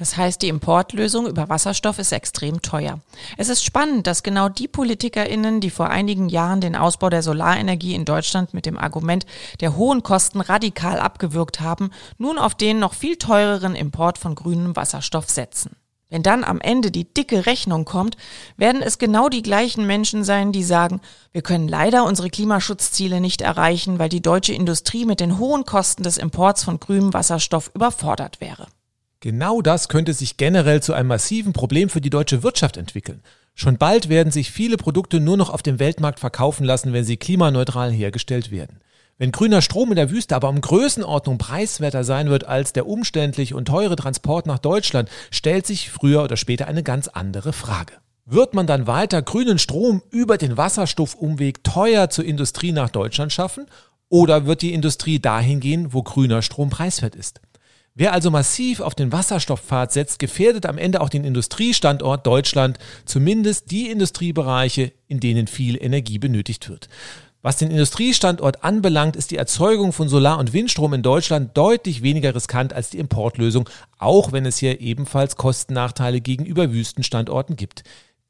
Das 0.00 0.16
heißt, 0.16 0.40
die 0.40 0.48
Importlösung 0.48 1.26
über 1.26 1.50
Wasserstoff 1.50 1.98
ist 1.98 2.10
extrem 2.12 2.62
teuer. 2.62 3.00
Es 3.36 3.50
ist 3.50 3.62
spannend, 3.62 4.06
dass 4.06 4.22
genau 4.22 4.48
die 4.48 4.66
PolitikerInnen, 4.66 5.60
die 5.60 5.68
vor 5.68 5.90
einigen 5.90 6.30
Jahren 6.30 6.62
den 6.62 6.74
Ausbau 6.74 7.10
der 7.10 7.22
Solarenergie 7.22 7.94
in 7.94 8.06
Deutschland 8.06 8.54
mit 8.54 8.64
dem 8.64 8.78
Argument 8.78 9.26
der 9.60 9.76
hohen 9.76 10.02
Kosten 10.02 10.40
radikal 10.40 10.98
abgewürgt 10.98 11.60
haben, 11.60 11.90
nun 12.16 12.38
auf 12.38 12.54
den 12.54 12.78
noch 12.78 12.94
viel 12.94 13.16
teureren 13.16 13.74
Import 13.74 14.16
von 14.16 14.34
grünem 14.34 14.74
Wasserstoff 14.74 15.28
setzen. 15.28 15.76
Wenn 16.08 16.22
dann 16.22 16.44
am 16.44 16.62
Ende 16.62 16.90
die 16.90 17.04
dicke 17.04 17.44
Rechnung 17.44 17.84
kommt, 17.84 18.16
werden 18.56 18.80
es 18.80 18.96
genau 18.96 19.28
die 19.28 19.42
gleichen 19.42 19.86
Menschen 19.86 20.24
sein, 20.24 20.50
die 20.50 20.64
sagen, 20.64 21.02
wir 21.32 21.42
können 21.42 21.68
leider 21.68 22.04
unsere 22.04 22.30
Klimaschutzziele 22.30 23.20
nicht 23.20 23.42
erreichen, 23.42 23.98
weil 23.98 24.08
die 24.08 24.22
deutsche 24.22 24.54
Industrie 24.54 25.04
mit 25.04 25.20
den 25.20 25.38
hohen 25.38 25.66
Kosten 25.66 26.04
des 26.04 26.16
Imports 26.16 26.64
von 26.64 26.80
grünem 26.80 27.12
Wasserstoff 27.12 27.70
überfordert 27.74 28.40
wäre. 28.40 28.66
Genau 29.20 29.60
das 29.60 29.90
könnte 29.90 30.14
sich 30.14 30.38
generell 30.38 30.82
zu 30.82 30.94
einem 30.94 31.08
massiven 31.08 31.52
Problem 31.52 31.90
für 31.90 32.00
die 32.00 32.08
deutsche 32.08 32.42
Wirtschaft 32.42 32.78
entwickeln. 32.78 33.22
Schon 33.54 33.76
bald 33.76 34.08
werden 34.08 34.32
sich 34.32 34.50
viele 34.50 34.78
Produkte 34.78 35.20
nur 35.20 35.36
noch 35.36 35.50
auf 35.50 35.62
dem 35.62 35.78
Weltmarkt 35.78 36.18
verkaufen 36.18 36.64
lassen, 36.64 36.94
wenn 36.94 37.04
sie 37.04 37.18
klimaneutral 37.18 37.92
hergestellt 37.92 38.50
werden. 38.50 38.80
Wenn 39.18 39.32
grüner 39.32 39.60
Strom 39.60 39.90
in 39.90 39.96
der 39.96 40.10
Wüste 40.10 40.34
aber 40.34 40.48
um 40.48 40.62
Größenordnung 40.62 41.36
preiswerter 41.36 42.04
sein 42.04 42.30
wird 42.30 42.46
als 42.46 42.72
der 42.72 42.86
umständliche 42.86 43.54
und 43.54 43.66
teure 43.66 43.94
Transport 43.94 44.46
nach 44.46 44.58
Deutschland, 44.58 45.10
stellt 45.30 45.66
sich 45.66 45.90
früher 45.90 46.22
oder 46.22 46.38
später 46.38 46.66
eine 46.66 46.82
ganz 46.82 47.06
andere 47.06 47.52
Frage. 47.52 47.92
Wird 48.24 48.54
man 48.54 48.66
dann 48.66 48.86
weiter 48.86 49.20
grünen 49.20 49.58
Strom 49.58 50.02
über 50.08 50.38
den 50.38 50.56
Wasserstoffumweg 50.56 51.62
teuer 51.62 52.08
zur 52.08 52.24
Industrie 52.24 52.72
nach 52.72 52.88
Deutschland 52.88 53.34
schaffen? 53.34 53.66
Oder 54.08 54.46
wird 54.46 54.62
die 54.62 54.72
Industrie 54.72 55.20
dahin 55.20 55.60
gehen, 55.60 55.92
wo 55.92 56.02
grüner 56.02 56.40
Strom 56.40 56.70
preiswert 56.70 57.14
ist? 57.14 57.42
Wer 57.94 58.12
also 58.12 58.30
massiv 58.30 58.80
auf 58.80 58.94
den 58.94 59.12
Wasserstoffpfad 59.12 59.92
setzt, 59.92 60.18
gefährdet 60.18 60.64
am 60.66 60.78
Ende 60.78 61.00
auch 61.00 61.08
den 61.08 61.24
Industriestandort 61.24 62.26
Deutschland, 62.26 62.78
zumindest 63.04 63.70
die 63.70 63.90
Industriebereiche, 63.90 64.92
in 65.08 65.20
denen 65.20 65.48
viel 65.48 65.76
Energie 65.82 66.18
benötigt 66.18 66.68
wird. 66.68 66.88
Was 67.42 67.56
den 67.56 67.70
Industriestandort 67.70 68.64
anbelangt, 68.64 69.16
ist 69.16 69.30
die 69.30 69.38
Erzeugung 69.38 69.92
von 69.92 70.08
Solar- 70.08 70.38
und 70.38 70.52
Windstrom 70.52 70.92
in 70.92 71.02
Deutschland 71.02 71.56
deutlich 71.56 72.02
weniger 72.02 72.34
riskant 72.34 72.74
als 72.74 72.90
die 72.90 72.98
Importlösung, 72.98 73.68
auch 73.98 74.30
wenn 74.32 74.44
es 74.44 74.58
hier 74.58 74.80
ebenfalls 74.80 75.36
Kostennachteile 75.36 76.20
gegenüber 76.20 76.70
Wüstenstandorten 76.70 77.56
gibt. 77.56 77.82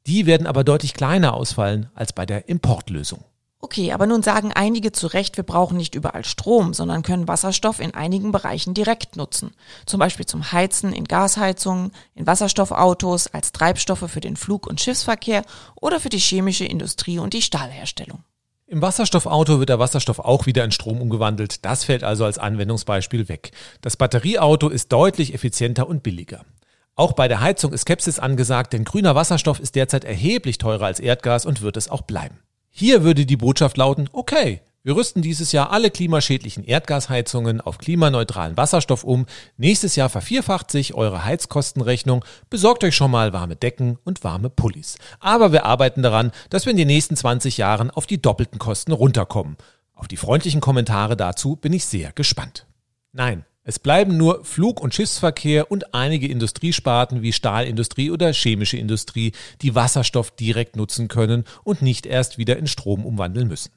Die 0.07 0.27
werden 0.27 0.46
aber 0.46 0.62
deutlich 0.62 0.94
kleiner 0.94 1.35
ausfallen 1.35 1.90
als 1.94 2.12
bei 2.12 2.25
der 2.25 2.49
Importlösung. 2.49 3.25
Okay, 3.62 3.92
aber 3.92 4.07
nun 4.07 4.23
sagen 4.23 4.53
einige 4.55 4.90
zu 4.90 5.07
Recht, 5.07 5.37
wir 5.37 5.44
brauchen 5.44 5.77
nicht 5.77 5.94
überall 5.94 6.25
Strom, 6.25 6.73
sondern 6.73 7.03
können 7.03 7.29
Wasserstoff 7.29 7.79
in 7.79 7.94
einigen 7.94 8.33
Bereichen 8.33 8.73
direkt 8.73 9.16
nutzen. 9.16 9.53
Zum 9.85 10.01
Beispiel 10.01 10.25
zum 10.25 10.51
Heizen 10.51 10.94
in 10.94 11.05
Gasheizungen, 11.05 11.92
in 12.14 12.27
Wasserstoffautos, 12.27 13.27
als 13.27 13.53
Treibstoffe 13.53 14.11
für 14.11 14.20
den 14.20 14.37
Flug- 14.37 14.66
und 14.66 14.81
Schiffsverkehr 14.81 15.44
oder 15.75 16.01
für 16.01 16.09
die 16.09 16.18
chemische 16.18 16.64
Industrie 16.64 17.18
und 17.18 17.35
die 17.35 17.42
Stahlherstellung. 17.42 18.25
Im 18.66 18.81
Wasserstoffauto 18.81 19.59
wird 19.59 19.68
der 19.68 19.79
Wasserstoff 19.79 20.20
auch 20.20 20.46
wieder 20.46 20.64
in 20.64 20.73
Strom 20.73 21.03
umgewandelt. 21.03 21.64
Das 21.64 21.85
fällt 21.85 22.03
also 22.03 22.25
als 22.25 22.38
Anwendungsbeispiel 22.38 23.29
weg. 23.29 23.51
Das 23.83 23.96
Batterieauto 23.96 24.68
ist 24.68 24.90
deutlich 24.90 25.35
effizienter 25.35 25.87
und 25.87 26.02
billiger. 26.02 26.46
Auch 26.94 27.13
bei 27.13 27.29
der 27.29 27.40
Heizung 27.40 27.73
ist 27.73 27.83
Skepsis 27.83 28.19
angesagt, 28.19 28.73
denn 28.73 28.85
grüner 28.85 29.15
Wasserstoff 29.15 29.61
ist 29.61 29.75
derzeit 29.75 30.04
erheblich 30.04 30.58
teurer 30.58 30.87
als 30.87 31.00
Erdgas 31.00 31.44
und 31.44 31.61
wird 31.61 31.77
es 31.77 31.90
auch 31.90 32.02
bleiben. 32.02 32.38
Hier 32.71 33.02
würde 33.02 33.27
die 33.27 33.37
Botschaft 33.37 33.77
lauten, 33.77 34.08
okay, 34.12 34.60
wir 34.83 34.96
rüsten 34.96 35.21
dieses 35.21 35.52
Jahr 35.52 35.73
alle 35.73 35.90
klimaschädlichen 35.90 36.64
Erdgasheizungen 36.64 37.60
auf 37.60 37.77
klimaneutralen 37.77 38.56
Wasserstoff 38.56 39.04
um. 39.04 39.27
Nächstes 39.58 39.94
Jahr 39.94 40.08
vervierfacht 40.08 40.71
sich 40.71 40.94
eure 40.94 41.27
Heizkostenrechnung. 41.27 42.25
Besorgt 42.48 42.83
euch 42.83 42.96
schon 42.96 43.10
mal 43.10 43.35
warme 43.35 43.56
Decken 43.56 43.98
und 44.04 44.25
warme 44.25 44.48
Pullis. 44.48 44.96
Aber 45.18 45.52
wir 45.52 45.66
arbeiten 45.66 46.02
daran, 46.02 46.33
dass 46.48 46.64
wir 46.64 46.71
in 46.71 46.79
den 46.79 46.87
nächsten 46.87 47.14
20 47.14 47.58
Jahren 47.58 47.90
auf 47.90 48.06
die 48.06 48.23
doppelten 48.23 48.58
Kosten 48.58 48.92
runterkommen. 48.92 49.58
Auf 49.92 50.08
die 50.08 50.16
freundlichen 50.16 50.62
Kommentare 50.62 51.14
dazu 51.14 51.56
bin 51.56 51.75
ich 51.75 51.85
sehr 51.85 52.12
gespannt. 52.12 52.66
Nein, 53.12 53.44
es 53.71 53.79
bleiben 53.79 54.16
nur 54.16 54.44
Flug- 54.44 54.81
und 54.81 54.96
Schiffsverkehr 54.96 55.71
und 55.71 55.94
einige 55.94 56.27
Industriesparten 56.27 57.23
wie 57.23 57.33
Stahlindustrie 57.33 58.10
oder 58.10 58.33
chemische 58.33 58.77
Industrie, 58.77 59.31
die 59.62 59.77
Wasserstoff 59.77 60.33
direkt 60.33 60.75
nutzen 60.75 61.06
können 61.06 61.44
und 61.62 61.81
nicht 61.81 62.04
erst 62.04 62.37
wieder 62.37 62.56
in 62.56 62.66
Strom 62.66 63.06
umwandeln 63.06 63.46
müssen. 63.46 63.71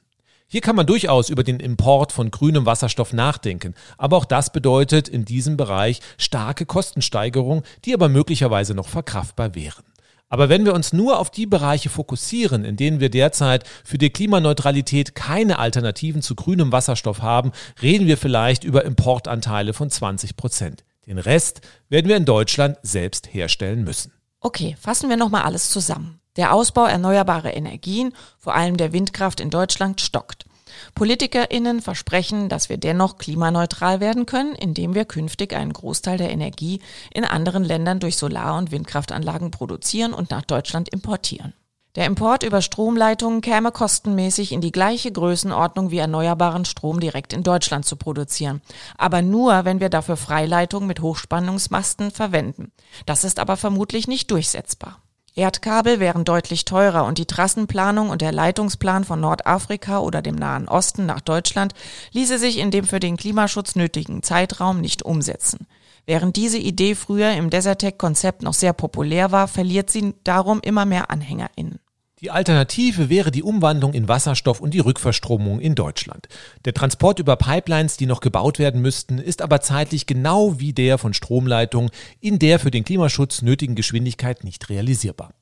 Hier 0.48 0.62
kann 0.62 0.74
man 0.74 0.86
durchaus 0.86 1.28
über 1.28 1.44
den 1.44 1.60
Import 1.60 2.10
von 2.10 2.32
grünem 2.32 2.66
Wasserstoff 2.66 3.12
nachdenken, 3.12 3.74
aber 3.96 4.16
auch 4.16 4.24
das 4.24 4.50
bedeutet 4.50 5.08
in 5.08 5.24
diesem 5.24 5.56
Bereich 5.56 6.00
starke 6.18 6.66
Kostensteigerungen, 6.66 7.62
die 7.84 7.94
aber 7.94 8.08
möglicherweise 8.08 8.74
noch 8.74 8.88
verkraftbar 8.88 9.54
wären. 9.54 9.84
Aber 10.28 10.48
wenn 10.48 10.64
wir 10.64 10.74
uns 10.74 10.92
nur 10.92 11.18
auf 11.18 11.30
die 11.30 11.46
Bereiche 11.46 11.90
fokussieren, 11.90 12.64
in 12.64 12.76
denen 12.76 13.00
wir 13.00 13.10
derzeit 13.10 13.64
für 13.84 13.98
die 13.98 14.10
Klimaneutralität 14.10 15.14
keine 15.14 15.58
Alternativen 15.58 16.22
zu 16.22 16.34
grünem 16.34 16.72
Wasserstoff 16.72 17.22
haben, 17.22 17.52
reden 17.82 18.06
wir 18.06 18.16
vielleicht 18.16 18.64
über 18.64 18.84
Importanteile 18.84 19.72
von 19.72 19.90
20 19.90 20.36
Prozent. 20.36 20.84
Den 21.06 21.18
Rest 21.18 21.60
werden 21.88 22.08
wir 22.08 22.16
in 22.16 22.24
Deutschland 22.24 22.78
selbst 22.82 23.32
herstellen 23.32 23.84
müssen. 23.84 24.12
Okay, 24.40 24.76
fassen 24.80 25.08
wir 25.08 25.16
nochmal 25.16 25.42
alles 25.42 25.68
zusammen. 25.70 26.20
Der 26.36 26.52
Ausbau 26.52 26.86
erneuerbarer 26.86 27.54
Energien, 27.54 28.12
vor 28.38 28.54
allem 28.54 28.76
der 28.76 28.92
Windkraft 28.92 29.40
in 29.40 29.50
Deutschland, 29.50 30.00
stockt. 30.00 30.46
PolitikerInnen 30.94 31.82
versprechen, 31.82 32.48
dass 32.48 32.68
wir 32.68 32.76
dennoch 32.76 33.18
klimaneutral 33.18 34.00
werden 34.00 34.26
können, 34.26 34.54
indem 34.54 34.94
wir 34.94 35.04
künftig 35.04 35.54
einen 35.54 35.72
Großteil 35.72 36.18
der 36.18 36.30
Energie 36.30 36.80
in 37.12 37.24
anderen 37.24 37.64
Ländern 37.64 38.00
durch 38.00 38.16
Solar- 38.16 38.58
und 38.58 38.70
Windkraftanlagen 38.70 39.50
produzieren 39.50 40.12
und 40.12 40.30
nach 40.30 40.42
Deutschland 40.42 40.88
importieren. 40.88 41.54
Der 41.94 42.06
Import 42.06 42.42
über 42.42 42.60
Stromleitungen 42.60 43.40
käme 43.40 43.70
kostenmäßig 43.70 44.50
in 44.50 44.60
die 44.60 44.72
gleiche 44.72 45.12
Größenordnung 45.12 45.92
wie 45.92 45.98
erneuerbaren 45.98 46.64
Strom 46.64 46.98
direkt 46.98 47.32
in 47.32 47.44
Deutschland 47.44 47.84
zu 47.84 47.94
produzieren. 47.94 48.62
Aber 48.98 49.22
nur, 49.22 49.64
wenn 49.64 49.78
wir 49.78 49.90
dafür 49.90 50.16
Freileitungen 50.16 50.88
mit 50.88 51.00
Hochspannungsmasten 51.00 52.10
verwenden. 52.10 52.72
Das 53.06 53.22
ist 53.22 53.38
aber 53.38 53.56
vermutlich 53.56 54.08
nicht 54.08 54.32
durchsetzbar. 54.32 55.03
Erdkabel 55.36 55.98
wären 55.98 56.24
deutlich 56.24 56.64
teurer 56.64 57.04
und 57.06 57.18
die 57.18 57.26
Trassenplanung 57.26 58.10
und 58.10 58.22
der 58.22 58.30
Leitungsplan 58.30 59.02
von 59.02 59.20
Nordafrika 59.20 59.98
oder 59.98 60.22
dem 60.22 60.36
Nahen 60.36 60.68
Osten 60.68 61.06
nach 61.06 61.20
Deutschland 61.20 61.74
ließe 62.12 62.38
sich 62.38 62.58
in 62.58 62.70
dem 62.70 62.84
für 62.84 63.00
den 63.00 63.16
Klimaschutz 63.16 63.74
nötigen 63.74 64.22
Zeitraum 64.22 64.80
nicht 64.80 65.02
umsetzen. 65.02 65.66
Während 66.06 66.36
diese 66.36 66.58
Idee 66.58 66.94
früher 66.94 67.32
im 67.32 67.50
Desertec-Konzept 67.50 68.42
noch 68.42 68.54
sehr 68.54 68.74
populär 68.74 69.32
war, 69.32 69.48
verliert 69.48 69.90
sie 69.90 70.14
darum 70.22 70.60
immer 70.60 70.84
mehr 70.84 71.10
AnhängerInnen. 71.10 71.80
Die 72.24 72.30
Alternative 72.30 73.10
wäre 73.10 73.30
die 73.30 73.42
Umwandlung 73.42 73.92
in 73.92 74.08
Wasserstoff 74.08 74.62
und 74.62 74.72
die 74.72 74.80
Rückverstromung 74.80 75.60
in 75.60 75.74
Deutschland. 75.74 76.26
Der 76.64 76.72
Transport 76.72 77.18
über 77.18 77.36
Pipelines, 77.36 77.98
die 77.98 78.06
noch 78.06 78.22
gebaut 78.22 78.58
werden 78.58 78.80
müssten, 78.80 79.18
ist 79.18 79.42
aber 79.42 79.60
zeitlich 79.60 80.06
genau 80.06 80.58
wie 80.58 80.72
der 80.72 80.96
von 80.96 81.12
Stromleitungen 81.12 81.90
in 82.22 82.38
der 82.38 82.58
für 82.58 82.70
den 82.70 82.82
Klimaschutz 82.82 83.42
nötigen 83.42 83.74
Geschwindigkeit 83.74 84.42
nicht 84.42 84.70
realisierbar. 84.70 85.34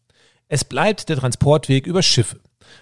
Es 0.49 0.65
bleibt 0.65 1.09
der 1.09 1.19
Transportweg 1.19 1.87
über 1.87 2.03
Schiffe. 2.03 2.41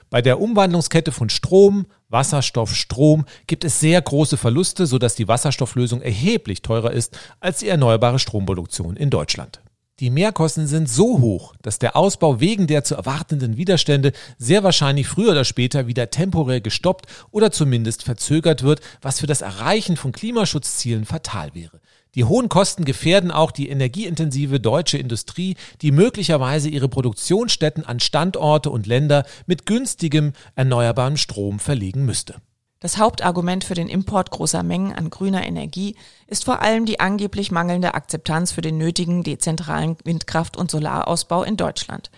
Bei 0.09 0.22
der 0.22 0.40
Umwandlungskette 0.40 1.12
von 1.12 1.28
Strom, 1.28 1.84
Wasserstoff, 2.09 2.74
Strom 2.74 3.26
gibt 3.48 3.64
es 3.64 3.80
sehr 3.80 4.01
große 4.01 4.38
Verluste, 4.38 4.86
sodass 4.86 5.14
die 5.14 5.28
Wasserstofflösung 5.28 6.01
erheblich 6.01 6.62
teurer 6.62 6.92
ist 6.92 7.18
als 7.38 7.59
die 7.59 7.68
erneuerbare 7.68 8.18
Stromproduktion 8.18 8.96
in 8.96 9.11
Deutschland. 9.11 9.61
Die 10.01 10.09
Mehrkosten 10.09 10.66
sind 10.66 10.88
so 10.88 11.20
hoch, 11.20 11.55
dass 11.61 11.78
der 11.78 11.94
Ausbau 11.94 12.40
wegen 12.40 12.66
der 12.66 12.84
zu 12.84 12.94
erwartenden 12.94 13.59
Widerstände 13.59 14.12
sehr 14.38 14.64
wahrscheinlich 14.64 15.07
früher 15.07 15.32
oder 15.32 15.44
später 15.44 15.88
wieder 15.88 16.09
temporär 16.09 16.62
gestoppt 16.62 17.07
oder 17.30 17.53
zumindest 17.53 18.03
verzögert 18.03 18.62
wird, 18.62 18.80
was 19.03 19.20
für 19.20 19.26
das 19.26 19.42
Erreichen 19.42 19.98
von 19.98 20.12
Klimaschutzzielen 20.12 21.05
fatal 21.05 21.55
wäre. 21.55 21.82
Die 22.14 22.24
hohen 22.24 22.48
Kosten 22.48 22.86
gefährden 22.86 23.30
auch 23.30 23.51
die 23.51 23.68
energieintensive 23.68 24.59
deutsche 24.59 24.96
Industrie, 24.96 25.57
die 25.82 25.92
möglicherweise 25.92 26.70
ihre 26.70 26.88
Produktionsstätten 26.88 27.84
an 27.84 28.01
Standorte 28.01 28.70
und 28.70 28.86
Länder 28.86 29.26
mit 29.46 29.66
günstigem 29.66 30.32
erneuerbarem 30.55 31.18
Strom 31.18 31.59
verlegen 31.59 32.07
müsste. 32.07 32.36
Das 32.82 32.96
Hauptargument 32.96 33.62
für 33.62 33.74
den 33.74 33.90
Import 33.90 34.30
großer 34.30 34.62
Mengen 34.62 34.94
an 34.94 35.10
grüner 35.10 35.46
Energie 35.46 35.96
ist 36.26 36.46
vor 36.46 36.62
allem 36.62 36.86
die 36.86 36.98
angeblich 36.98 37.50
mangelnde 37.50 37.92
Akzeptanz 37.92 38.52
für 38.52 38.62
den 38.62 38.78
nötigen 38.78 39.22
dezentralen 39.22 39.98
Windkraft- 40.02 40.56
und 40.56 40.70
Solarausbau 40.70 41.42
in 41.42 41.58
Deutschland. 41.58 42.10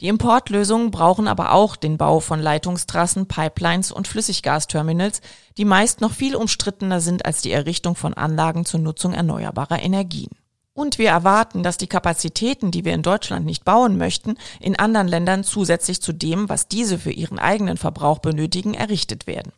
Die 0.00 0.08
Importlösungen 0.08 0.90
brauchen 0.90 1.28
aber 1.28 1.52
auch 1.52 1.76
den 1.76 1.98
Bau 1.98 2.20
von 2.20 2.40
Leitungstrassen, 2.40 3.28
Pipelines 3.28 3.92
und 3.92 4.08
Flüssiggasterminals, 4.08 5.20
die 5.58 5.66
meist 5.66 6.00
noch 6.00 6.12
viel 6.12 6.34
umstrittener 6.34 7.02
sind 7.02 7.26
als 7.26 7.42
die 7.42 7.52
Errichtung 7.52 7.94
von 7.94 8.14
Anlagen 8.14 8.64
zur 8.64 8.80
Nutzung 8.80 9.12
erneuerbarer 9.12 9.82
Energien. 9.82 10.30
Und 10.72 10.98
wir 10.98 11.10
erwarten, 11.10 11.62
dass 11.62 11.76
die 11.76 11.88
Kapazitäten, 11.88 12.70
die 12.70 12.86
wir 12.86 12.94
in 12.94 13.02
Deutschland 13.02 13.44
nicht 13.44 13.64
bauen 13.64 13.98
möchten, 13.98 14.36
in 14.60 14.78
anderen 14.78 15.08
Ländern 15.08 15.44
zusätzlich 15.44 16.00
zu 16.00 16.14
dem, 16.14 16.48
was 16.48 16.68
diese 16.68 16.98
für 16.98 17.12
ihren 17.12 17.38
eigenen 17.38 17.76
Verbrauch 17.76 18.18
benötigen, 18.18 18.72
errichtet 18.72 19.26
werden. 19.26 19.52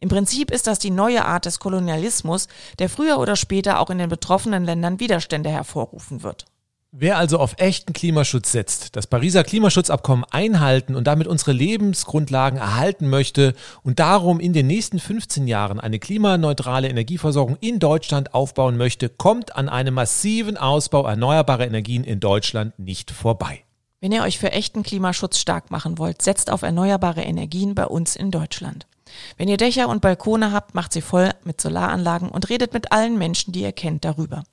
Im 0.00 0.08
Prinzip 0.08 0.50
ist 0.50 0.66
das 0.66 0.78
die 0.78 0.90
neue 0.90 1.24
Art 1.24 1.44
des 1.44 1.60
Kolonialismus, 1.60 2.48
der 2.78 2.88
früher 2.88 3.18
oder 3.18 3.36
später 3.36 3.80
auch 3.80 3.90
in 3.90 3.98
den 3.98 4.08
betroffenen 4.08 4.64
Ländern 4.64 4.98
Widerstände 4.98 5.50
hervorrufen 5.50 6.22
wird. 6.22 6.46
Wer 6.92 7.18
also 7.18 7.38
auf 7.38 7.54
echten 7.58 7.92
Klimaschutz 7.92 8.50
setzt, 8.50 8.96
das 8.96 9.06
Pariser 9.06 9.44
Klimaschutzabkommen 9.44 10.24
einhalten 10.28 10.96
und 10.96 11.06
damit 11.06 11.28
unsere 11.28 11.52
Lebensgrundlagen 11.52 12.58
erhalten 12.58 13.08
möchte 13.08 13.54
und 13.84 14.00
darum 14.00 14.40
in 14.40 14.52
den 14.52 14.66
nächsten 14.66 14.98
15 14.98 15.46
Jahren 15.46 15.78
eine 15.78 16.00
klimaneutrale 16.00 16.88
Energieversorgung 16.88 17.58
in 17.60 17.78
Deutschland 17.78 18.34
aufbauen 18.34 18.76
möchte, 18.76 19.08
kommt 19.08 19.54
an 19.54 19.68
einem 19.68 19.94
massiven 19.94 20.56
Ausbau 20.56 21.06
erneuerbarer 21.06 21.66
Energien 21.66 22.02
in 22.02 22.18
Deutschland 22.18 22.76
nicht 22.76 23.12
vorbei. 23.12 23.60
Wenn 24.00 24.10
ihr 24.10 24.22
euch 24.22 24.40
für 24.40 24.50
echten 24.50 24.82
Klimaschutz 24.82 25.38
stark 25.38 25.70
machen 25.70 25.98
wollt, 25.98 26.22
setzt 26.22 26.50
auf 26.50 26.62
erneuerbare 26.62 27.22
Energien 27.22 27.76
bei 27.76 27.86
uns 27.86 28.16
in 28.16 28.32
Deutschland. 28.32 28.88
Wenn 29.36 29.48
ihr 29.48 29.56
Dächer 29.56 29.88
und 29.88 30.02
Balkone 30.02 30.52
habt, 30.52 30.74
macht 30.74 30.92
sie 30.92 31.00
voll 31.00 31.30
mit 31.44 31.60
Solaranlagen 31.60 32.28
und 32.28 32.48
redet 32.48 32.72
mit 32.72 32.92
allen 32.92 33.18
Menschen, 33.18 33.52
die 33.52 33.62
ihr 33.62 33.72
kennt, 33.72 34.04
darüber. 34.04 34.44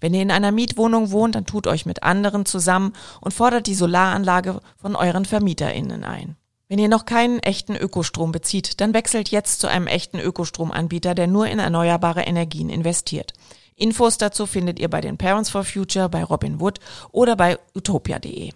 Wenn 0.00 0.14
ihr 0.14 0.22
in 0.22 0.30
einer 0.30 0.52
Mietwohnung 0.52 1.10
wohnt, 1.10 1.34
dann 1.34 1.46
tut 1.46 1.66
euch 1.66 1.86
mit 1.86 2.02
anderen 2.02 2.46
zusammen 2.46 2.92
und 3.20 3.34
fordert 3.34 3.66
die 3.66 3.74
Solaranlage 3.74 4.60
von 4.76 4.96
euren 4.96 5.24
VermieterInnen 5.24 6.04
ein. 6.04 6.36
Wenn 6.68 6.78
ihr 6.78 6.88
noch 6.88 7.04
keinen 7.04 7.40
echten 7.40 7.76
Ökostrom 7.76 8.32
bezieht, 8.32 8.80
dann 8.80 8.94
wechselt 8.94 9.28
jetzt 9.30 9.60
zu 9.60 9.68
einem 9.68 9.86
echten 9.86 10.18
Ökostromanbieter, 10.18 11.14
der 11.14 11.26
nur 11.26 11.46
in 11.46 11.58
erneuerbare 11.58 12.22
Energien 12.22 12.70
investiert. 12.70 13.32
Infos 13.76 14.18
dazu 14.18 14.46
findet 14.46 14.78
ihr 14.78 14.88
bei 14.88 15.00
den 15.00 15.18
Parents 15.18 15.50
for 15.50 15.64
Future, 15.64 16.08
bei 16.08 16.24
Robin 16.24 16.60
Wood 16.60 16.78
oder 17.10 17.36
bei 17.36 17.58
utopia.de. 17.74 18.52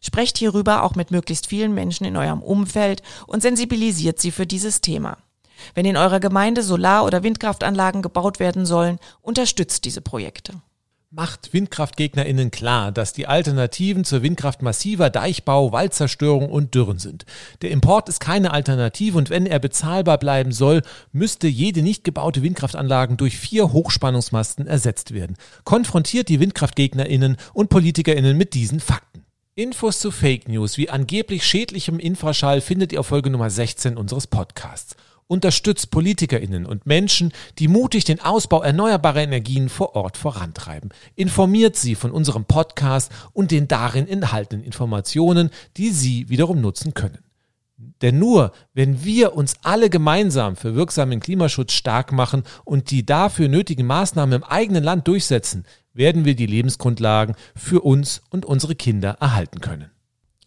Sprecht 0.00 0.38
hierüber 0.38 0.82
auch 0.82 0.94
mit 0.94 1.10
möglichst 1.10 1.46
vielen 1.46 1.74
Menschen 1.74 2.04
in 2.06 2.16
eurem 2.16 2.42
Umfeld 2.42 3.02
und 3.26 3.42
sensibilisiert 3.42 4.18
sie 4.18 4.30
für 4.30 4.46
dieses 4.46 4.80
Thema. 4.80 5.18
Wenn 5.74 5.84
in 5.84 5.98
eurer 5.98 6.20
Gemeinde 6.20 6.62
Solar- 6.62 7.04
oder 7.04 7.22
Windkraftanlagen 7.22 8.00
gebaut 8.00 8.40
werden 8.40 8.64
sollen, 8.64 8.98
unterstützt 9.20 9.84
diese 9.84 10.00
Projekte. 10.00 10.54
Macht 11.12 11.52
WindkraftgegnerInnen 11.52 12.52
klar, 12.52 12.92
dass 12.92 13.12
die 13.12 13.26
Alternativen 13.26 14.04
zur 14.04 14.22
Windkraft 14.22 14.62
massiver 14.62 15.10
Deichbau, 15.10 15.72
Waldzerstörung 15.72 16.48
und 16.48 16.76
Dürren 16.76 17.00
sind. 17.00 17.26
Der 17.62 17.72
Import 17.72 18.08
ist 18.08 18.20
keine 18.20 18.52
Alternative 18.52 19.18
und 19.18 19.28
wenn 19.28 19.44
er 19.44 19.58
bezahlbar 19.58 20.18
bleiben 20.18 20.52
soll, 20.52 20.82
müsste 21.10 21.48
jede 21.48 21.82
nicht 21.82 22.04
gebaute 22.04 22.44
Windkraftanlagen 22.44 23.16
durch 23.16 23.36
vier 23.36 23.72
Hochspannungsmasten 23.72 24.68
ersetzt 24.68 25.12
werden. 25.12 25.36
Konfrontiert 25.64 26.28
die 26.28 26.38
WindkraftgegnerInnen 26.38 27.38
und 27.54 27.70
PolitikerInnen 27.70 28.38
mit 28.38 28.54
diesen 28.54 28.78
Fakten. 28.78 29.09
Infos 29.56 29.98
zu 29.98 30.12
Fake 30.12 30.48
News 30.48 30.78
wie 30.78 30.90
angeblich 30.90 31.44
schädlichem 31.44 31.98
Infraschall 31.98 32.60
findet 32.60 32.92
ihr 32.92 33.00
auf 33.00 33.08
Folge 33.08 33.30
Nummer 33.30 33.50
16 33.50 33.96
unseres 33.96 34.28
Podcasts. 34.28 34.94
Unterstützt 35.26 35.90
PolitikerInnen 35.90 36.66
und 36.66 36.86
Menschen, 36.86 37.32
die 37.58 37.66
mutig 37.66 38.04
den 38.04 38.20
Ausbau 38.20 38.62
erneuerbarer 38.62 39.22
Energien 39.22 39.68
vor 39.68 39.96
Ort 39.96 40.16
vorantreiben. 40.16 40.90
Informiert 41.16 41.74
sie 41.74 41.96
von 41.96 42.12
unserem 42.12 42.44
Podcast 42.44 43.10
und 43.32 43.50
den 43.50 43.66
darin 43.66 44.06
enthaltenen 44.06 44.64
Informationen, 44.64 45.50
die 45.76 45.90
sie 45.90 46.28
wiederum 46.28 46.60
nutzen 46.60 46.94
können. 46.94 47.18
Denn 48.02 48.18
nur 48.18 48.52
wenn 48.72 49.04
wir 49.04 49.34
uns 49.34 49.56
alle 49.62 49.90
gemeinsam 49.90 50.54
für 50.54 50.74
wirksamen 50.76 51.18
Klimaschutz 51.18 51.72
stark 51.72 52.12
machen 52.12 52.44
und 52.64 52.90
die 52.90 53.04
dafür 53.04 53.48
nötigen 53.48 53.86
Maßnahmen 53.86 54.42
im 54.42 54.44
eigenen 54.44 54.84
Land 54.84 55.08
durchsetzen, 55.08 55.64
werden 55.92 56.24
wir 56.24 56.34
die 56.34 56.46
Lebensgrundlagen 56.46 57.34
für 57.56 57.80
uns 57.80 58.22
und 58.30 58.44
unsere 58.44 58.74
Kinder 58.74 59.16
erhalten 59.20 59.60
können. 59.60 59.90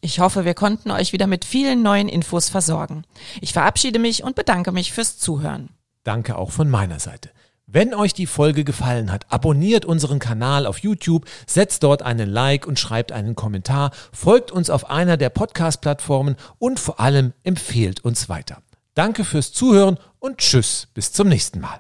Ich 0.02 0.20
hoffe, 0.20 0.44
wir 0.44 0.54
konnten 0.54 0.92
euch 0.92 1.14
wieder 1.14 1.28
mit 1.28 1.46
vielen 1.46 1.82
neuen 1.82 2.10
Infos 2.10 2.50
versorgen. 2.50 3.04
Ich 3.40 3.54
verabschiede 3.54 4.00
mich 4.00 4.24
und 4.24 4.36
bedanke 4.36 4.72
mich 4.72 4.92
fürs 4.92 5.18
Zuhören. 5.18 5.70
Danke 6.04 6.38
auch 6.38 6.52
von 6.52 6.70
meiner 6.70 7.00
Seite. 7.00 7.30
Wenn 7.66 7.94
euch 7.94 8.14
die 8.14 8.28
Folge 8.28 8.66
gefallen 8.66 9.12
hat, 9.12 9.26
abonniert 9.32 9.86
unseren 9.86 10.20
Kanal 10.20 10.66
auf 10.66 10.80
YouTube, 10.80 11.26
setzt 11.48 11.84
dort 11.84 12.02
einen 12.02 12.30
Like 12.30 12.68
und 12.68 12.78
schreibt 12.78 13.14
einen 13.14 13.36
Kommentar, 13.36 13.92
folgt 14.12 14.52
uns 14.52 14.70
auf 14.70 14.90
einer 14.90 15.16
der 15.16 15.30
Podcast-Plattformen 15.30 16.36
und 16.60 16.80
vor 16.80 17.00
allem 17.00 17.34
empfehlt 17.44 18.04
uns 18.04 18.28
weiter. 18.28 18.62
Danke 18.94 19.24
fürs 19.24 19.54
Zuhören 19.54 19.98
und 20.20 20.40
tschüss, 20.40 20.90
bis 20.94 21.14
zum 21.14 21.30
nächsten 21.30 21.62
Mal. 21.62 21.80